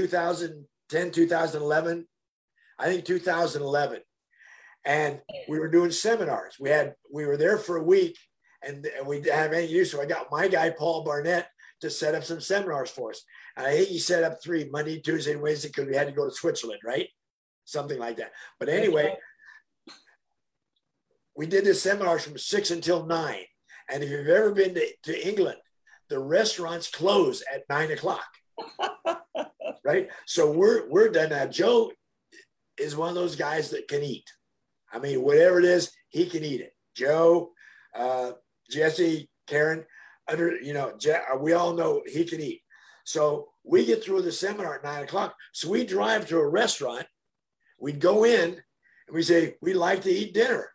2010, 0.94 1.12
2011? 1.12 2.08
I 2.80 2.86
think 2.86 3.06
2011. 3.06 4.02
And 4.86 5.22
we 5.48 5.60
were 5.60 5.70
doing 5.70 5.92
seminars. 5.92 6.58
We 6.60 6.70
had 6.70 6.96
we 7.12 7.26
were 7.26 7.38
there 7.38 7.58
for 7.58 7.78
a 7.78 7.84
week 7.84 8.18
and, 8.66 8.86
and 8.86 9.08
we 9.08 9.22
didn't 9.22 9.36
have 9.36 9.54
any 9.54 9.68
use. 9.68 9.92
So 9.92 10.02
I 10.02 10.06
got 10.06 10.32
my 10.32 10.48
guy, 10.48 10.70
Paul 10.70 11.04
Barnett, 11.04 11.48
to 11.82 11.90
set 11.90 12.16
up 12.16 12.24
some 12.24 12.42
seminars 12.42 12.90
for 12.90 13.12
us. 13.12 13.24
And 13.58 13.66
I 13.66 13.78
think 13.78 13.90
he 13.90 14.00
set 14.00 14.24
up 14.24 14.42
three 14.42 14.70
Monday, 14.72 15.00
Tuesday, 15.00 15.34
and 15.34 15.42
Wednesday 15.42 15.70
because 15.70 15.88
we 15.88 15.96
had 15.96 16.08
to 16.08 16.14
go 16.14 16.28
to 16.28 16.36
Switzerland, 16.36 16.82
right? 16.86 17.08
Something 17.66 18.00
like 18.00 18.18
that. 18.18 18.32
But 18.60 18.70
anyway, 18.70 19.16
we 21.36 21.48
did 21.48 21.66
the 21.66 21.74
seminars 21.74 22.24
from 22.24 22.38
six 22.38 22.72
until 22.72 23.06
nine. 23.06 23.46
And 23.90 24.04
if 24.04 24.10
you've 24.10 24.28
ever 24.28 24.52
been 24.52 24.76
to, 24.76 24.88
to 25.04 25.28
England, 25.28 25.58
the 26.10 26.20
restaurants 26.20 26.90
close 26.90 27.44
at 27.54 27.64
nine 27.70 27.92
o'clock. 27.92 28.26
right? 29.84 30.10
So 30.26 30.52
we're 30.52 30.90
we're 30.90 31.10
done 31.10 31.30
now. 31.30 31.46
Joe 31.46 31.92
is 32.78 32.96
one 32.96 33.10
of 33.10 33.16
those 33.16 33.36
guys 33.36 33.70
that 33.72 33.88
can 33.88 34.02
eat. 34.02 34.30
I 34.92 35.00
mean, 35.00 35.22
whatever 35.22 35.60
it 35.60 35.66
is, 35.66 35.92
he 36.10 36.26
can 36.26 36.44
eat 36.44 36.62
it. 36.62 36.74
Joe, 36.96 37.52
uh, 37.96 38.32
Jessie, 38.70 39.30
Karen, 39.48 39.86
under 40.28 40.56
you 40.58 40.74
know, 40.74 40.94
we 41.40 41.54
all 41.54 41.74
know 41.74 42.02
he 42.06 42.26
can 42.26 42.40
eat. 42.40 42.62
So 43.06 43.50
we 43.64 43.86
get 43.86 44.04
through 44.04 44.22
the 44.22 44.32
seminar 44.32 44.76
at 44.76 44.84
nine 44.84 45.04
o'clock. 45.04 45.36
So 45.52 45.70
we 45.70 45.86
drive 45.86 46.28
to 46.28 46.38
a 46.38 46.48
restaurant. 46.48 47.06
We'd 47.80 48.00
go 48.00 48.24
in 48.24 48.52
and 48.52 49.16
we 49.16 49.24
say, 49.24 49.56
We'd 49.62 49.76
like 49.76 50.02
to 50.04 50.12
eat 50.12 50.34
dinner. 50.34 50.70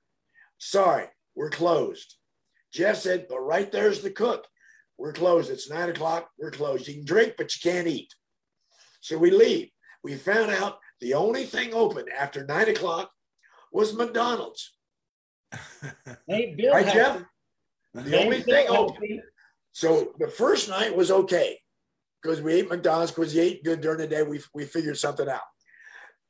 Sorry, 0.59 1.07
we're 1.35 1.51
closed. 1.51 2.17
Jeff 2.73 2.99
said, 2.99 3.27
But 3.29 3.41
right 3.41 3.71
there's 3.71 4.03
the 4.03 4.11
cook. 4.11 4.47
We're 4.99 5.13
closed. 5.13 5.51
It's 5.51 5.71
nine 5.71 5.91
o'clock. 5.91 6.29
We're 6.39 6.51
closed. 6.51 6.89
You 6.89 6.95
can 6.95 7.05
drink, 7.05 7.35
but 7.39 7.55
you 7.55 7.71
can't 7.71 7.87
eat. 7.87 8.13
So 9.01 9.19
we 9.19 9.31
leave. 9.31 9.71
We 10.03 10.15
found 10.15 10.51
out 10.51 10.79
the 11.01 11.15
only 11.15 11.45
thing 11.45 11.75
open 11.75 12.07
after 12.17 12.45
nine 12.45 12.69
o'clock 12.69 13.11
was 13.73 13.95
McDonald's. 13.95 14.75
Hey, 16.27 16.55
Bill. 16.57 16.73
Right, 16.73 16.93
Jeff? 16.93 17.23
The 17.95 18.23
only 18.23 18.43
thing 18.43 18.67
open. 18.69 19.23
So 19.73 20.13
the 20.19 20.29
first 20.29 20.69
night 20.69 20.95
was 20.95 21.11
okay 21.11 21.59
because 22.23 22.43
we 22.43 22.55
ate 22.55 22.69
McDonald's 22.69 23.13
because 23.13 23.35
we 23.35 23.41
ate 23.41 23.65
good 23.65 23.81
during 23.81 23.99
the 23.99 24.07
day. 24.07 24.23
We, 24.23 24.41
we 24.55 24.65
figured 24.65 24.99
something 24.99 25.29
out. 25.29 25.41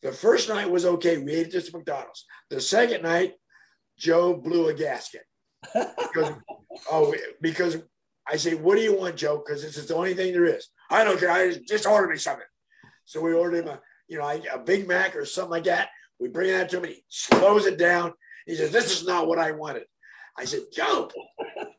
The 0.02 0.12
first 0.12 0.48
night 0.48 0.70
was 0.70 0.84
okay. 0.84 1.18
We 1.18 1.34
ate 1.34 1.50
just 1.50 1.72
McDonald's. 1.72 2.24
The 2.50 2.60
second 2.60 3.02
night, 3.02 3.34
Joe 3.98 4.36
blew 4.36 4.68
a 4.68 4.74
gasket. 4.74 5.22
Because, 5.74 6.34
oh, 6.92 7.14
because 7.40 7.78
I 8.28 8.36
say, 8.36 8.54
what 8.54 8.76
do 8.76 8.82
you 8.82 8.96
want, 8.96 9.16
Joe? 9.16 9.42
Because 9.44 9.62
this 9.62 9.76
is 9.76 9.88
the 9.88 9.96
only 9.96 10.14
thing 10.14 10.32
there 10.32 10.44
is. 10.44 10.68
I 10.90 11.02
don't 11.02 11.18
care. 11.18 11.30
I 11.30 11.48
just, 11.48 11.66
just 11.66 11.86
order 11.86 12.08
me 12.08 12.16
something. 12.16 12.46
So 13.08 13.22
we 13.22 13.32
ordered 13.32 13.64
him 13.64 13.68
a, 13.68 13.80
you 14.06 14.18
know, 14.18 14.28
a 14.52 14.58
Big 14.58 14.86
Mac 14.86 15.16
or 15.16 15.24
something 15.24 15.50
like 15.50 15.64
that. 15.64 15.88
We 16.20 16.28
bring 16.28 16.50
that 16.52 16.68
to 16.70 16.76
him. 16.76 16.84
He 16.84 17.02
slows 17.08 17.64
it 17.64 17.78
down. 17.78 18.12
He 18.46 18.54
says, 18.54 18.70
"This 18.70 18.92
is 19.00 19.06
not 19.06 19.26
what 19.26 19.38
I 19.38 19.52
wanted." 19.52 19.84
I 20.36 20.44
said, 20.44 20.60
"Joe, 20.74 21.10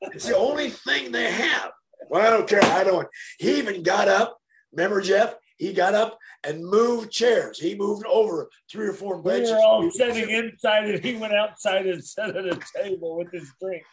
it's 0.02 0.26
the 0.28 0.36
only 0.36 0.72
thing 0.72 1.12
they 1.12 1.30
have." 1.32 1.70
Well, 2.10 2.26
I 2.26 2.32
don't 2.32 2.48
care. 2.50 2.64
I 2.64 2.84
don't. 2.84 3.08
He 3.38 3.60
even 3.60 3.84
got 3.84 4.08
up. 4.08 4.40
Remember, 4.72 5.02
Jeff? 5.02 5.36
He 5.58 5.72
got 5.72 5.94
up 5.94 6.18
and 6.44 6.66
moved 6.66 7.12
chairs. 7.12 7.60
He 7.60 7.76
moved 7.76 8.06
over 8.08 8.50
three 8.72 8.88
or 8.88 8.94
four 8.94 9.22
benches. 9.22 9.50
We 9.52 9.56
were 9.58 9.62
all 9.62 9.82
We- 9.84 9.92
sitting 9.92 10.30
inside, 10.32 10.86
and 10.86 11.04
he 11.04 11.16
went 11.16 11.34
outside 11.34 11.86
and 11.86 12.04
sat 12.04 12.36
at 12.36 12.46
a 12.46 12.60
table 12.76 13.18
with 13.18 13.32
his 13.32 13.52
drink. 13.62 13.84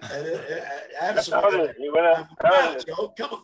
Uh, 0.00 0.22
absolutely. 1.00 1.74
He 1.78 1.90
went 1.90 2.06
out 2.06 2.26
Come 2.40 2.52
on. 2.52 2.78
Joe, 2.86 3.14
come 3.18 3.30
on. 3.32 3.42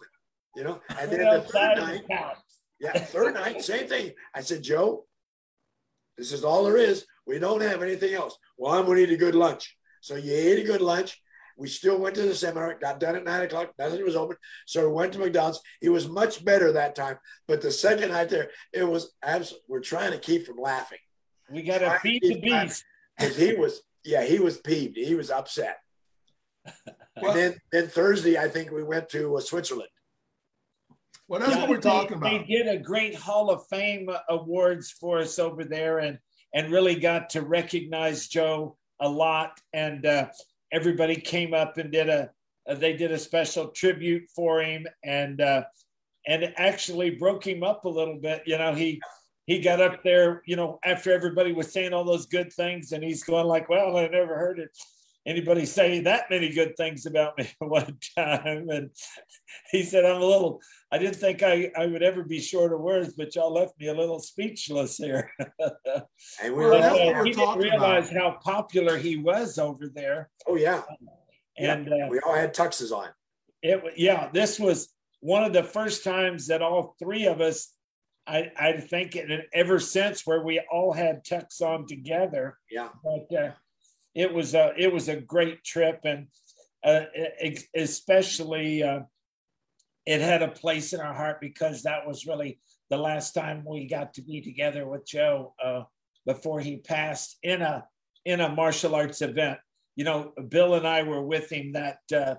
You 0.57 0.65
know, 0.65 0.81
and 0.99 1.11
then 1.11 1.21
the 1.21 1.41
third 1.43 1.77
night, 1.79 2.03
pounced. 2.09 2.43
Yeah, 2.81 2.99
third 2.99 3.35
night, 3.35 3.63
same 3.63 3.87
thing. 3.87 4.13
I 4.35 4.41
said, 4.41 4.63
Joe, 4.63 5.05
this 6.17 6.33
is 6.33 6.45
all 6.45 6.65
there 6.65 6.77
is. 6.77 7.07
We 7.27 7.39
don't 7.39 7.61
have 7.63 7.83
anything 7.83 8.15
else. 8.15 8.37
Well, 8.59 8.73
I'm 8.73 8.87
gonna 8.87 9.01
eat 9.01 9.11
a 9.11 9.17
good 9.17 9.35
lunch. 9.35 9.77
So 10.01 10.17
you 10.17 10.33
ate 10.35 10.59
a 10.59 10.65
good 10.65 10.81
lunch. 10.81 11.21
We 11.59 11.69
still 11.69 11.99
went 11.99 12.15
to 12.15 12.23
the 12.23 12.35
seminar, 12.35 12.75
got 12.79 13.01
done 13.01 13.17
at 13.17 13.25
nine 13.25 13.43
o'clock, 13.43 13.73
nothing 13.79 14.03
was 14.03 14.17
open. 14.17 14.37
So 14.67 14.89
we 14.89 14.95
went 14.95 15.13
to 15.13 15.19
McDonald's. 15.19 15.61
It 15.83 15.91
was 15.91 16.09
much 16.09 16.43
better 16.43 16.73
that 16.73 16.95
time. 16.95 17.19
But 17.47 17.61
the 17.61 17.71
second 17.71 18.11
night 18.13 18.31
there, 18.31 18.51
it 18.73 18.85
was 18.85 19.13
absolutely, 19.23 19.65
we're 19.69 19.81
trying 19.81 20.13
to 20.13 20.19
keep 20.19 20.47
from 20.47 20.57
laughing. 20.57 20.99
We 21.51 21.63
got 21.63 21.79
to 21.79 21.99
feed 22.01 22.23
the 22.23 22.41
beast. 22.41 22.85
Because 23.19 23.37
he 23.37 23.53
was, 23.53 23.83
yeah, 24.05 24.25
he 24.25 24.39
was 24.39 24.57
peeved. 24.57 24.97
He 24.97 25.15
was 25.15 25.31
upset. 25.31 25.81
Well- 26.65 26.75
and 27.33 27.37
then, 27.37 27.55
then 27.73 27.89
Thursday, 27.89 28.39
I 28.39 28.49
think 28.49 28.71
we 28.71 28.83
went 28.83 29.11
to 29.11 29.37
uh, 29.37 29.41
Switzerland. 29.41 29.91
Well, 31.31 31.39
that's 31.39 31.53
Yeah, 31.53 31.61
what 31.61 31.69
we're 31.71 31.77
they- 31.77 31.89
talking 31.89 32.17
about. 32.17 32.29
They 32.29 32.45
did 32.45 32.67
a 32.67 32.77
great 32.77 33.15
Hall 33.15 33.51
of 33.51 33.65
Fame 33.69 34.11
awards 34.29 34.91
for 34.91 35.21
us 35.21 35.39
over 35.39 35.65
there, 35.65 36.01
and 36.01 36.19
and 36.55 36.73
really 36.73 36.97
got 36.97 37.31
to 37.31 37.43
recognize 37.43 38.27
Joe 38.27 38.77
a 39.01 39.09
lot. 39.09 39.61
And 39.73 40.05
uh, 40.05 40.27
everybody 40.73 41.15
came 41.15 41.55
up 41.55 41.79
and 41.79 41.93
did 41.93 42.09
a 42.09 42.31
uh, 42.69 42.75
they 42.75 42.95
did 42.95 43.13
a 43.13 43.19
special 43.19 43.69
tribute 43.69 44.29
for 44.35 44.61
him, 44.61 44.89
and 45.05 45.41
uh, 45.41 45.63
and 46.27 46.53
actually 46.57 47.11
broke 47.11 47.47
him 47.47 47.63
up 47.63 47.85
a 47.85 47.89
little 47.89 48.19
bit. 48.19 48.43
You 48.45 48.59
know, 48.59 48.75
he 48.75 49.01
he 49.47 49.61
got 49.61 49.81
up 49.81 50.03
there, 50.03 50.43
you 50.47 50.57
know, 50.57 50.81
after 50.85 51.13
everybody 51.13 51.53
was 51.53 51.73
saying 51.73 51.93
all 51.93 52.03
those 52.05 52.27
good 52.27 52.53
things, 52.53 52.91
and 52.91 53.05
he's 53.05 53.23
going 53.23 53.47
like, 53.47 53.69
"Well, 53.69 53.97
I 53.97 54.09
never 54.09 54.37
heard 54.37 54.59
it." 54.59 54.71
Anybody 55.27 55.67
say 55.67 56.01
that 56.01 56.31
many 56.31 56.49
good 56.51 56.77
things 56.77 57.05
about 57.07 57.37
me 57.37 57.45
at 57.61 57.69
one 57.69 57.99
time? 58.17 58.71
And 58.71 58.91
he 59.71 59.83
said, 59.83 60.05
I'm 60.07 60.23
a 60.23 60.25
little, 60.25 60.61
I 60.91 60.97
didn't 60.99 61.17
think 61.17 61.43
I, 61.43 61.71
I 61.77 61.87
would 61.87 62.03
ever 62.03 62.25
be 62.25 62.41
short 62.41 62.73
of 62.73 62.81
words, 62.81 63.15
but 63.15 63.35
y'all 63.35 63.53
left 63.53 63.79
me 63.79 63.89
a 63.89 63.95
little 63.95 64.19
speechless 64.19 64.97
here. 64.97 65.31
And 65.39 65.45
we 66.43 66.51
Well, 66.53 66.69
were, 66.71 66.79
that's 66.79 66.95
what 66.99 67.17
Uh, 67.17 67.25
he 67.25 67.33
didn't 67.33 67.59
realize 67.59 68.11
how 68.11 68.39
popular 68.43 68.97
he 68.97 69.17
was 69.17 69.59
over 69.59 69.89
there. 69.95 70.31
oh, 70.47 70.57
yeah. 70.57 70.83
And 71.59 71.93
uh, 71.93 72.07
We 72.09 72.21
all 72.21 72.35
had 72.35 72.55
tuxes 72.55 72.91
on. 72.91 73.09
it, 73.63 73.83
yeah, 73.97 74.31
this 74.33 74.59
was 74.59 74.89
one 75.21 75.45
of 75.45 75.53
the 75.53 75.63
first 75.63 76.03
times 76.03 76.47
that 76.47 76.63
all 76.63 76.97
three 76.99 77.27
of 77.27 77.43
us, 77.43 77.75
I, 78.27 78.51
I 78.57 78.73
think, 78.79 79.17
and 79.17 79.43
ever 79.53 79.79
since 79.79 80.27
where 80.27 80.43
we 80.43 80.61
all 80.73 80.93
had 80.95 81.25
tux 81.27 81.61
on 81.61 81.87
together. 81.87 82.57
Yeah. 82.71 82.89
but 83.05 83.37
uh, 83.39 83.51
it 84.15 84.33
was 84.33 84.55
a 84.55 84.73
it 84.77 84.93
was 84.93 85.09
a 85.09 85.21
great 85.21 85.63
trip 85.65 86.01
and 86.05 86.27
uh, 86.85 87.05
especially 87.75 88.83
uh, 88.83 89.01
it 90.07 90.21
had 90.21 90.43
a 90.43 90.49
place 90.49 90.93
in 90.93 91.01
our 91.01 91.15
heart 91.15 91.41
because 91.41 91.83
that 91.83 92.07
was 92.07 92.27
really 92.27 92.59
the 92.89 92.97
last 92.97 93.33
time 93.33 93.65
we 93.67 93.87
got 93.87 94.15
to 94.15 94.23
be 94.23 94.41
together 94.41 94.87
with 94.87 95.07
Joe 95.07 95.55
uh, 95.63 95.83
before 96.27 96.61
he 96.61 96.79
passed 96.79 97.39
in 97.43 97.63
a 97.63 97.87
in 98.25 98.41
a 98.41 98.49
martial 98.49 98.95
arts 98.95 99.23
event. 99.23 99.59
You 99.97 100.05
know, 100.05 100.33
Bill 100.49 100.75
and 100.75 100.87
I 100.87 101.03
were 101.03 101.23
with 101.23 101.51
him 101.51 101.73
that 101.73 101.99
uh, 102.15 102.37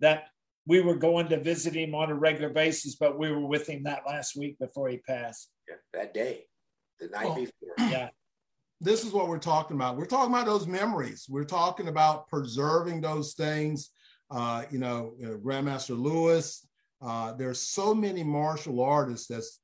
that 0.00 0.24
we 0.66 0.80
were 0.80 0.96
going 0.96 1.28
to 1.28 1.40
visit 1.40 1.74
him 1.74 1.94
on 1.94 2.10
a 2.10 2.14
regular 2.14 2.48
basis, 2.48 2.94
but 2.94 3.18
we 3.18 3.30
were 3.30 3.46
with 3.46 3.68
him 3.68 3.82
that 3.84 4.02
last 4.06 4.36
week 4.36 4.58
before 4.58 4.88
he 4.88 4.98
passed. 4.98 5.50
Yeah, 5.68 5.76
that 5.92 6.14
day, 6.14 6.46
the 7.00 7.08
night 7.08 7.26
Well, 7.26 7.34
before. 7.34 7.74
Yeah. 7.78 8.08
This 8.82 9.04
is 9.04 9.12
what 9.12 9.28
we're 9.28 9.38
talking 9.38 9.76
about. 9.76 9.96
We're 9.96 10.06
talking 10.06 10.34
about 10.34 10.46
those 10.46 10.66
memories. 10.66 11.26
We're 11.28 11.44
talking 11.44 11.86
about 11.86 12.28
preserving 12.28 13.00
those 13.00 13.34
things. 13.34 13.90
Uh, 14.28 14.64
you 14.70 14.78
know, 14.78 15.14
Grandmaster 15.20 15.96
Lewis. 15.98 16.66
Uh, 17.00 17.32
there's 17.32 17.60
so 17.60 17.94
many 17.94 18.24
martial 18.24 18.80
artists 18.80 19.28
that's 19.28 19.60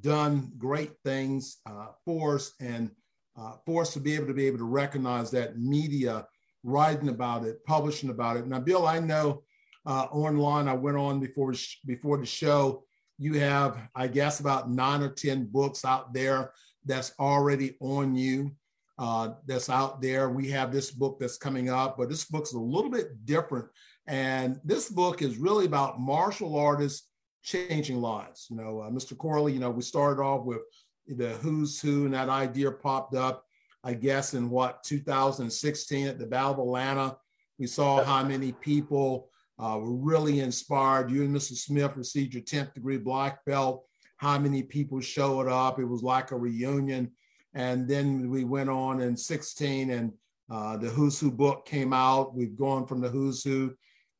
done 0.00 0.50
great 0.58 0.92
things 1.04 1.58
uh, 1.66 1.88
for 2.04 2.34
us, 2.36 2.52
and 2.60 2.90
uh, 3.38 3.52
for 3.64 3.82
us 3.82 3.92
to 3.92 4.00
be 4.00 4.14
able 4.14 4.26
to 4.26 4.34
be 4.34 4.46
able 4.46 4.58
to 4.58 4.64
recognize 4.64 5.30
that 5.30 5.58
media 5.58 6.26
writing 6.64 7.10
about 7.10 7.44
it, 7.44 7.64
publishing 7.64 8.10
about 8.10 8.36
it. 8.36 8.46
Now, 8.46 8.58
Bill, 8.58 8.86
I 8.86 8.98
know 8.98 9.42
uh, 9.86 10.06
online. 10.10 10.66
I 10.66 10.74
went 10.74 10.96
on 10.96 11.20
before 11.20 11.54
before 11.86 12.18
the 12.18 12.26
show. 12.26 12.82
You 13.18 13.34
have, 13.40 13.78
I 13.94 14.08
guess, 14.08 14.40
about 14.40 14.70
nine 14.70 15.02
or 15.02 15.10
ten 15.10 15.44
books 15.44 15.84
out 15.84 16.12
there 16.12 16.52
that's 16.88 17.12
already 17.20 17.76
on 17.80 18.16
you 18.16 18.52
uh, 18.98 19.30
that's 19.46 19.70
out 19.70 20.02
there. 20.02 20.28
We 20.28 20.50
have 20.50 20.72
this 20.72 20.90
book 20.90 21.18
that's 21.20 21.36
coming 21.36 21.70
up, 21.70 21.96
but 21.96 22.08
this 22.08 22.24
book's 22.24 22.52
a 22.52 22.58
little 22.58 22.90
bit 22.90 23.24
different. 23.24 23.66
And 24.06 24.58
this 24.64 24.88
book 24.88 25.22
is 25.22 25.36
really 25.36 25.66
about 25.66 26.00
martial 26.00 26.58
artists 26.58 27.08
changing 27.42 28.00
lives. 28.00 28.48
You 28.50 28.56
know, 28.56 28.80
uh, 28.80 28.90
Mr. 28.90 29.16
Corley, 29.16 29.52
you 29.52 29.60
know, 29.60 29.70
we 29.70 29.82
started 29.82 30.20
off 30.20 30.44
with 30.44 30.60
the 31.06 31.30
who's 31.34 31.80
who, 31.80 32.06
and 32.06 32.14
that 32.14 32.28
idea 32.28 32.70
popped 32.72 33.14
up, 33.14 33.44
I 33.84 33.94
guess, 33.94 34.34
in 34.34 34.50
what, 34.50 34.82
2016 34.82 36.08
at 36.08 36.18
the 36.18 36.26
Battle 36.26 36.54
of 36.54 36.58
Atlanta. 36.58 37.16
We 37.58 37.66
saw 37.66 38.02
how 38.02 38.24
many 38.24 38.52
people 38.52 39.30
uh, 39.58 39.78
were 39.80 39.94
really 39.94 40.40
inspired. 40.40 41.10
You 41.10 41.22
and 41.22 41.34
Mr. 41.34 41.56
Smith 41.56 41.96
received 41.96 42.34
your 42.34 42.42
10th 42.42 42.74
degree 42.74 42.98
black 42.98 43.44
belt 43.44 43.87
how 44.18 44.38
many 44.38 44.62
people 44.62 45.00
showed 45.00 45.48
up. 45.48 45.78
It 45.78 45.84
was 45.84 46.02
like 46.02 46.30
a 46.30 46.36
reunion. 46.36 47.12
And 47.54 47.88
then 47.88 48.28
we 48.28 48.44
went 48.44 48.68
on 48.68 49.00
in 49.00 49.16
16 49.16 49.90
and 49.90 50.12
uh, 50.50 50.76
the 50.76 50.88
Who's 50.88 51.18
Who 51.18 51.30
book 51.30 51.66
came 51.66 51.92
out. 51.92 52.34
We've 52.34 52.56
gone 52.56 52.86
from 52.86 53.00
the 53.00 53.08
Who's 53.08 53.42
Who 53.42 53.74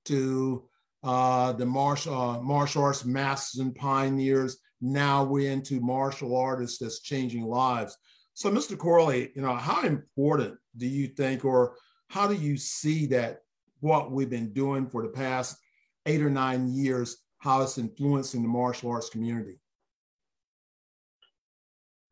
to 0.07 0.65
uh, 1.03 1.53
the 1.53 1.67
martial, 1.67 2.15
uh, 2.15 2.41
martial 2.41 2.85
arts 2.85 3.05
masters 3.05 3.61
and 3.61 3.75
pioneers. 3.75 4.59
Now 4.81 5.25
we're 5.25 5.51
into 5.51 5.81
martial 5.81 6.37
artists 6.37 6.79
that's 6.79 7.01
changing 7.01 7.45
lives. 7.45 7.97
So, 8.35 8.51
Mr. 8.51 8.79
Corley, 8.79 9.31
you 9.35 9.43
know, 9.43 9.55
how 9.57 9.83
important 9.83 10.57
do 10.77 10.87
you 10.87 11.09
think, 11.09 11.45
or 11.45 11.75
how 12.09 12.29
do 12.29 12.35
you 12.35 12.57
see 12.57 13.07
that 13.07 13.41
what 13.81 14.13
we've 14.13 14.31
been 14.31 14.53
doing 14.53 14.89
for 14.89 15.03
the 15.03 15.09
past 15.09 15.57
eight 16.07 16.23
or 16.23 16.31
nine 16.31 16.69
years, 16.69 17.17
how 17.39 17.63
it's 17.63 17.79
influencing 17.79 18.43
the 18.43 18.49
martial 18.49 18.91
arts 18.91 19.11
community? 19.11 19.59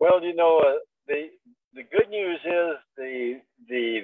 Well, 0.01 0.23
you 0.23 0.35
know, 0.35 0.59
uh, 0.59 0.75
the 1.09 1.29
the 1.75 1.83
good 1.83 2.09
news 2.11 2.39
is 2.45 2.77
the 2.97 3.41
the 3.69 4.01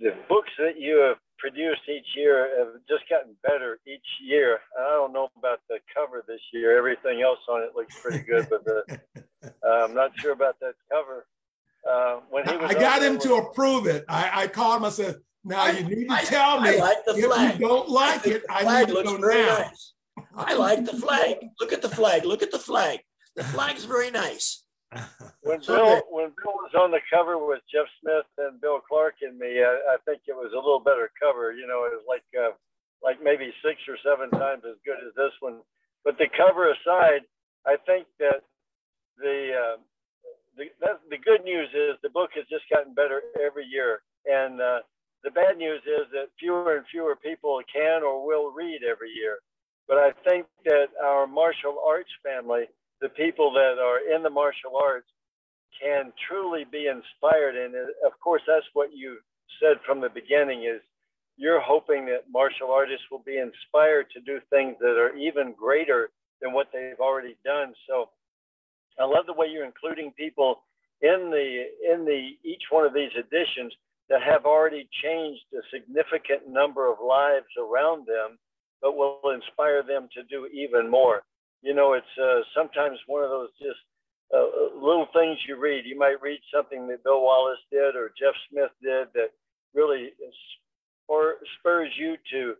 the 0.00 0.14
books 0.28 0.50
that 0.58 0.78
you 0.80 0.98
have 1.00 1.16
produced 1.38 1.82
each 1.88 2.06
year 2.16 2.48
have 2.58 2.74
just 2.88 3.08
gotten 3.10 3.34
better 3.42 3.78
each 3.86 4.06
year. 4.22 4.58
I 4.78 4.88
don't 4.90 5.12
know 5.12 5.28
about 5.38 5.60
the 5.68 5.78
cover 5.94 6.24
this 6.26 6.40
year. 6.52 6.76
Everything 6.76 7.22
else 7.22 7.38
on 7.48 7.62
it 7.62 7.70
looks 7.74 7.98
pretty 8.00 8.20
good, 8.20 8.46
but 8.50 8.64
the, 8.64 9.00
uh, 9.64 9.84
I'm 9.84 9.94
not 9.94 10.12
sure 10.18 10.32
about 10.32 10.58
that 10.60 10.74
cover. 10.90 11.26
Uh, 11.88 12.20
when 12.30 12.44
he 12.48 12.56
was 12.56 12.70
I 12.70 12.74
got 12.74 13.02
him 13.02 13.18
to 13.20 13.28
with- 13.36 13.44
approve 13.46 13.86
it. 13.86 14.04
I, 14.08 14.42
I 14.42 14.46
called 14.48 14.78
him. 14.78 14.84
I 14.86 14.90
said, 14.90 15.16
"Now 15.44 15.62
I- 15.62 15.70
you 15.70 15.84
need 15.84 16.08
to 16.08 16.14
I- 16.14 16.22
tell 16.24 16.58
I 16.58 16.72
me 16.72 16.80
like 16.80 17.04
the 17.06 17.14
if 17.16 17.24
flag. 17.26 17.60
you 17.60 17.68
don't 17.68 17.88
like 17.88 18.22
think 18.22 18.36
it. 18.36 18.42
I 18.50 18.62
flag 18.62 18.86
need 18.88 18.92
to 18.92 18.98
looks 18.98 19.12
know 19.12 19.18
very 19.18 19.42
now." 19.42 19.58
nice. 19.58 19.92
I 20.34 20.54
like 20.54 20.84
the 20.84 20.94
flag. 20.96 21.36
Look 21.60 21.72
at 21.72 21.82
the 21.82 21.88
flag. 21.88 22.24
Look 22.24 22.42
at 22.42 22.50
the 22.50 22.58
flag. 22.58 23.00
The 23.36 23.44
flag's 23.54 23.84
very 23.84 24.10
nice. 24.10 24.64
When 25.42 25.60
Bill 25.66 26.02
when 26.10 26.30
Bill 26.38 26.54
was 26.62 26.74
on 26.78 26.90
the 26.90 27.00
cover 27.12 27.38
with 27.38 27.60
Jeff 27.70 27.86
Smith 28.00 28.26
and 28.38 28.60
Bill 28.60 28.80
Clark 28.80 29.16
and 29.22 29.38
me, 29.38 29.62
I, 29.62 29.94
I 29.94 29.96
think 30.04 30.22
it 30.26 30.36
was 30.36 30.52
a 30.52 30.62
little 30.62 30.80
better 30.80 31.10
cover. 31.20 31.52
You 31.52 31.66
know, 31.66 31.84
it 31.84 31.92
was 31.94 32.06
like 32.06 32.24
uh, 32.38 32.54
like 33.02 33.22
maybe 33.22 33.52
six 33.64 33.80
or 33.88 33.98
seven 34.02 34.30
times 34.30 34.62
as 34.64 34.78
good 34.84 34.98
as 35.06 35.14
this 35.16 35.34
one. 35.40 35.60
But 36.04 36.18
the 36.18 36.28
cover 36.36 36.70
aside, 36.70 37.26
I 37.66 37.76
think 37.86 38.06
that 38.18 38.46
the 39.18 39.38
uh, 39.52 39.76
the 40.56 40.66
the 41.10 41.18
good 41.18 41.44
news 41.44 41.68
is 41.74 41.98
the 42.02 42.10
book 42.10 42.30
has 42.34 42.46
just 42.48 42.64
gotten 42.70 42.94
better 42.94 43.22
every 43.42 43.66
year, 43.66 44.02
and 44.24 44.60
uh, 44.60 44.80
the 45.24 45.30
bad 45.30 45.58
news 45.58 45.82
is 45.82 46.06
that 46.12 46.30
fewer 46.38 46.76
and 46.76 46.86
fewer 46.90 47.16
people 47.16 47.60
can 47.72 48.02
or 48.02 48.24
will 48.24 48.52
read 48.52 48.80
every 48.86 49.10
year. 49.10 49.38
But 49.88 49.98
I 49.98 50.10
think 50.24 50.46
that 50.64 50.88
our 51.02 51.26
martial 51.26 51.78
arts 51.86 52.10
family, 52.22 52.66
the 53.00 53.08
people 53.10 53.52
that 53.52 53.76
are 53.78 54.14
in 54.14 54.22
the 54.22 54.30
martial 54.30 54.76
arts, 54.82 55.08
can 55.80 56.12
truly 56.28 56.64
be 56.70 56.88
inspired. 56.88 57.56
And 57.56 57.74
uh, 57.74 58.06
of 58.06 58.18
course, 58.22 58.42
that's 58.46 58.66
what 58.72 58.90
you 58.94 59.18
said 59.60 59.76
from 59.84 60.00
the 60.00 60.08
beginning 60.08 60.64
is 60.64 60.80
you're 61.36 61.60
hoping 61.60 62.06
that 62.06 62.30
martial 62.32 62.72
artists 62.72 63.04
will 63.10 63.22
be 63.24 63.38
inspired 63.38 64.06
to 64.12 64.20
do 64.20 64.40
things 64.48 64.76
that 64.80 64.96
are 64.96 65.14
even 65.16 65.52
greater 65.52 66.10
than 66.40 66.52
what 66.52 66.68
they've 66.72 67.00
already 67.00 67.36
done. 67.44 67.74
So 67.88 68.08
I 68.98 69.04
love 69.04 69.26
the 69.26 69.34
way 69.34 69.48
you're 69.48 69.64
including 69.64 70.12
people 70.12 70.64
in 71.02 71.28
the 71.30 71.92
in 71.92 72.04
the 72.04 72.36
each 72.42 72.64
one 72.70 72.86
of 72.86 72.94
these 72.94 73.12
editions 73.12 73.72
that 74.08 74.22
have 74.22 74.46
already 74.46 74.88
changed 75.02 75.44
a 75.52 75.60
significant 75.72 76.48
number 76.48 76.90
of 76.90 76.98
lives 77.04 77.52
around 77.60 78.06
them, 78.06 78.38
but 78.80 78.96
will 78.96 79.20
inspire 79.34 79.82
them 79.82 80.08
to 80.14 80.22
do 80.24 80.46
even 80.46 80.90
more. 80.90 81.22
You 81.62 81.74
know, 81.74 81.94
it's 81.94 82.14
uh, 82.20 82.40
sometimes 82.54 82.98
one 83.06 83.24
of 83.24 83.30
those 83.30 83.50
just 83.60 83.80
uh, 84.32 84.38
uh 84.38 84.74
little 84.74 85.06
things 85.12 85.38
you 85.48 85.56
read. 85.56 85.84
You 85.86 85.98
might 85.98 86.20
read 86.22 86.40
something 86.54 86.88
that 86.88 87.04
Bill 87.04 87.22
Wallace 87.22 87.62
did 87.70 87.96
or 87.96 88.12
Jeff 88.18 88.34
Smith 88.50 88.70
did 88.82 89.08
that 89.14 89.30
really 89.74 90.10
or 91.08 91.36
spurs 91.58 91.90
you 91.98 92.16
to 92.32 92.54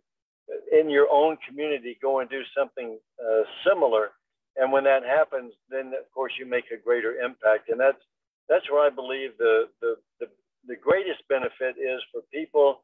in 0.71 0.89
your 0.89 1.07
own 1.11 1.37
community 1.47 1.97
go 2.01 2.19
and 2.19 2.29
do 2.29 2.41
something 2.57 2.97
uh, 3.19 3.43
similar 3.67 4.11
and 4.55 4.71
when 4.71 4.83
that 4.83 5.03
happens 5.03 5.53
then 5.69 5.87
of 5.87 6.09
course 6.13 6.31
you 6.39 6.45
make 6.45 6.65
a 6.71 6.77
greater 6.81 7.15
impact 7.19 7.69
and 7.69 7.79
that's 7.79 8.01
that's 8.47 8.69
where 8.71 8.85
i 8.85 8.89
believe 8.89 9.31
the 9.37 9.67
the 9.81 9.95
the, 10.19 10.27
the 10.67 10.75
greatest 10.75 11.19
benefit 11.27 11.75
is 11.77 11.99
for 12.11 12.21
people 12.33 12.81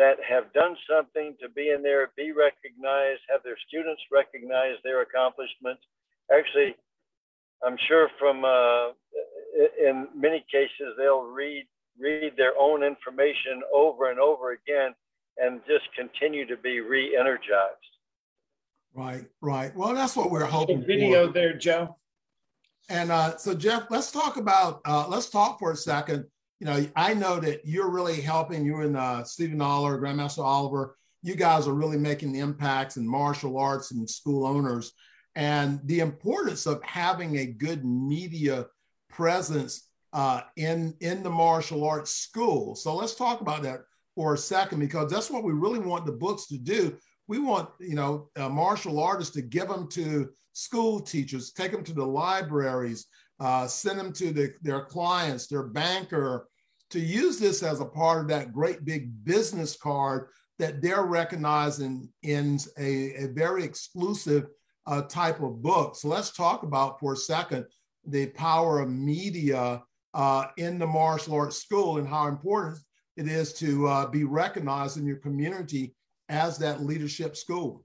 that 0.00 0.16
have 0.24 0.48
done 0.56 0.74
something 0.88 1.36
to 1.40 1.48
be 1.52 1.70
in 1.70 1.82
there 1.82 2.08
be 2.16 2.32
recognized 2.32 3.20
have 3.28 3.44
their 3.44 3.60
students 3.68 4.00
recognize 4.10 4.80
their 4.82 5.02
accomplishments 5.02 5.82
actually 6.32 6.72
i'm 7.64 7.76
sure 7.88 8.08
from 8.18 8.44
uh, 8.44 8.96
in 9.76 10.08
many 10.16 10.40
cases 10.50 10.96
they'll 10.96 11.28
read 11.28 11.66
read 12.00 12.32
their 12.36 12.56
own 12.58 12.82
information 12.82 13.60
over 13.72 14.10
and 14.10 14.18
over 14.18 14.52
again 14.52 14.94
and 15.36 15.60
just 15.66 15.84
continue 15.96 16.46
to 16.46 16.56
be 16.56 16.80
re-energized. 16.80 17.76
Right, 18.94 19.24
right. 19.40 19.74
Well, 19.76 19.94
that's 19.94 20.16
what 20.16 20.30
we're 20.30 20.44
hoping. 20.44 20.84
Video 20.84 21.28
for. 21.28 21.32
there, 21.32 21.54
Joe. 21.54 21.96
And 22.88 23.12
uh, 23.12 23.36
so, 23.36 23.54
Jeff, 23.54 23.86
let's 23.90 24.10
talk 24.10 24.36
about. 24.36 24.80
Uh, 24.84 25.06
let's 25.08 25.30
talk 25.30 25.60
for 25.60 25.72
a 25.72 25.76
second. 25.76 26.26
You 26.60 26.66
know, 26.66 26.86
I 26.94 27.14
know 27.14 27.40
that 27.40 27.62
you're 27.64 27.90
really 27.90 28.20
helping. 28.20 28.64
You 28.66 28.82
and 28.82 28.96
uh, 28.96 29.24
Stephen 29.24 29.62
Oliver, 29.62 29.98
Grandmaster 29.98 30.44
Oliver. 30.44 30.96
You 31.22 31.34
guys 31.34 31.66
are 31.66 31.74
really 31.74 31.98
making 31.98 32.32
the 32.32 32.40
impacts 32.40 32.96
in 32.96 33.06
martial 33.06 33.58
arts 33.58 33.90
and 33.90 34.08
school 34.08 34.46
owners, 34.46 34.92
and 35.34 35.80
the 35.84 36.00
importance 36.00 36.66
of 36.66 36.82
having 36.82 37.38
a 37.38 37.46
good 37.46 37.84
media 37.84 38.66
presence 39.08 39.88
uh, 40.12 40.42
in 40.56 40.94
in 41.00 41.22
the 41.22 41.30
martial 41.30 41.84
arts 41.84 42.12
school. 42.12 42.74
So 42.74 42.94
let's 42.94 43.14
talk 43.14 43.40
about 43.40 43.62
that 43.62 43.80
for 44.14 44.34
a 44.34 44.38
second 44.38 44.80
because 44.80 45.10
that's 45.10 45.30
what 45.30 45.44
we 45.44 45.52
really 45.52 45.78
want 45.78 46.04
the 46.04 46.12
books 46.12 46.46
to 46.48 46.58
do. 46.58 46.96
We 47.26 47.38
want 47.38 47.70
you 47.80 47.94
know 47.94 48.28
uh, 48.36 48.50
martial 48.50 49.00
artists 49.00 49.34
to 49.34 49.42
give 49.42 49.68
them 49.68 49.88
to 49.92 50.28
school 50.52 51.00
teachers, 51.00 51.52
take 51.52 51.72
them 51.72 51.84
to 51.84 51.94
the 51.94 52.04
libraries, 52.04 53.06
uh, 53.40 53.66
send 53.66 53.98
them 53.98 54.12
to 54.12 54.32
the, 54.32 54.52
their 54.62 54.84
clients, 54.84 55.46
their 55.46 55.64
banker, 55.64 56.46
to 56.90 57.00
use 57.00 57.38
this 57.38 57.62
as 57.62 57.80
a 57.80 57.84
part 57.84 58.20
of 58.20 58.28
that 58.28 58.52
great 58.52 58.84
big 58.84 59.24
business 59.24 59.76
card 59.76 60.28
that 60.58 60.82
they're 60.82 61.04
recognizing 61.04 62.08
in 62.22 62.58
a, 62.78 63.24
a 63.24 63.28
very 63.28 63.64
exclusive 63.64 64.46
uh, 64.86 65.02
type 65.02 65.40
of 65.40 65.62
book. 65.62 65.96
So 65.96 66.08
let's 66.08 66.32
talk 66.32 66.62
about 66.62 67.00
for 67.00 67.14
a 67.14 67.16
second 67.16 67.64
the 68.06 68.26
power 68.28 68.80
of 68.80 68.90
media 68.90 69.82
uh, 70.14 70.46
in 70.56 70.78
the 70.78 70.86
martial 70.86 71.34
arts 71.34 71.56
school 71.56 71.98
and 71.98 72.08
how 72.08 72.26
important 72.26 72.78
it 73.16 73.28
is 73.28 73.52
to 73.54 73.86
uh, 73.86 74.06
be 74.06 74.24
recognized 74.24 74.96
in 74.96 75.06
your 75.06 75.16
community 75.16 75.94
as 76.28 76.58
that 76.58 76.82
leadership 76.82 77.36
school. 77.36 77.84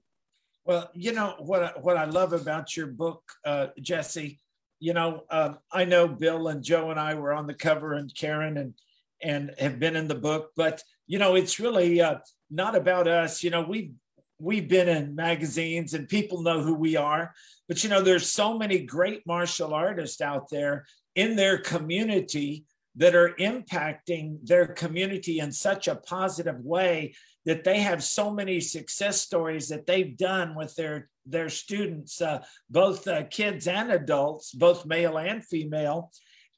Well, 0.64 0.90
you 0.94 1.12
know 1.12 1.34
what 1.38 1.82
what 1.84 1.96
I 1.96 2.06
love 2.06 2.32
about 2.32 2.76
your 2.76 2.88
book, 2.88 3.22
uh, 3.44 3.68
Jessie. 3.80 4.40
You 4.78 4.94
know, 4.94 5.24
um, 5.30 5.58
I 5.72 5.84
know 5.84 6.06
Bill 6.06 6.48
and 6.48 6.62
Joe 6.62 6.90
and 6.90 7.00
I 7.00 7.14
were 7.14 7.32
on 7.32 7.46
the 7.46 7.54
cover, 7.54 7.94
and 7.94 8.14
Karen 8.14 8.56
and 8.58 8.74
and 9.22 9.54
have 9.58 9.78
been 9.78 9.96
in 9.96 10.08
the 10.08 10.14
book. 10.14 10.50
But 10.56 10.82
you 11.06 11.18
know, 11.18 11.34
it's 11.34 11.60
really 11.60 12.00
uh, 12.00 12.18
not 12.50 12.74
about 12.74 13.08
us. 13.08 13.42
You 13.42 13.50
know, 13.50 13.62
we 13.62 13.92
we've 14.38 14.68
been 14.68 14.88
in 14.88 15.14
magazines 15.14 15.94
and 15.94 16.08
people 16.08 16.42
know 16.42 16.60
who 16.60 16.74
we 16.74 16.96
are. 16.96 17.32
But 17.68 17.82
you 17.82 17.90
know, 17.90 18.02
there's 18.02 18.30
so 18.30 18.58
many 18.58 18.80
great 18.80 19.26
martial 19.26 19.74
artists 19.74 20.20
out 20.20 20.48
there 20.50 20.86
in 21.14 21.36
their 21.36 21.58
community 21.58 22.64
that 22.96 23.14
are 23.14 23.34
impacting 23.38 24.38
their 24.42 24.66
community 24.66 25.38
in 25.38 25.52
such 25.52 25.86
a 25.86 25.96
positive 25.96 26.60
way 26.60 27.14
that 27.44 27.62
they 27.62 27.80
have 27.80 28.02
so 28.02 28.30
many 28.30 28.60
success 28.60 29.20
stories 29.20 29.68
that 29.68 29.86
they've 29.86 30.16
done 30.16 30.54
with 30.54 30.74
their 30.76 31.08
their 31.26 31.48
students 31.48 32.20
uh, 32.20 32.42
both 32.70 33.06
uh, 33.08 33.24
kids 33.24 33.66
and 33.66 33.90
adults 33.90 34.52
both 34.52 34.86
male 34.86 35.18
and 35.18 35.44
female. 35.44 36.10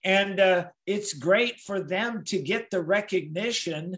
And 0.05 0.39
uh, 0.39 0.67
it's 0.87 1.15
great 1.15 1.59
for 1.61 1.81
them 1.81 2.23
to 2.27 2.39
get 2.39 2.71
the 2.71 2.83
recognition 2.83 3.97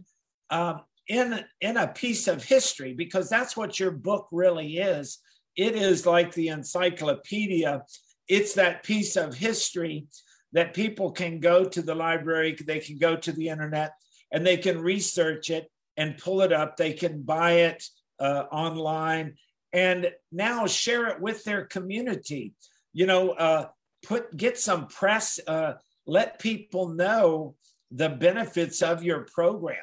um, 0.50 0.80
in 1.08 1.44
in 1.60 1.76
a 1.76 1.88
piece 1.88 2.26
of 2.26 2.42
history 2.42 2.94
because 2.94 3.28
that's 3.28 3.56
what 3.56 3.78
your 3.78 3.90
book 3.90 4.28
really 4.32 4.78
is. 4.78 5.18
It 5.56 5.76
is 5.76 6.06
like 6.06 6.32
the 6.32 6.48
encyclopedia. 6.48 7.82
It's 8.28 8.54
that 8.54 8.84
piece 8.84 9.16
of 9.16 9.34
history 9.34 10.06
that 10.52 10.74
people 10.74 11.12
can 11.12 11.40
go 11.40 11.64
to 11.64 11.82
the 11.82 11.94
library, 11.94 12.56
they 12.64 12.80
can 12.80 12.98
go 12.98 13.16
to 13.16 13.32
the 13.32 13.48
internet, 13.48 13.92
and 14.32 14.46
they 14.46 14.56
can 14.56 14.80
research 14.80 15.50
it 15.50 15.70
and 15.96 16.18
pull 16.18 16.42
it 16.42 16.52
up. 16.52 16.76
They 16.76 16.92
can 16.92 17.22
buy 17.22 17.52
it 17.52 17.84
uh, 18.18 18.44
online 18.50 19.34
and 19.72 20.10
now 20.32 20.66
share 20.66 21.06
it 21.08 21.20
with 21.20 21.44
their 21.44 21.64
community. 21.64 22.54
You 22.92 23.06
know, 23.06 23.30
uh, 23.30 23.68
put 24.04 24.36
get 24.36 24.58
some 24.58 24.86
press. 24.88 25.38
Uh, 25.46 25.74
let 26.06 26.40
people 26.40 26.88
know 26.88 27.54
the 27.90 28.08
benefits 28.08 28.82
of 28.82 29.02
your 29.02 29.26
program. 29.32 29.78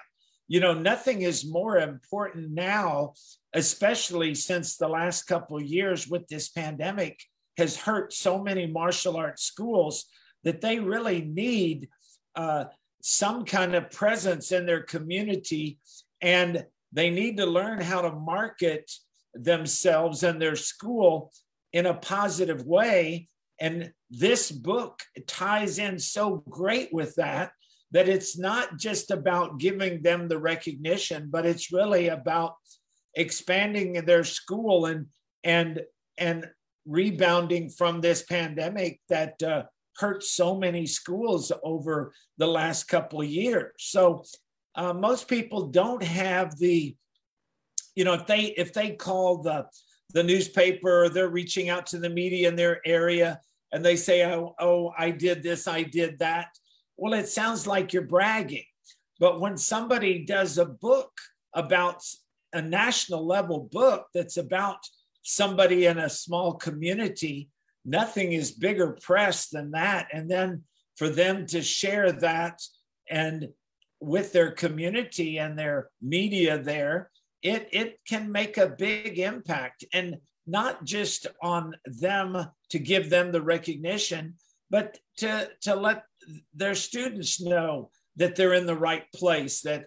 You 0.47 0.61
know, 0.61 0.73
nothing 0.73 1.21
is 1.21 1.49
more 1.49 1.77
important 1.77 2.51
now, 2.51 3.13
especially 3.53 4.33
since 4.33 4.77
the 4.77 4.87
last 4.87 5.23
couple 5.23 5.61
years 5.61 6.07
with 6.07 6.27
this 6.27 6.49
pandemic 6.49 7.19
has 7.57 7.75
hurt 7.75 8.13
so 8.13 8.41
many 8.41 8.65
martial 8.65 9.17
arts 9.17 9.43
schools 9.43 10.05
that 10.43 10.61
they 10.61 10.79
really 10.79 11.21
need 11.21 11.89
uh, 12.35 12.65
some 13.01 13.45
kind 13.45 13.75
of 13.75 13.91
presence 13.91 14.51
in 14.51 14.65
their 14.65 14.83
community 14.83 15.79
and 16.21 16.65
they 16.91 17.09
need 17.09 17.37
to 17.37 17.45
learn 17.45 17.79
how 17.81 18.01
to 18.01 18.11
market 18.11 18.91
themselves 19.33 20.23
and 20.23 20.41
their 20.41 20.55
school 20.55 21.31
in 21.73 21.85
a 21.85 21.93
positive 21.93 22.65
way. 22.65 23.27
And 23.59 23.91
this 24.09 24.51
book 24.51 25.01
ties 25.27 25.79
in 25.79 25.99
so 25.99 26.43
great 26.49 26.93
with 26.93 27.15
that 27.15 27.51
that 27.91 28.09
it's 28.09 28.37
not 28.37 28.77
just 28.77 29.11
about 29.11 29.59
giving 29.59 30.01
them 30.01 30.27
the 30.27 30.37
recognition, 30.37 31.29
but 31.29 31.45
it's 31.45 31.71
really 31.71 32.09
about 32.09 32.55
expanding 33.15 33.93
their 33.93 34.23
school 34.23 34.85
and 34.85 35.07
and 35.43 35.81
and 36.17 36.45
rebounding 36.85 37.69
from 37.69 38.01
this 38.01 38.23
pandemic 38.23 38.99
that 39.09 39.41
uh, 39.41 39.63
hurt 39.97 40.23
so 40.23 40.55
many 40.55 40.85
schools 40.85 41.51
over 41.63 42.13
the 42.37 42.47
last 42.47 42.85
couple 42.85 43.21
of 43.21 43.27
years. 43.27 43.73
So 43.79 44.23
uh, 44.75 44.93
most 44.93 45.27
people 45.27 45.67
don't 45.67 46.03
have 46.03 46.57
the, 46.57 46.95
you 47.95 48.03
know, 48.03 48.13
if 48.13 48.27
they 48.27 48.41
if 48.57 48.73
they 48.73 48.91
call 48.91 49.41
the 49.41 49.65
the 50.13 50.23
newspaper, 50.23 51.09
they're 51.09 51.29
reaching 51.29 51.69
out 51.69 51.85
to 51.87 51.99
the 51.99 52.09
media 52.09 52.47
in 52.47 52.55
their 52.55 52.79
area, 52.87 53.41
and 53.71 53.83
they 53.83 53.95
say, 53.95 54.25
"Oh, 54.25 54.55
oh, 54.59 54.93
I 54.97 55.11
did 55.11 55.43
this, 55.43 55.67
I 55.67 55.83
did 55.83 56.19
that." 56.19 56.47
Well, 56.95 57.13
it 57.13 57.27
sounds 57.27 57.67
like 57.67 57.91
you're 57.91 58.03
bragging, 58.03 58.65
but 59.19 59.39
when 59.39 59.57
somebody 59.57 60.25
does 60.25 60.57
a 60.57 60.65
book 60.65 61.11
about 61.53 62.03
a 62.53 62.61
national 62.61 63.25
level 63.25 63.67
book 63.71 64.07
that's 64.13 64.37
about 64.37 64.79
somebody 65.23 65.87
in 65.87 65.97
a 65.97 66.09
small 66.09 66.53
community 66.53 67.49
nothing 67.87 68.33
is 68.33 68.51
bigger 68.51 68.97
press 69.01 69.47
than 69.47 69.71
that. 69.71 70.09
And 70.11 70.29
then 70.29 70.63
for 70.97 71.09
them 71.09 71.47
to 71.47 71.61
share 71.61 72.11
that 72.11 72.61
and 73.09 73.47
with 73.99 74.33
their 74.33 74.51
community 74.51 75.39
and 75.39 75.57
their 75.57 75.89
media 76.01 76.61
there, 76.61 77.09
it, 77.41 77.69
it 77.71 77.99
can 78.07 78.31
make 78.31 78.57
a 78.57 78.67
big 78.67 79.17
impact. 79.17 79.85
And 79.93 80.17
not 80.45 80.83
just 80.85 81.27
on 81.41 81.75
them 81.85 82.47
to 82.69 82.79
give 82.79 83.09
them 83.09 83.31
the 83.31 83.41
recognition, 83.41 84.35
but 84.69 84.97
to, 85.17 85.49
to 85.61 85.75
let 85.75 86.03
their 86.53 86.75
students 86.75 87.41
know 87.41 87.89
that 88.17 88.35
they're 88.35 88.53
in 88.53 88.65
the 88.65 88.75
right 88.75 89.05
place, 89.13 89.61
that 89.61 89.85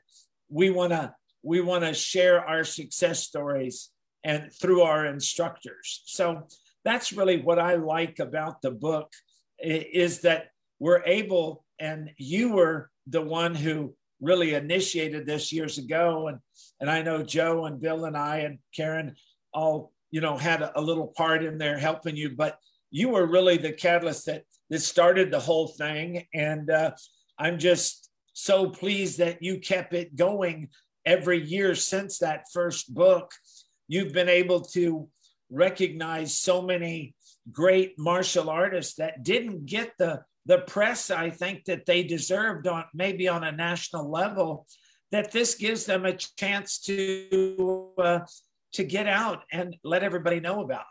we 0.49 0.71
want 0.71 0.93
to 0.93 1.15
we 1.43 1.63
want 1.63 1.85
to 1.85 1.95
share 1.95 2.45
our 2.47 2.65
success 2.65 3.21
stories 3.21 3.91
and 4.23 4.53
through 4.53 4.83
our 4.83 5.07
instructors. 5.07 6.03
So 6.05 6.47
that's 6.85 7.13
really 7.13 7.41
what 7.41 7.59
I 7.59 7.75
like 7.75 8.19
about 8.19 8.63
the 8.63 8.71
book 8.71 9.13
is 9.59 10.21
that 10.21 10.49
we're 10.79 11.03
able, 11.05 11.65
and 11.79 12.11
you 12.17 12.53
were 12.53 12.91
the 13.07 13.21
one 13.21 13.55
who 13.55 13.95
really 14.21 14.55
initiated 14.55 15.27
this 15.27 15.53
years 15.53 15.79
ago. 15.79 16.29
And, 16.29 16.39
and 16.81 16.91
I 16.91 17.03
know 17.03 17.23
Joe 17.23 17.67
and 17.67 17.81
Bill 17.81 18.05
and 18.05 18.17
I 18.17 18.39
and 18.39 18.59
Karen 18.75 19.15
all, 19.53 19.93
you 20.11 20.21
know, 20.21 20.37
had 20.37 20.63
a, 20.63 20.79
a 20.79 20.81
little 20.81 21.09
part 21.17 21.45
in 21.45 21.59
there 21.59 21.79
helping 21.79 22.17
you, 22.17 22.31
but 22.37 22.59
you 22.91 23.11
were 23.11 23.27
really 23.27 23.57
the 23.57 23.73
catalyst 23.73 24.27
that, 24.27 24.45
that 24.71 24.81
started 24.81 25.31
the 25.31 25.41
whole 25.41 25.69
thing. 25.69 26.27
And 26.35 26.71
uh, 26.71 26.93
I'm 27.39 27.59
just 27.59 28.11
so 28.33 28.71
pleased 28.71 29.19
that 29.19 29.43
you 29.43 29.59
kept 29.59 29.95
it 29.95 30.17
going 30.17 30.69
every 31.05 31.43
year 31.45 31.75
since 31.75 32.19
that 32.19 32.45
first 32.53 32.93
book. 32.95 33.33
You've 33.89 34.13
been 34.13 34.29
able 34.29 34.61
to 34.63 35.09
recognize 35.51 36.37
so 36.37 36.63
many 36.63 37.15
great 37.51 37.99
martial 37.99 38.49
artists 38.51 38.95
that 38.95 39.23
didn't 39.23 39.67
get 39.67 39.93
the 39.99 40.23
the 40.47 40.59
press 40.59 41.11
I 41.11 41.31
think 41.31 41.65
that 41.67 41.85
they 41.87 42.03
deserved 42.03 42.67
on 42.67 42.85
maybe 42.95 43.29
on 43.29 43.45
a 43.45 43.53
national 43.53 44.11
level 44.11 44.67
that 45.13 45.33
this 45.33 45.55
gives 45.55 45.85
them 45.85 46.07
a 46.07 46.15
chance 46.15 46.79
to 46.81 47.93
uh, 47.99 48.21
to 48.73 48.85
get 48.85 49.07
out 49.07 49.43
and 49.53 49.77
let 49.85 50.03
everybody 50.03 50.41
know 50.41 50.63
about. 50.63 50.85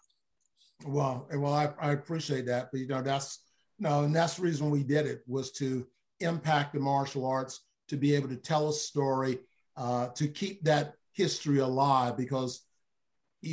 Well, 0.86 1.28
well, 1.34 1.54
I, 1.54 1.69
I 1.82 1.91
appreciate 1.91 2.45
that, 2.45 2.69
but 2.72 2.80
you 2.80 2.88
know 2.88 3.02
that's 3.02 3.39
no, 3.80 4.04
and 4.04 4.15
that's 4.15 4.36
the 4.36 4.43
reason 4.43 4.69
we 4.69 4.84
did 4.84 5.06
it 5.06 5.22
was 5.28 5.52
to 5.54 5.88
impact 6.19 6.74
the 6.74 6.80
martial 6.80 7.26
arts, 7.26 7.62
to 7.88 7.98
be 7.98 8.13
able 8.13 8.28
to 8.30 8.36
tell 8.36 8.69
a 8.69 8.74
story, 8.74 9.39
uh, 9.78 10.08
to 10.10 10.28
keep 10.28 10.63
that 10.63 10.93
history 11.13 11.60
alive 11.60 12.17
because 12.17 12.62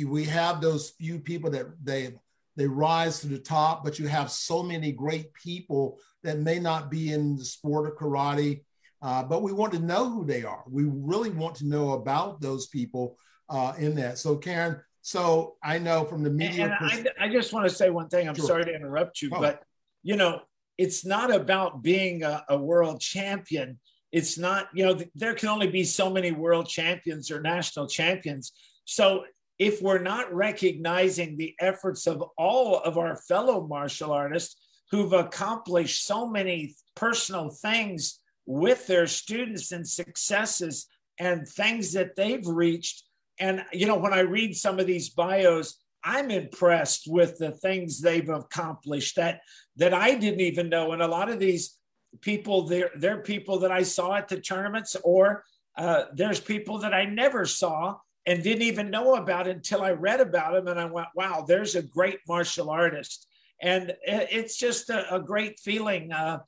we 0.05 0.25
have 0.25 0.61
those 0.61 0.91
few 0.91 1.19
people 1.19 1.49
that 1.51 1.67
they 1.83 2.13
they 2.57 2.67
rise 2.67 3.19
to 3.19 3.27
the 3.27 3.37
top, 3.37 3.83
but 3.83 3.99
you 3.99 4.07
have 4.07 4.31
so 4.31 4.63
many 4.63 4.91
great 4.91 5.31
people 5.35 5.99
that 6.23 6.39
may 6.39 6.59
not 6.59 6.89
be 6.89 7.13
in 7.13 7.37
the 7.37 7.45
sport 7.45 7.87
of 7.87 7.95
karate, 7.95 8.63
uh, 9.01 9.23
but 9.23 9.43
we 9.43 9.53
want 9.53 9.71
to 9.73 9.79
know 9.79 10.09
who 10.09 10.25
they 10.25 10.43
are. 10.43 10.63
We 10.67 10.85
really 10.85 11.29
want 11.29 11.55
to 11.57 11.67
know 11.67 11.91
about 11.91 12.41
those 12.41 12.65
people 12.67 13.17
uh, 13.47 13.73
in 13.77 13.95
that. 13.95 14.17
So, 14.17 14.37
Karen, 14.37 14.81
so 15.03 15.55
I 15.63 15.77
know 15.77 16.03
from 16.03 16.23
the 16.23 16.31
media. 16.31 16.75
And 16.81 17.07
I, 17.19 17.25
I, 17.25 17.29
just 17.29 17.53
want 17.53 17.69
to 17.69 17.73
say 17.73 17.91
one 17.91 18.09
thing. 18.09 18.27
I'm 18.27 18.35
sure. 18.35 18.45
sorry 18.45 18.65
to 18.65 18.73
interrupt 18.73 19.21
you, 19.21 19.29
oh. 19.33 19.39
but 19.39 19.61
you 20.01 20.15
know, 20.15 20.41
it's 20.79 21.05
not 21.05 21.33
about 21.33 21.83
being 21.83 22.23
a, 22.23 22.43
a 22.49 22.57
world 22.57 22.99
champion. 22.99 23.79
It's 24.11 24.37
not, 24.37 24.69
you 24.73 24.85
know, 24.85 24.99
there 25.15 25.35
can 25.35 25.49
only 25.49 25.67
be 25.67 25.83
so 25.83 26.09
many 26.09 26.31
world 26.31 26.67
champions 26.67 27.29
or 27.29 27.39
national 27.39 27.87
champions. 27.87 28.51
So 28.85 29.25
if 29.59 29.81
we're 29.81 30.01
not 30.01 30.33
recognizing 30.33 31.37
the 31.37 31.55
efforts 31.59 32.07
of 32.07 32.23
all 32.37 32.77
of 32.79 32.97
our 32.97 33.15
fellow 33.15 33.65
martial 33.65 34.11
artists 34.11 34.55
who've 34.91 35.13
accomplished 35.13 36.05
so 36.05 36.27
many 36.27 36.75
personal 36.95 37.49
things 37.49 38.19
with 38.45 38.87
their 38.87 39.07
students 39.07 39.71
and 39.71 39.87
successes 39.87 40.87
and 41.19 41.47
things 41.47 41.93
that 41.93 42.15
they've 42.15 42.45
reached. 42.47 43.03
And 43.39 43.63
you 43.71 43.85
know 43.85 43.97
when 43.97 44.13
i 44.13 44.21
read 44.21 44.55
some 44.55 44.79
of 44.79 44.87
these 44.87 45.09
bios 45.09 45.79
i'm 46.03 46.31
impressed 46.31 47.03
with 47.07 47.37
the 47.37 47.51
things 47.51 48.01
they've 48.01 48.29
accomplished 48.29 49.15
that 49.17 49.41
that 49.75 49.93
i 49.93 50.15
didn't 50.15 50.41
even 50.41 50.69
know. 50.69 50.93
And 50.93 51.01
a 51.01 51.07
lot 51.07 51.29
of 51.29 51.39
these 51.39 51.77
people 52.21 52.67
they're 52.67 52.91
they're 52.97 53.21
people 53.21 53.59
that 53.59 53.71
i 53.71 53.83
saw 53.83 54.15
at 54.15 54.27
the 54.27 54.39
tournaments 54.39 54.95
or 55.03 55.43
uh, 55.77 56.05
there's 56.13 56.39
people 56.39 56.79
that 56.79 56.93
i 56.93 57.05
never 57.05 57.45
saw 57.45 57.95
and 58.27 58.43
didn't 58.43 58.63
even 58.63 58.91
know 58.91 59.15
about 59.15 59.47
it 59.47 59.55
until 59.55 59.81
I 59.81 59.91
read 59.91 60.19
about 60.19 60.53
him. 60.53 60.67
And 60.67 60.79
I 60.79 60.85
went, 60.85 61.07
wow, 61.15 61.45
there's 61.47 61.75
a 61.75 61.81
great 61.81 62.19
martial 62.27 62.69
artist. 62.69 63.25
And 63.61 63.93
it's 64.03 64.57
just 64.57 64.89
a, 64.89 65.15
a 65.15 65.19
great 65.19 65.59
feeling 65.61 66.11
uh, 66.11 66.39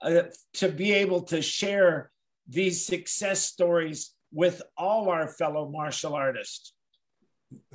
uh, 0.00 0.22
to 0.54 0.68
be 0.68 0.92
able 0.92 1.22
to 1.22 1.42
share 1.42 2.12
these 2.48 2.86
success 2.86 3.42
stories 3.42 4.14
with 4.32 4.62
all 4.78 5.10
our 5.10 5.26
fellow 5.26 5.68
martial 5.68 6.14
artists. 6.14 6.72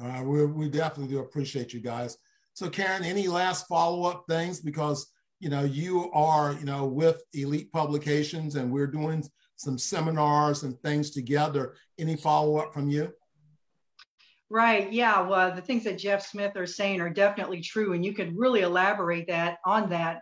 Uh, 0.02 0.24
we, 0.24 0.46
we 0.46 0.70
definitely 0.70 1.14
do 1.14 1.20
appreciate 1.20 1.74
you 1.74 1.82
guys. 1.82 2.18
So, 2.54 2.70
Karen, 2.70 3.04
any 3.04 3.28
last 3.28 3.68
follow 3.68 4.06
up 4.06 4.24
things? 4.28 4.60
Because 4.62 5.12
you 5.40 5.50
know 5.50 5.64
you 5.64 6.12
are 6.12 6.54
you 6.54 6.66
know 6.66 6.86
with 6.86 7.22
Elite 7.34 7.72
Publications, 7.72 8.56
and 8.56 8.70
we're 8.70 8.88
doing 8.88 9.24
some 9.56 9.78
seminars 9.78 10.64
and 10.64 10.78
things 10.82 11.12
together. 11.12 11.76
Any 11.98 12.18
follow 12.18 12.58
up 12.58 12.74
from 12.74 12.90
you? 12.90 13.14
Right. 14.52 14.92
Yeah. 14.92 15.22
Well, 15.22 15.54
the 15.54 15.62
things 15.62 15.84
that 15.84 16.00
Jeff 16.00 16.26
Smith 16.26 16.56
are 16.56 16.66
saying 16.66 17.02
are 17.02 17.10
definitely 17.10 17.62
true, 17.62 17.94
and 17.94 18.04
you 18.04 18.14
could 18.14 18.36
really 18.36 18.62
elaborate 18.62 19.28
that 19.28 19.60
on 19.64 19.90
that. 19.90 20.22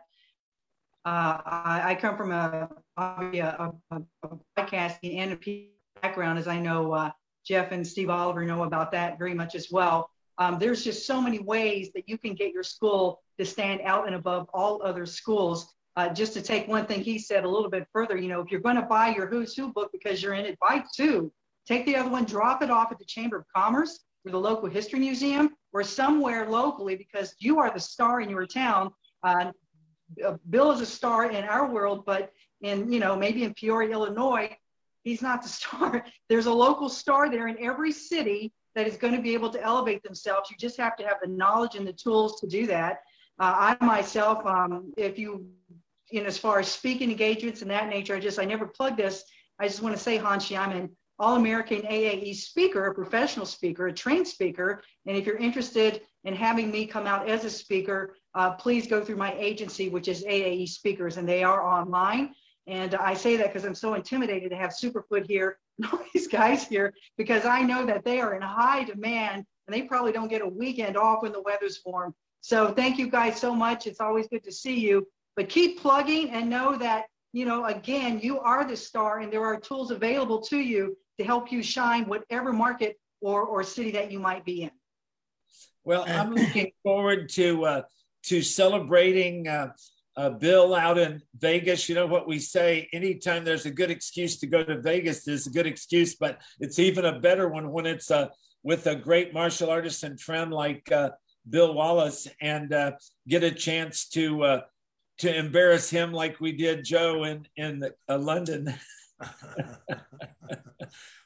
Uh, 1.05 1.39
I, 1.45 1.81
I, 1.85 1.95
come 1.95 2.17
from 2.17 2.33
a, 2.33 2.67
a, 2.97 3.01
a, 3.01 3.71
a 3.91 4.29
podcasting 4.57 5.17
and 5.19 5.31
a 5.31 5.69
background, 6.01 6.37
as 6.37 6.49
I 6.49 6.59
know 6.59 6.91
uh, 6.91 7.11
Jeff 7.45 7.71
and 7.71 7.87
Steve 7.87 8.09
Oliver 8.09 8.43
know 8.43 8.63
about 8.63 8.91
that 8.91 9.17
very 9.17 9.33
much 9.33 9.55
as 9.55 9.71
well. 9.71 10.09
Um, 10.37 10.59
there's 10.59 10.83
just 10.83 11.07
so 11.07 11.21
many 11.21 11.39
ways 11.39 11.91
that 11.95 12.09
you 12.09 12.17
can 12.17 12.33
get 12.33 12.51
your 12.51 12.63
school 12.63 13.21
to 13.39 13.45
stand 13.45 13.79
out 13.85 14.07
and 14.07 14.15
above 14.15 14.49
all 14.53 14.81
other 14.83 15.05
schools. 15.05 15.73
Uh, 15.95 16.09
just 16.09 16.33
to 16.33 16.41
take 16.41 16.67
one 16.67 16.85
thing 16.85 17.01
he 17.01 17.17
said 17.17 17.45
a 17.45 17.49
little 17.49 17.69
bit 17.69 17.87
further, 17.93 18.17
you 18.17 18.27
know, 18.27 18.41
if 18.41 18.51
you're 18.51 18.59
going 18.59 18.75
to 18.75 18.81
buy 18.81 19.07
your 19.07 19.27
Who's 19.27 19.55
Who 19.55 19.71
book 19.71 19.89
because 19.93 20.21
you're 20.21 20.33
in 20.33 20.45
it, 20.45 20.59
buy 20.59 20.83
two. 20.93 21.31
Take 21.65 21.85
the 21.85 21.95
other 21.95 22.09
one, 22.09 22.25
drop 22.25 22.61
it 22.61 22.69
off 22.69 22.91
at 22.91 22.99
the 22.99 23.05
Chamber 23.05 23.37
of 23.37 23.45
Commerce 23.55 24.03
or 24.25 24.31
the 24.31 24.39
local 24.39 24.69
history 24.69 24.99
museum 24.99 25.55
or 25.73 25.83
somewhere 25.83 26.49
locally 26.49 26.95
because 26.95 27.35
you 27.39 27.59
are 27.59 27.71
the 27.71 27.79
star 27.79 28.21
in 28.21 28.29
your 28.29 28.45
town. 28.45 28.91
Uh, 29.23 29.51
Bill 30.49 30.71
is 30.71 30.81
a 30.81 30.85
star 30.85 31.29
in 31.29 31.43
our 31.43 31.69
world, 31.71 32.05
but 32.05 32.31
in, 32.61 32.91
you 32.91 32.99
know, 32.99 33.15
maybe 33.15 33.43
in 33.43 33.53
Peoria, 33.53 33.91
Illinois, 33.91 34.55
he's 35.03 35.21
not 35.21 35.43
the 35.43 35.49
star. 35.59 36.05
There's 36.29 36.45
a 36.45 36.53
local 36.53 36.89
star 36.89 37.29
there 37.29 37.47
in 37.47 37.57
every 37.59 37.91
city 37.91 38.53
that 38.75 38.87
is 38.87 38.97
going 38.97 39.15
to 39.15 39.21
be 39.21 39.33
able 39.33 39.49
to 39.49 39.61
elevate 39.61 40.03
themselves. 40.03 40.51
You 40.51 40.57
just 40.57 40.77
have 40.77 40.95
to 40.97 41.03
have 41.03 41.17
the 41.21 41.29
knowledge 41.29 41.75
and 41.75 41.87
the 41.87 41.93
tools 41.93 42.39
to 42.41 42.47
do 42.47 42.67
that. 42.67 43.01
Uh, 43.39 43.75
I 43.79 43.85
myself, 43.85 44.45
um, 44.45 44.93
if 44.97 45.17
you, 45.17 45.47
in 46.11 46.25
as 46.25 46.37
far 46.37 46.59
as 46.59 46.67
speaking 46.67 47.11
engagements 47.11 47.61
and 47.61 47.71
that 47.71 47.89
nature, 47.89 48.15
I 48.15 48.19
just, 48.19 48.39
I 48.39 48.45
never 48.45 48.67
plug 48.67 48.97
this. 48.97 49.23
I 49.59 49.67
just 49.67 49.81
want 49.81 49.95
to 49.95 50.01
say, 50.01 50.17
Hanshi, 50.17 50.57
I'm 50.57 50.71
in 50.71 50.89
all-American 51.19 51.81
AAE 51.81 52.35
speaker, 52.35 52.85
a 52.85 52.93
professional 52.93 53.45
speaker, 53.45 53.87
a 53.87 53.93
trained 53.93 54.27
speaker. 54.27 54.83
And 55.05 55.17
if 55.17 55.25
you're 55.25 55.37
interested 55.37 56.01
in 56.23 56.35
having 56.35 56.71
me 56.71 56.85
come 56.85 57.07
out 57.07 57.27
as 57.27 57.43
a 57.43 57.49
speaker, 57.49 58.15
uh, 58.35 58.51
please 58.51 58.87
go 58.87 59.03
through 59.03 59.15
my 59.15 59.33
agency, 59.33 59.89
which 59.89 60.07
is 60.07 60.23
AAE 60.23 60.69
Speakers, 60.69 61.17
and 61.17 61.27
they 61.27 61.43
are 61.43 61.65
online. 61.65 62.33
And 62.67 62.95
I 62.95 63.13
say 63.13 63.37
that 63.37 63.47
because 63.47 63.65
I'm 63.65 63.75
so 63.75 63.93
intimidated 63.93 64.51
to 64.51 64.57
have 64.57 64.71
Superfoot 64.71 65.25
here 65.25 65.57
and 65.77 65.89
all 65.91 65.99
these 66.13 66.27
guys 66.27 66.67
here, 66.67 66.93
because 67.17 67.45
I 67.45 67.61
know 67.61 67.85
that 67.85 68.03
they 68.03 68.19
are 68.19 68.35
in 68.35 68.41
high 68.41 68.83
demand 68.83 69.45
and 69.67 69.73
they 69.75 69.83
probably 69.83 70.11
don't 70.11 70.27
get 70.27 70.41
a 70.41 70.47
weekend 70.47 70.97
off 70.97 71.23
when 71.23 71.31
the 71.31 71.41
weather's 71.41 71.81
warm. 71.85 72.13
So 72.41 72.71
thank 72.73 72.97
you 72.97 73.09
guys 73.09 73.39
so 73.39 73.55
much. 73.55 73.87
It's 73.87 73.99
always 73.99 74.27
good 74.27 74.43
to 74.43 74.51
see 74.51 74.79
you. 74.79 75.07
But 75.35 75.49
keep 75.49 75.79
plugging 75.79 76.29
and 76.31 76.49
know 76.49 76.77
that, 76.77 77.05
you 77.33 77.45
know, 77.45 77.65
again, 77.65 78.19
you 78.21 78.39
are 78.39 78.65
the 78.65 78.77
star 78.77 79.19
and 79.19 79.31
there 79.31 79.45
are 79.45 79.59
tools 79.59 79.91
available 79.91 80.41
to 80.41 80.57
you 80.57 80.97
to 81.17 81.23
help 81.23 81.51
you 81.51 81.61
shine 81.61 82.05
whatever 82.05 82.53
market 82.53 82.99
or, 83.21 83.43
or 83.43 83.63
city 83.63 83.91
that 83.91 84.11
you 84.11 84.19
might 84.19 84.45
be 84.45 84.63
in. 84.63 84.71
Well, 85.83 86.05
I'm 86.07 86.33
looking 86.33 86.71
forward 86.83 87.29
to 87.29 87.65
uh, 87.65 87.81
to 88.23 88.41
celebrating 88.41 89.47
uh, 89.47 89.69
uh, 90.17 90.31
Bill 90.31 90.75
out 90.75 90.97
in 90.97 91.21
Vegas. 91.37 91.87
You 91.87 91.95
know 91.95 92.07
what 92.07 92.27
we 92.27 92.39
say: 92.39 92.89
anytime 92.91 93.45
there's 93.45 93.65
a 93.65 93.71
good 93.71 93.89
excuse 93.89 94.37
to 94.39 94.47
go 94.47 94.63
to 94.63 94.81
Vegas, 94.81 95.23
there's 95.23 95.47
a 95.47 95.51
good 95.51 95.65
excuse, 95.65 96.15
but 96.15 96.41
it's 96.59 96.77
even 96.79 97.05
a 97.05 97.19
better 97.19 97.47
one 97.47 97.71
when 97.71 97.85
it's 97.85 98.11
uh, 98.11 98.27
with 98.63 98.85
a 98.87 98.95
great 98.95 99.33
martial 99.33 99.69
artist 99.69 100.03
and 100.03 100.19
friend 100.19 100.51
like 100.51 100.91
uh, 100.91 101.11
Bill 101.49 101.73
Wallace, 101.73 102.27
and 102.41 102.73
uh, 102.73 102.91
get 103.27 103.43
a 103.43 103.51
chance 103.51 104.09
to 104.09 104.43
uh, 104.43 104.61
to 105.19 105.35
embarrass 105.35 105.89
him 105.89 106.11
like 106.11 106.39
we 106.39 106.51
did 106.51 106.83
Joe 106.83 107.23
in 107.23 107.47
in 107.57 107.83
uh, 108.07 108.17
London. 108.17 108.73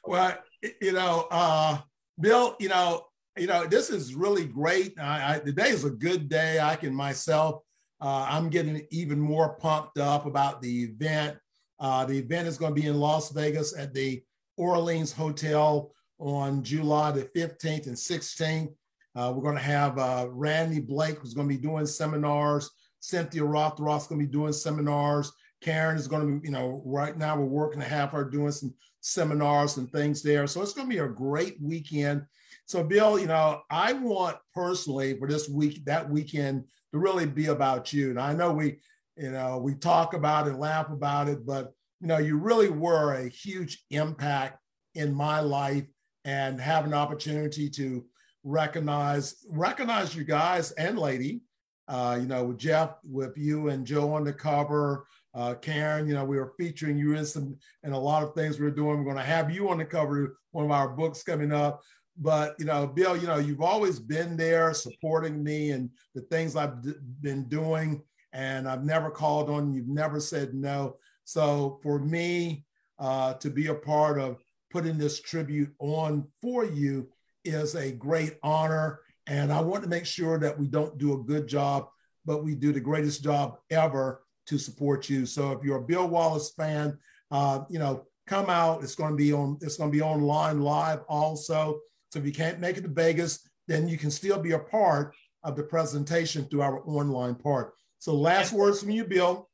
well, 0.04 0.36
you 0.80 0.92
know, 0.92 1.26
uh, 1.30 1.78
Bill, 2.20 2.56
you 2.58 2.68
know, 2.68 3.04
you 3.36 3.46
know, 3.46 3.66
this 3.66 3.90
is 3.90 4.14
really 4.14 4.44
great. 4.44 4.98
I, 4.98 5.34
I, 5.34 5.38
today 5.38 5.70
is 5.70 5.84
a 5.84 5.90
good 5.90 6.28
day. 6.28 6.60
I 6.60 6.76
can 6.76 6.94
myself, 6.94 7.62
uh, 8.00 8.26
I'm 8.28 8.50
getting 8.50 8.86
even 8.90 9.18
more 9.18 9.54
pumped 9.54 9.98
up 9.98 10.26
about 10.26 10.60
the 10.60 10.84
event. 10.84 11.38
Uh, 11.78 12.04
the 12.04 12.18
event 12.18 12.48
is 12.48 12.58
going 12.58 12.74
to 12.74 12.80
be 12.80 12.86
in 12.86 12.98
Las 12.98 13.32
Vegas 13.32 13.76
at 13.76 13.94
the 13.94 14.22
Orleans 14.56 15.12
Hotel 15.12 15.92
on 16.18 16.62
July 16.62 17.10
the 17.10 17.24
15th 17.36 17.86
and 17.86 17.96
16th. 17.96 18.72
Uh, 19.14 19.32
we're 19.34 19.42
going 19.42 19.56
to 19.56 19.62
have 19.62 19.98
uh, 19.98 20.26
Randy 20.30 20.80
Blake, 20.80 21.18
who's 21.18 21.34
going 21.34 21.48
to 21.48 21.54
be 21.54 21.60
doing 21.60 21.86
seminars. 21.86 22.70
Cynthia 23.02 23.42
Rothrock's 23.42 24.06
going 24.06 24.20
to 24.20 24.26
be 24.26 24.32
doing 24.32 24.52
seminars. 24.52 25.32
Karen 25.60 25.96
is 25.96 26.06
going 26.06 26.22
to 26.22 26.40
be, 26.40 26.46
you 26.46 26.52
know, 26.52 26.82
right 26.86 27.18
now 27.18 27.36
we're 27.36 27.44
working 27.44 27.82
a 27.82 27.84
half 27.84 28.14
hour 28.14 28.24
doing 28.24 28.52
some 28.52 28.72
seminars 29.00 29.76
and 29.76 29.90
things 29.90 30.22
there. 30.22 30.46
So 30.46 30.62
it's 30.62 30.72
going 30.72 30.88
to 30.88 30.94
be 30.94 31.00
a 31.00 31.08
great 31.08 31.56
weekend. 31.60 32.24
So, 32.66 32.84
Bill, 32.84 33.18
you 33.18 33.26
know, 33.26 33.60
I 33.68 33.92
want 33.92 34.36
personally 34.54 35.18
for 35.18 35.26
this 35.28 35.48
week, 35.48 35.84
that 35.84 36.08
weekend 36.08 36.64
to 36.92 36.98
really 36.98 37.26
be 37.26 37.46
about 37.46 37.92
you. 37.92 38.10
And 38.10 38.20
I 38.20 38.34
know 38.34 38.52
we, 38.52 38.78
you 39.16 39.32
know, 39.32 39.58
we 39.58 39.74
talk 39.74 40.14
about 40.14 40.46
it, 40.46 40.54
laugh 40.54 40.88
about 40.88 41.28
it, 41.28 41.44
but, 41.44 41.72
you 42.00 42.06
know, 42.06 42.18
you 42.18 42.38
really 42.38 42.70
were 42.70 43.14
a 43.14 43.28
huge 43.28 43.84
impact 43.90 44.58
in 44.94 45.12
my 45.12 45.40
life 45.40 45.86
and 46.24 46.60
have 46.60 46.84
an 46.84 46.94
opportunity 46.94 47.68
to 47.70 48.04
recognize 48.44 49.36
recognize 49.50 50.14
you 50.14 50.24
guys 50.24 50.70
and 50.72 50.98
lady 50.98 51.42
uh, 51.92 52.18
you 52.20 52.26
know 52.26 52.44
with 52.44 52.58
jeff 52.58 52.94
with 53.04 53.36
you 53.36 53.68
and 53.68 53.86
joe 53.86 54.14
on 54.14 54.24
the 54.24 54.32
cover 54.32 55.06
uh, 55.34 55.54
karen 55.54 56.08
you 56.08 56.14
know 56.14 56.24
we 56.24 56.38
were 56.38 56.54
featuring 56.58 56.98
you 56.98 57.14
in 57.14 57.24
some 57.24 57.56
in 57.84 57.92
a 57.92 57.98
lot 57.98 58.22
of 58.22 58.34
things 58.34 58.58
we 58.58 58.66
are 58.66 58.70
doing. 58.70 58.98
We're 58.98 59.12
going 59.12 59.16
to 59.16 59.22
have 59.22 59.50
you 59.50 59.68
on 59.68 59.78
the 59.78 59.84
cover 59.84 60.24
of 60.24 60.30
one 60.50 60.64
of 60.64 60.70
our 60.70 60.88
books 60.88 61.22
coming 61.22 61.52
up. 61.52 61.82
But 62.18 62.54
you 62.58 62.66
know 62.66 62.86
bill 62.86 63.16
you 63.16 63.26
know 63.26 63.38
you've 63.38 63.62
always 63.62 63.98
been 63.98 64.36
there 64.36 64.74
supporting 64.74 65.42
me 65.42 65.70
and 65.70 65.88
the 66.14 66.20
things 66.22 66.56
i've 66.56 66.82
d- 66.82 66.92
been 67.22 67.48
doing 67.48 68.02
and 68.34 68.68
i've 68.68 68.84
never 68.84 69.10
called 69.10 69.48
on 69.48 69.72
you. 69.72 69.80
You've 69.80 69.88
never 69.88 70.20
said 70.20 70.54
no. 70.54 70.96
So 71.24 71.78
for 71.82 71.98
me 71.98 72.66
uh, 72.98 73.34
to 73.34 73.50
be 73.50 73.68
a 73.68 73.74
part 73.74 74.18
of 74.18 74.36
putting 74.70 74.98
this 74.98 75.20
tribute 75.20 75.72
on 75.78 76.26
for 76.40 76.64
you 76.64 77.08
is 77.44 77.74
a 77.74 77.92
great 77.92 78.38
honor. 78.42 79.00
And 79.32 79.50
I 79.50 79.62
want 79.62 79.82
to 79.82 79.88
make 79.88 80.04
sure 80.04 80.38
that 80.38 80.58
we 80.58 80.66
don't 80.68 80.98
do 80.98 81.14
a 81.14 81.24
good 81.24 81.46
job, 81.46 81.88
but 82.26 82.44
we 82.44 82.54
do 82.54 82.70
the 82.70 82.80
greatest 82.80 83.24
job 83.24 83.56
ever 83.70 84.24
to 84.46 84.58
support 84.58 85.08
you. 85.08 85.24
So 85.24 85.52
if 85.52 85.64
you're 85.64 85.78
a 85.78 85.82
Bill 85.82 86.06
Wallace 86.06 86.52
fan, 86.54 86.98
uh, 87.30 87.60
you 87.70 87.78
know, 87.78 88.04
come 88.26 88.50
out. 88.50 88.82
It's 88.82 88.94
going 88.94 89.12
to 89.12 89.16
be 89.16 89.32
on. 89.32 89.56
It's 89.62 89.78
going 89.78 89.90
to 89.90 89.96
be 89.96 90.02
online 90.02 90.60
live 90.60 91.00
also. 91.08 91.80
So 92.10 92.18
if 92.18 92.26
you 92.26 92.32
can't 92.32 92.60
make 92.60 92.76
it 92.76 92.82
to 92.82 92.88
Vegas, 92.88 93.48
then 93.68 93.88
you 93.88 93.96
can 93.96 94.10
still 94.10 94.38
be 94.38 94.52
a 94.52 94.58
part 94.58 95.14
of 95.44 95.56
the 95.56 95.62
presentation 95.62 96.44
through 96.44 96.60
our 96.60 96.86
online 96.86 97.34
part. 97.34 97.72
So 98.00 98.14
last 98.14 98.52
words 98.52 98.80
from 98.80 98.90
you, 98.90 99.04
Bill. 99.04 99.48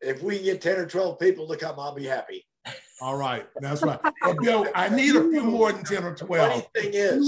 If 0.00 0.22
we 0.22 0.36
can 0.36 0.44
get 0.44 0.60
10 0.60 0.78
or 0.78 0.86
12 0.86 1.18
people 1.18 1.48
to 1.48 1.56
come, 1.56 1.80
I'll 1.80 1.94
be 1.94 2.04
happy. 2.04 2.46
All 3.00 3.16
right, 3.16 3.46
that's 3.60 3.82
right. 3.82 3.98
But 4.22 4.38
Bill, 4.40 4.66
I 4.74 4.88
need 4.88 5.16
a 5.16 5.28
few 5.28 5.42
more 5.42 5.72
than 5.72 5.84
ten 5.84 6.02
or 6.02 6.14
twelve. 6.14 6.50
Funny 6.50 6.66
thing 6.74 6.94
is, 6.94 7.26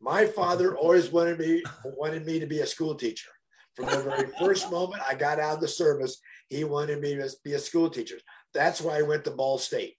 my 0.00 0.26
father 0.26 0.76
always 0.76 1.10
wanted 1.10 1.38
me 1.38 1.62
wanted 1.84 2.24
me 2.24 2.38
to 2.38 2.46
be 2.46 2.60
a 2.60 2.66
school 2.66 2.94
teacher. 2.94 3.30
From 3.74 3.86
the 3.86 4.02
very 4.02 4.28
first 4.38 4.70
moment 4.70 5.02
I 5.06 5.14
got 5.14 5.40
out 5.40 5.54
of 5.54 5.60
the 5.60 5.68
service, 5.68 6.20
he 6.48 6.64
wanted 6.64 7.00
me 7.00 7.14
to 7.16 7.30
be 7.44 7.54
a 7.54 7.58
school 7.58 7.90
teacher. 7.90 8.16
That's 8.54 8.80
why 8.80 8.98
I 8.98 9.02
went 9.02 9.24
to 9.24 9.30
Ball 9.30 9.58
State. 9.58 9.96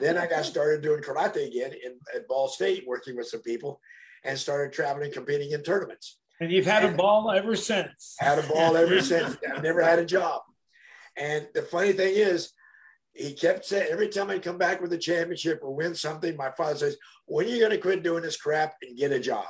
then 0.00 0.18
I 0.18 0.26
got 0.26 0.44
started 0.44 0.82
doing 0.82 1.02
karate 1.02 1.46
again 1.46 1.72
in, 1.72 1.98
at 2.14 2.28
Ball 2.28 2.48
State, 2.48 2.84
working 2.86 3.16
with 3.16 3.28
some 3.28 3.42
people, 3.42 3.80
and 4.24 4.38
started 4.38 4.72
traveling, 4.72 5.06
and 5.06 5.14
competing 5.14 5.50
in 5.50 5.62
tournaments. 5.62 6.18
And 6.40 6.50
you've 6.50 6.66
had 6.66 6.84
and 6.84 6.94
a 6.94 6.96
ball 6.96 7.30
ever 7.30 7.56
since. 7.56 8.16
Had 8.18 8.38
a 8.38 8.46
ball 8.48 8.76
ever 8.76 9.00
since. 9.02 9.36
I've 9.48 9.62
never 9.62 9.82
had 9.82 9.98
a 9.98 10.04
job. 10.04 10.42
And 11.16 11.46
the 11.54 11.62
funny 11.62 11.92
thing 11.92 12.14
is, 12.14 12.52
he 13.12 13.32
kept 13.32 13.64
saying 13.64 13.88
every 13.90 14.08
time 14.08 14.28
I 14.28 14.40
come 14.40 14.58
back 14.58 14.80
with 14.80 14.92
a 14.92 14.98
championship 14.98 15.60
or 15.62 15.74
win 15.74 15.94
something, 15.94 16.36
my 16.36 16.50
father 16.50 16.76
says, 16.76 16.96
"When 17.26 17.46
are 17.46 17.48
you 17.48 17.58
going 17.58 17.72
to 17.72 17.78
quit 17.78 18.02
doing 18.02 18.22
this 18.22 18.36
crap 18.36 18.74
and 18.82 18.96
get 18.96 19.12
a 19.12 19.20
job? 19.20 19.46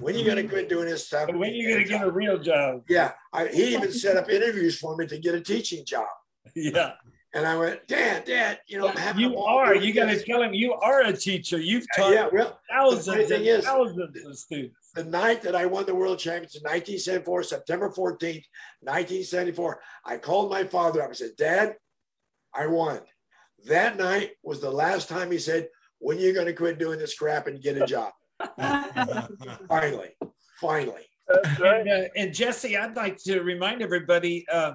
When 0.00 0.14
are 0.14 0.18
you 0.18 0.24
going 0.24 0.36
to 0.42 0.48
quit 0.48 0.68
doing 0.68 0.86
this 0.86 1.06
stuff? 1.06 1.28
when 1.32 1.50
are 1.50 1.54
you 1.54 1.68
going 1.68 1.84
to 1.84 1.88
get 1.88 2.06
a 2.06 2.10
real 2.10 2.38
job?" 2.38 2.82
Yeah, 2.88 3.12
I, 3.32 3.48
he 3.48 3.74
even 3.74 3.92
set 3.92 4.16
up 4.16 4.28
interviews 4.28 4.78
for 4.78 4.96
me 4.96 5.06
to 5.06 5.18
get 5.18 5.34
a 5.34 5.40
teaching 5.40 5.84
job. 5.84 6.06
Yeah. 6.54 6.92
And 7.34 7.44
I 7.44 7.56
went, 7.56 7.88
Dad, 7.88 8.24
Dad, 8.24 8.60
you 8.68 8.78
know, 8.78 8.92
yeah, 8.94 9.16
you 9.16 9.36
are. 9.38 9.74
You 9.74 9.92
got 9.92 10.04
to 10.06 10.22
tell 10.22 10.40
him 10.40 10.54
you 10.54 10.72
are 10.74 11.00
a 11.00 11.12
teacher. 11.12 11.58
You've 11.58 11.84
uh, 11.96 12.00
taught 12.00 12.12
yeah, 12.12 12.28
well, 12.32 12.60
thousands 12.70 13.30
and 13.32 13.44
is, 13.44 13.64
thousands 13.64 14.24
of 14.24 14.38
students. 14.38 14.90
The 14.94 15.02
night 15.02 15.42
that 15.42 15.56
I 15.56 15.66
won 15.66 15.84
the 15.84 15.96
world 15.96 16.20
championship 16.20 16.62
in 16.64 16.70
1974, 16.70 17.42
September 17.42 17.88
14th, 17.88 18.44
1974, 18.82 19.80
I 20.04 20.16
called 20.18 20.48
my 20.48 20.62
father 20.62 21.02
up 21.02 21.08
and 21.08 21.16
said, 21.16 21.30
Dad, 21.36 21.74
I 22.54 22.68
won. 22.68 23.00
That 23.66 23.96
night 23.96 24.32
was 24.44 24.60
the 24.60 24.70
last 24.70 25.08
time 25.08 25.32
he 25.32 25.38
said, 25.38 25.68
When 26.04 26.18
are 26.18 26.20
you 26.20 26.34
going 26.34 26.44
to 26.44 26.52
quit 26.52 26.78
doing 26.78 26.98
this 26.98 27.14
crap 27.14 27.46
and 27.46 27.62
get 27.62 27.80
a 27.80 27.86
job? 27.86 28.12
finally, 29.68 30.10
finally. 30.60 31.06
And, 31.62 31.88
uh, 31.88 32.08
and, 32.14 32.34
Jessie, 32.34 32.76
I'd 32.76 32.94
like 32.94 33.16
to 33.24 33.40
remind 33.40 33.80
everybody 33.80 34.44
uh, 34.52 34.74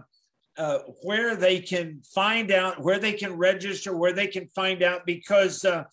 uh, 0.57 0.79
where 1.03 1.35
they 1.35 1.59
can 1.59 2.01
find 2.15 2.51
out, 2.51 2.81
where 2.81 2.97
they 2.97 3.13
can 3.13 3.37
register, 3.37 3.95
where 3.95 4.11
they 4.11 4.25
can 4.25 4.47
find 4.47 4.81
out, 4.81 5.05
because 5.05 5.63
uh, 5.63 5.83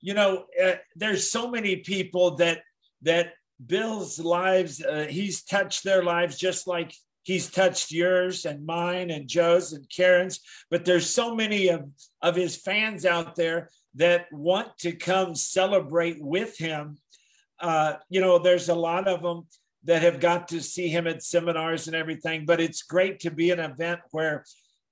you 0.00 0.14
know 0.14 0.46
uh, 0.64 0.76
there's 0.96 1.30
so 1.30 1.50
many 1.50 1.76
people 1.76 2.36
that 2.36 2.62
that 3.02 3.34
Bill's 3.66 4.18
lives, 4.18 4.82
uh, 4.82 5.06
he's 5.10 5.42
touched 5.42 5.84
their 5.84 6.02
lives 6.02 6.38
just 6.38 6.66
like 6.66 6.94
he's 7.24 7.50
touched 7.50 7.92
yours 7.92 8.46
and 8.46 8.64
mine 8.64 9.10
and 9.10 9.28
Joe's 9.28 9.74
and 9.74 9.86
Karen's, 9.94 10.40
but 10.70 10.86
there's 10.86 11.10
so 11.10 11.34
many 11.34 11.68
of, 11.68 11.84
of 12.22 12.34
his 12.34 12.56
fans 12.56 13.04
out 13.04 13.36
there 13.36 13.68
that 13.94 14.26
want 14.32 14.76
to 14.78 14.92
come 14.92 15.34
celebrate 15.34 16.18
with 16.20 16.56
him. 16.56 16.98
Uh, 17.60 17.94
you 18.08 18.20
know, 18.20 18.38
there's 18.38 18.68
a 18.68 18.74
lot 18.74 19.08
of 19.08 19.22
them 19.22 19.46
that 19.84 20.02
have 20.02 20.20
got 20.20 20.48
to 20.48 20.60
see 20.60 20.88
him 20.88 21.06
at 21.06 21.22
seminars 21.22 21.86
and 21.86 21.96
everything, 21.96 22.44
but 22.46 22.60
it's 22.60 22.82
great 22.82 23.20
to 23.20 23.30
be 23.30 23.50
an 23.50 23.60
event 23.60 24.00
where 24.10 24.44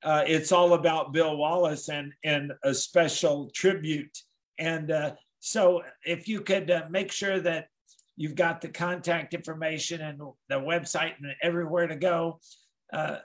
uh, 0.03 0.23
it's 0.27 0.53
all 0.53 0.75
about 0.75 1.13
Bill 1.13 1.37
Wallace 1.37 1.89
and, 1.89 2.13
and 2.25 2.53
a 2.65 2.73
special 2.73 3.51
tribute. 3.55 4.17
And 4.59 4.91
uh, 4.91 5.13
so 5.41 5.83
if 6.05 6.29
you 6.29 6.41
could 6.41 6.71
uh, 6.71 6.85
make 6.91 7.13
sure 7.13 7.41
that 7.41 7.69
You've 8.17 8.35
got 8.35 8.63
the 8.63 8.69
contact 8.69 9.35
information 9.35 10.01
and 10.01 10.19
the 10.49 10.57
website 10.57 11.13
and 11.19 11.33
everywhere 11.43 11.87
to 11.87 11.97
go 11.97 12.41
uh, 12.93 13.19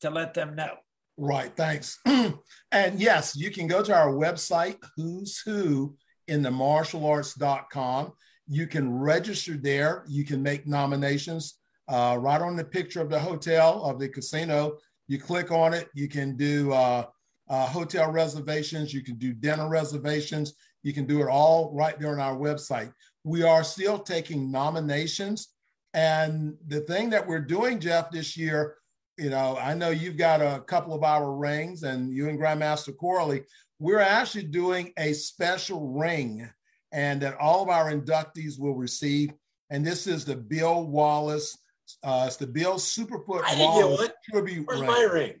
to 0.00 0.10
let 0.10 0.32
them 0.32 0.56
know. 0.56 0.74
Right. 1.16 1.54
Thanks. 1.56 1.98
and 2.06 3.00
yes, 3.00 3.36
you 3.36 3.50
can 3.50 3.66
go 3.66 3.82
to 3.82 3.94
our 3.94 4.12
website, 4.12 4.76
who's 4.96 5.40
who 5.40 5.94
in 6.28 6.42
the 6.42 6.50
martial 6.50 7.04
arts.com. 7.06 8.12
You 8.48 8.66
can 8.66 8.98
register 8.98 9.56
there. 9.56 10.04
You 10.08 10.24
can 10.24 10.42
make 10.42 10.66
nominations 10.66 11.58
uh, 11.88 12.16
right 12.20 12.40
on 12.40 12.56
the 12.56 12.64
picture 12.64 13.00
of 13.00 13.10
the 13.10 13.18
hotel, 13.18 13.84
of 13.84 13.98
the 13.98 14.08
casino. 14.08 14.78
You 15.08 15.18
click 15.18 15.50
on 15.50 15.74
it. 15.74 15.88
You 15.94 16.08
can 16.08 16.36
do 16.36 16.72
uh, 16.72 17.04
uh, 17.48 17.66
hotel 17.66 18.10
reservations. 18.10 18.94
You 18.94 19.02
can 19.02 19.16
do 19.16 19.32
dinner 19.32 19.68
reservations. 19.68 20.54
You 20.82 20.92
can 20.92 21.06
do 21.06 21.20
it 21.20 21.28
all 21.28 21.72
right 21.74 21.98
there 22.00 22.12
on 22.12 22.20
our 22.20 22.36
website 22.36 22.92
we 23.24 23.42
are 23.42 23.64
still 23.64 23.98
taking 23.98 24.50
nominations. 24.50 25.48
And 25.94 26.54
the 26.66 26.80
thing 26.80 27.10
that 27.10 27.26
we're 27.26 27.40
doing, 27.40 27.78
Jeff, 27.78 28.10
this 28.10 28.36
year, 28.36 28.76
you 29.22 29.30
know, 29.30 29.56
I 29.56 29.74
know 29.74 29.90
you've 29.90 30.16
got 30.16 30.40
a 30.40 30.60
couple 30.66 30.94
of 30.94 31.04
our 31.04 31.32
rings 31.32 31.84
and 31.84 32.12
you 32.12 32.28
and 32.28 32.38
Grandmaster 32.38 32.96
Corley, 32.96 33.44
we're 33.78 34.00
actually 34.00 34.44
doing 34.44 34.92
a 34.98 35.12
special 35.12 35.92
ring 35.92 36.48
and 36.90 37.22
that 37.22 37.38
all 37.38 37.62
of 37.62 37.68
our 37.68 37.92
inductees 37.92 38.58
will 38.58 38.74
receive. 38.74 39.32
And 39.70 39.86
this 39.86 40.08
is 40.08 40.24
the 40.24 40.34
Bill 40.34 40.84
Wallace, 40.84 41.56
uh, 42.02 42.24
it's 42.26 42.36
the 42.36 42.48
Bill 42.48 42.74
Superfoot 42.74 43.44
Wallace 43.58 44.10
tribute 44.28 44.66
Where's 44.66 44.80
ring. 44.80 44.90
my 44.90 45.08
ring? 45.12 45.34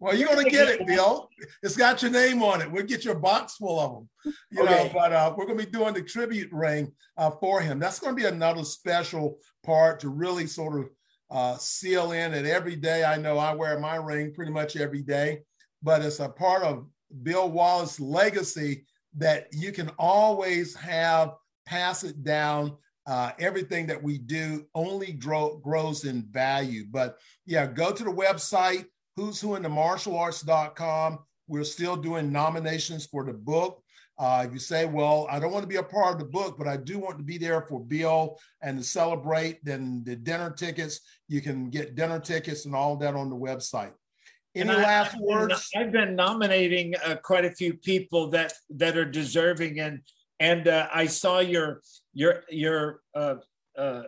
Well, 0.00 0.16
you're 0.16 0.28
gonna 0.28 0.48
get 0.48 0.68
it, 0.68 0.86
Bill. 0.86 1.28
It's 1.62 1.76
got 1.76 2.02
your 2.02 2.12
name 2.12 2.40
on 2.42 2.60
it. 2.60 2.70
We'll 2.70 2.84
get 2.84 3.04
your 3.04 3.16
box 3.16 3.56
full 3.56 3.80
of 3.80 3.92
them. 3.94 4.34
You 4.50 4.62
okay. 4.62 4.84
know, 4.84 4.90
but 4.94 5.12
uh, 5.12 5.34
we're 5.36 5.46
gonna 5.46 5.58
be 5.58 5.66
doing 5.66 5.92
the 5.92 6.02
tribute 6.02 6.52
ring 6.52 6.92
uh, 7.16 7.32
for 7.40 7.60
him. 7.60 7.80
That's 7.80 7.98
gonna 7.98 8.14
be 8.14 8.26
another 8.26 8.62
special 8.62 9.38
part 9.64 9.98
to 10.00 10.08
really 10.08 10.46
sort 10.46 10.78
of 10.78 10.88
uh, 11.30 11.56
seal 11.58 12.12
in 12.12 12.34
it. 12.34 12.46
Every 12.46 12.76
day, 12.76 13.04
I 13.04 13.16
know 13.16 13.38
I 13.38 13.54
wear 13.54 13.78
my 13.78 13.96
ring 13.96 14.32
pretty 14.32 14.52
much 14.52 14.76
every 14.76 15.02
day, 15.02 15.40
but 15.82 16.02
it's 16.02 16.20
a 16.20 16.28
part 16.28 16.62
of 16.62 16.86
Bill 17.22 17.50
Wallace's 17.50 18.00
legacy 18.00 18.84
that 19.16 19.48
you 19.52 19.72
can 19.72 19.90
always 19.98 20.74
have 20.74 21.34
pass 21.66 22.04
it 22.04 22.22
down. 22.24 22.76
Uh, 23.06 23.32
everything 23.38 23.86
that 23.86 24.02
we 24.02 24.18
do 24.18 24.66
only 24.74 25.12
grow, 25.12 25.56
grows 25.58 26.04
in 26.04 26.22
value. 26.30 26.84
But 26.90 27.18
yeah, 27.46 27.66
go 27.66 27.90
to 27.90 28.04
the 28.04 28.10
website 28.10 28.84
who's 29.16 29.40
who 29.40 29.54
in 29.54 29.62
the 29.62 29.68
martial 29.68 30.16
arts.com. 30.16 31.18
We're 31.46 31.64
still 31.64 31.96
doing 31.96 32.30
nominations 32.30 33.06
for 33.06 33.24
the 33.24 33.32
book. 33.32 33.82
Uh, 34.18 34.44
if 34.46 34.52
you 34.52 34.58
say, 34.58 34.84
well, 34.84 35.28
I 35.30 35.38
don't 35.38 35.52
want 35.52 35.62
to 35.62 35.68
be 35.68 35.76
a 35.76 35.82
part 35.82 36.14
of 36.14 36.18
the 36.18 36.24
book, 36.24 36.58
but 36.58 36.66
I 36.66 36.76
do 36.76 36.98
want 36.98 37.18
to 37.18 37.24
be 37.24 37.38
there 37.38 37.62
for 37.62 37.78
Bill 37.78 38.38
and 38.62 38.78
to 38.78 38.84
celebrate, 38.84 39.64
then 39.64 40.02
the 40.04 40.16
dinner 40.16 40.50
tickets, 40.50 41.00
you 41.28 41.40
can 41.40 41.70
get 41.70 41.94
dinner 41.94 42.18
tickets 42.18 42.66
and 42.66 42.74
all 42.74 42.96
that 42.96 43.14
on 43.14 43.30
the 43.30 43.36
website. 43.36 43.92
Any 44.56 44.70
and 44.70 44.82
last 44.82 45.14
I've 45.14 45.20
words? 45.20 45.70
I've 45.76 45.92
been 45.92 46.16
nominating 46.16 46.94
uh, 47.04 47.16
quite 47.22 47.44
a 47.44 47.50
few 47.50 47.74
people 47.74 48.28
that 48.30 48.54
that 48.70 48.96
are 48.96 49.04
deserving, 49.04 49.78
and 49.78 50.00
and 50.40 50.66
uh, 50.66 50.88
I 50.92 51.06
saw 51.06 51.38
your 51.38 51.82
your 52.12 52.42
your 52.48 53.00
uh, 53.14 53.36
uh, 53.76 54.02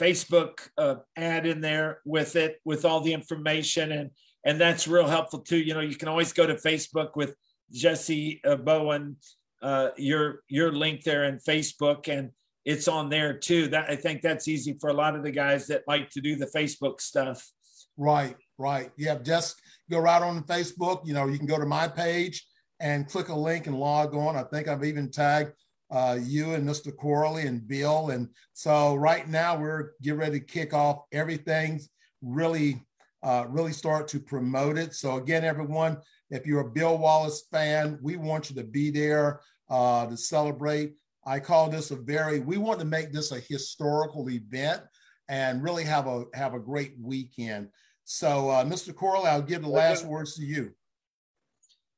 Facebook 0.00 0.68
uh, 0.78 0.96
ad 1.16 1.46
in 1.46 1.60
there 1.60 2.00
with 2.04 2.36
it, 2.36 2.60
with 2.64 2.84
all 2.84 3.00
the 3.00 3.12
information, 3.12 3.90
and 3.92 4.10
and 4.44 4.60
that's 4.60 4.86
real 4.86 5.08
helpful 5.08 5.40
too. 5.40 5.58
You 5.58 5.74
know, 5.74 5.80
you 5.80 5.96
can 5.96 6.08
always 6.08 6.32
go 6.32 6.46
to 6.46 6.54
Facebook 6.54 7.16
with 7.16 7.34
Jessie 7.72 8.40
uh, 8.44 8.56
Bowen, 8.56 9.16
uh, 9.62 9.90
your 9.96 10.42
your 10.48 10.72
link 10.72 11.02
there 11.02 11.24
in 11.24 11.38
Facebook, 11.38 12.08
and 12.08 12.30
it's 12.64 12.88
on 12.88 13.08
there 13.08 13.36
too. 13.36 13.68
That 13.68 13.90
I 13.90 13.96
think 13.96 14.22
that's 14.22 14.48
easy 14.48 14.76
for 14.80 14.90
a 14.90 14.94
lot 14.94 15.14
of 15.14 15.22
the 15.22 15.30
guys 15.30 15.66
that 15.68 15.82
like 15.86 16.10
to 16.10 16.20
do 16.20 16.36
the 16.36 16.46
Facebook 16.46 17.00
stuff. 17.00 17.48
Right, 17.96 18.36
right. 18.58 18.90
Yeah, 18.96 19.16
just 19.16 19.60
go 19.90 19.98
right 19.98 20.22
on 20.22 20.42
Facebook. 20.44 21.06
You 21.06 21.14
know, 21.14 21.26
you 21.26 21.38
can 21.38 21.46
go 21.46 21.58
to 21.58 21.66
my 21.66 21.88
page 21.88 22.46
and 22.80 23.08
click 23.08 23.28
a 23.28 23.34
link 23.34 23.66
and 23.66 23.78
log 23.78 24.14
on. 24.14 24.36
I 24.36 24.42
think 24.42 24.68
I've 24.68 24.84
even 24.84 25.10
tagged 25.10 25.52
uh, 25.90 26.18
you 26.20 26.54
and 26.54 26.68
Mr. 26.68 26.94
Corley 26.94 27.46
and 27.46 27.66
Bill. 27.66 28.10
And 28.10 28.28
so 28.52 28.94
right 28.94 29.28
now 29.28 29.56
we're 29.56 29.92
getting 30.02 30.18
ready 30.18 30.40
to 30.40 30.44
kick 30.44 30.74
off 30.74 31.04
everything's 31.12 31.88
really, 32.22 32.82
uh, 33.22 33.46
really 33.48 33.72
start 33.72 34.08
to 34.08 34.20
promote 34.20 34.78
it. 34.78 34.94
So 34.94 35.16
again, 35.16 35.44
everyone, 35.44 35.98
if 36.30 36.46
you're 36.46 36.60
a 36.60 36.70
Bill 36.70 36.98
Wallace 36.98 37.46
fan, 37.50 37.98
we 38.02 38.16
want 38.16 38.50
you 38.50 38.56
to 38.56 38.64
be 38.64 38.90
there 38.90 39.40
uh, 39.70 40.06
to 40.06 40.16
celebrate. 40.16 40.94
I 41.24 41.40
call 41.40 41.68
this 41.68 41.90
a 41.90 41.96
very, 41.96 42.40
we 42.40 42.56
want 42.56 42.78
to 42.80 42.86
make 42.86 43.12
this 43.12 43.32
a 43.32 43.40
historical 43.40 44.30
event 44.30 44.82
and 45.28 45.62
really 45.62 45.84
have 45.84 46.06
a 46.06 46.24
have 46.34 46.54
a 46.54 46.60
great 46.60 46.94
weekend. 47.00 47.68
So, 48.04 48.50
uh, 48.50 48.64
Mr. 48.64 48.94
Corley, 48.94 49.26
I'll 49.26 49.42
give 49.42 49.62
the 49.62 49.68
last 49.68 50.04
words 50.04 50.36
to 50.36 50.44
you. 50.44 50.72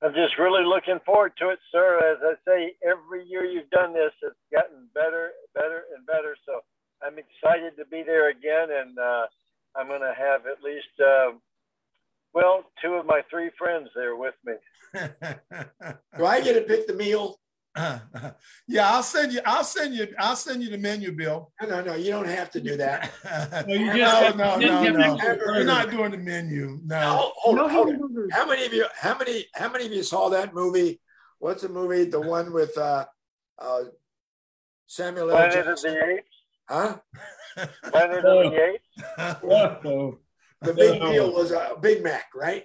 I'm 0.00 0.14
just 0.14 0.38
really 0.38 0.64
looking 0.64 1.00
forward 1.04 1.32
to 1.38 1.50
it, 1.50 1.58
sir. 1.72 1.98
As 1.98 2.18
I 2.22 2.34
say, 2.48 2.74
every 2.86 3.26
year 3.26 3.44
you've 3.44 3.68
done 3.70 3.92
this, 3.92 4.12
it's 4.22 4.36
gotten 4.52 4.88
better, 4.94 5.32
better, 5.54 5.84
and 5.94 6.06
better. 6.06 6.36
So 6.46 6.60
I'm 7.02 7.18
excited 7.18 7.76
to 7.76 7.84
be 7.86 8.02
there 8.04 8.30
again, 8.30 8.68
and 8.70 8.98
uh, 8.98 9.26
I'm 9.76 9.88
going 9.88 10.00
to 10.00 10.14
have 10.16 10.46
at 10.46 10.62
least, 10.62 10.94
uh, 11.02 11.32
well, 12.38 12.62
two 12.80 12.94
of 12.94 13.04
my 13.04 13.22
three 13.28 13.50
friends 13.58 13.88
there 13.96 14.14
with 14.14 14.34
me. 14.44 14.54
Do 16.16 16.24
I 16.24 16.40
get 16.40 16.54
to 16.54 16.60
pick 16.60 16.86
the 16.86 16.94
meal? 16.94 17.40
yeah, 18.68 18.90
I'll 18.92 19.02
send 19.02 19.32
you. 19.32 19.40
I'll 19.44 19.64
send 19.64 19.94
you. 19.94 20.06
I'll 20.18 20.36
send 20.36 20.62
you 20.62 20.70
the 20.70 20.78
menu, 20.78 21.12
Bill. 21.12 21.52
No, 21.60 21.68
no, 21.68 21.82
no. 21.82 21.94
You 21.94 22.10
don't 22.10 22.28
have 22.28 22.50
to 22.52 22.60
do 22.60 22.76
that. 22.76 23.10
no, 23.66 23.74
you 23.74 23.92
just 23.92 24.36
no, 24.36 24.56
no, 24.56 24.82
no, 24.82 25.16
no. 25.16 25.38
We're 25.46 25.64
not 25.64 25.90
doing 25.90 26.12
the 26.12 26.18
menu. 26.18 26.80
No. 26.84 27.00
no 27.00 27.32
hold, 27.36 27.58
on, 27.58 27.70
hold 27.70 27.88
on. 27.88 28.28
How 28.30 28.46
many 28.46 28.66
of 28.66 28.72
you? 28.72 28.86
How 28.96 29.18
many? 29.18 29.46
How 29.54 29.70
many 29.70 29.86
of 29.86 29.92
you 29.92 30.02
saw 30.02 30.28
that 30.28 30.54
movie? 30.54 31.00
What's 31.40 31.62
the 31.62 31.68
movie? 31.68 32.04
The 32.04 32.20
one 32.20 32.52
with 32.52 32.76
uh, 32.78 33.06
uh, 33.58 33.80
Samuel 34.86 35.32
L. 35.32 35.50
Jackson. 35.50 35.92
the 35.92 36.14
Apes. 36.14 36.28
Huh? 36.68 36.98
Planet 37.90 38.24
of 38.24 38.52
the 38.52 38.78
Apes. 39.18 40.18
The 40.62 40.74
big 40.74 41.00
deal 41.00 41.32
was 41.32 41.52
a 41.52 41.76
Big 41.80 42.02
Mac, 42.02 42.26
right? 42.34 42.64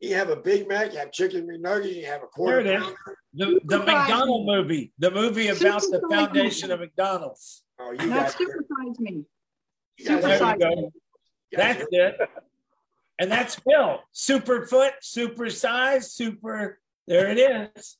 You 0.00 0.14
have 0.14 0.28
a 0.28 0.36
Big 0.36 0.68
Mac, 0.68 0.92
you 0.92 0.98
have 0.98 1.10
chicken 1.10 1.48
McNuggets, 1.48 1.94
you 1.94 2.06
have 2.06 2.22
a 2.22 2.26
quarter 2.26 2.62
there 2.62 2.80
it 2.80 2.82
is. 2.82 2.94
The, 3.32 3.60
the 3.64 3.78
McDonald 3.78 4.46
movie, 4.46 4.92
the 4.98 5.10
movie 5.10 5.48
about 5.48 5.80
the 5.82 6.02
foundation 6.10 6.70
of 6.70 6.80
McDonald's. 6.80 7.62
Oh, 7.80 7.92
you 7.92 8.06
Not 8.06 8.28
supersize 8.28 8.98
me. 8.98 9.24
Supersize 10.00 10.58
me. 10.58 10.90
That's 11.52 11.84
it. 11.90 12.16
And 13.18 13.30
that's 13.30 13.58
Bill. 13.60 14.00
Super 14.12 14.66
foot, 14.66 14.92
super 15.00 15.48
size, 15.48 16.12
super. 16.12 16.78
There 17.06 17.30
it 17.30 17.38
is. 17.38 17.96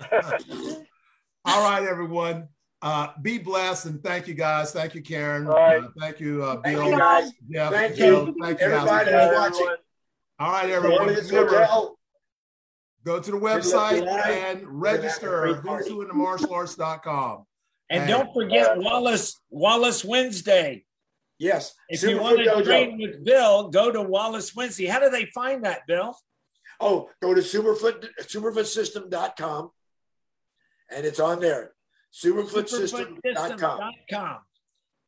All 1.44 1.62
right, 1.62 1.86
everyone. 1.88 2.48
Uh, 2.82 3.08
be 3.20 3.38
blessed 3.38 3.86
and 3.86 4.02
thank 4.02 4.26
you 4.26 4.34
guys. 4.34 4.72
Thank 4.72 4.94
you, 4.94 5.02
Karen. 5.02 5.46
Uh, 5.46 5.88
thank 5.98 6.18
you, 6.18 6.42
uh, 6.42 6.56
Bill. 6.56 6.62
Thank 6.62 6.90
you, 6.90 6.98
guys. 6.98 7.32
Jeff, 7.50 7.72
thank 7.72 7.98
you. 7.98 8.34
Thank 8.40 8.60
you, 8.60 8.66
everybody 8.66 9.10
who's 9.10 9.34
watching. 9.34 9.76
All 10.38 10.52
right, 10.52 10.70
everyone. 10.70 11.08
Remember, 11.08 11.68
go 13.04 13.20
to 13.20 13.30
the 13.30 13.36
website 13.36 14.06
and 14.06 14.62
register. 14.66 15.60
Go 15.62 15.78
to 15.78 16.12
martialarts.com. 16.14 17.44
And, 17.90 18.02
and 18.02 18.08
don't 18.08 18.32
forget 18.32 18.68
uh, 18.68 18.80
Wallace 18.80 19.38
Wallace 19.50 20.04
Wednesday. 20.04 20.84
Yes. 21.38 21.74
If 21.88 22.00
Super 22.00 22.12
you 22.12 22.20
want 22.20 22.38
to 22.38 22.62
train 22.62 22.98
with 22.98 23.24
Bill, 23.24 23.68
go 23.68 23.90
to 23.90 24.00
Wallace 24.00 24.54
Wednesday. 24.54 24.86
How 24.86 25.00
do 25.00 25.10
they 25.10 25.26
find 25.26 25.64
that, 25.64 25.86
Bill? 25.86 26.16
Oh, 26.80 27.10
go 27.20 27.34
to 27.34 27.40
superfoot 27.40 28.06
superfootsystem.com 28.22 29.70
and 30.90 31.06
it's 31.06 31.20
on 31.20 31.40
there. 31.40 31.72
Superfootsystem.com 32.12 34.40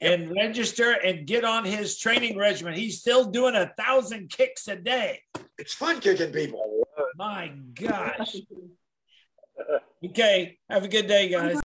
and 0.03 0.35
register 0.35 0.93
and 0.93 1.27
get 1.27 1.45
on 1.45 1.65
his 1.65 1.99
training 1.99 2.37
regimen. 2.37 2.75
He's 2.75 3.01
still 3.01 3.31
doing 3.31 3.55
a 3.55 3.73
thousand 3.79 4.31
kicks 4.31 4.69
a 4.69 4.77
day. 4.77 5.21
It's 5.59 5.75
fun 5.75 6.01
kicking 6.01 6.33
people. 6.33 6.87
My 7.17 7.53
gosh. 7.75 8.37
Okay. 10.05 10.59
Have 10.69 10.85
a 10.85 10.89
good 10.89 11.07
day, 11.07 11.29
guys. 11.29 11.62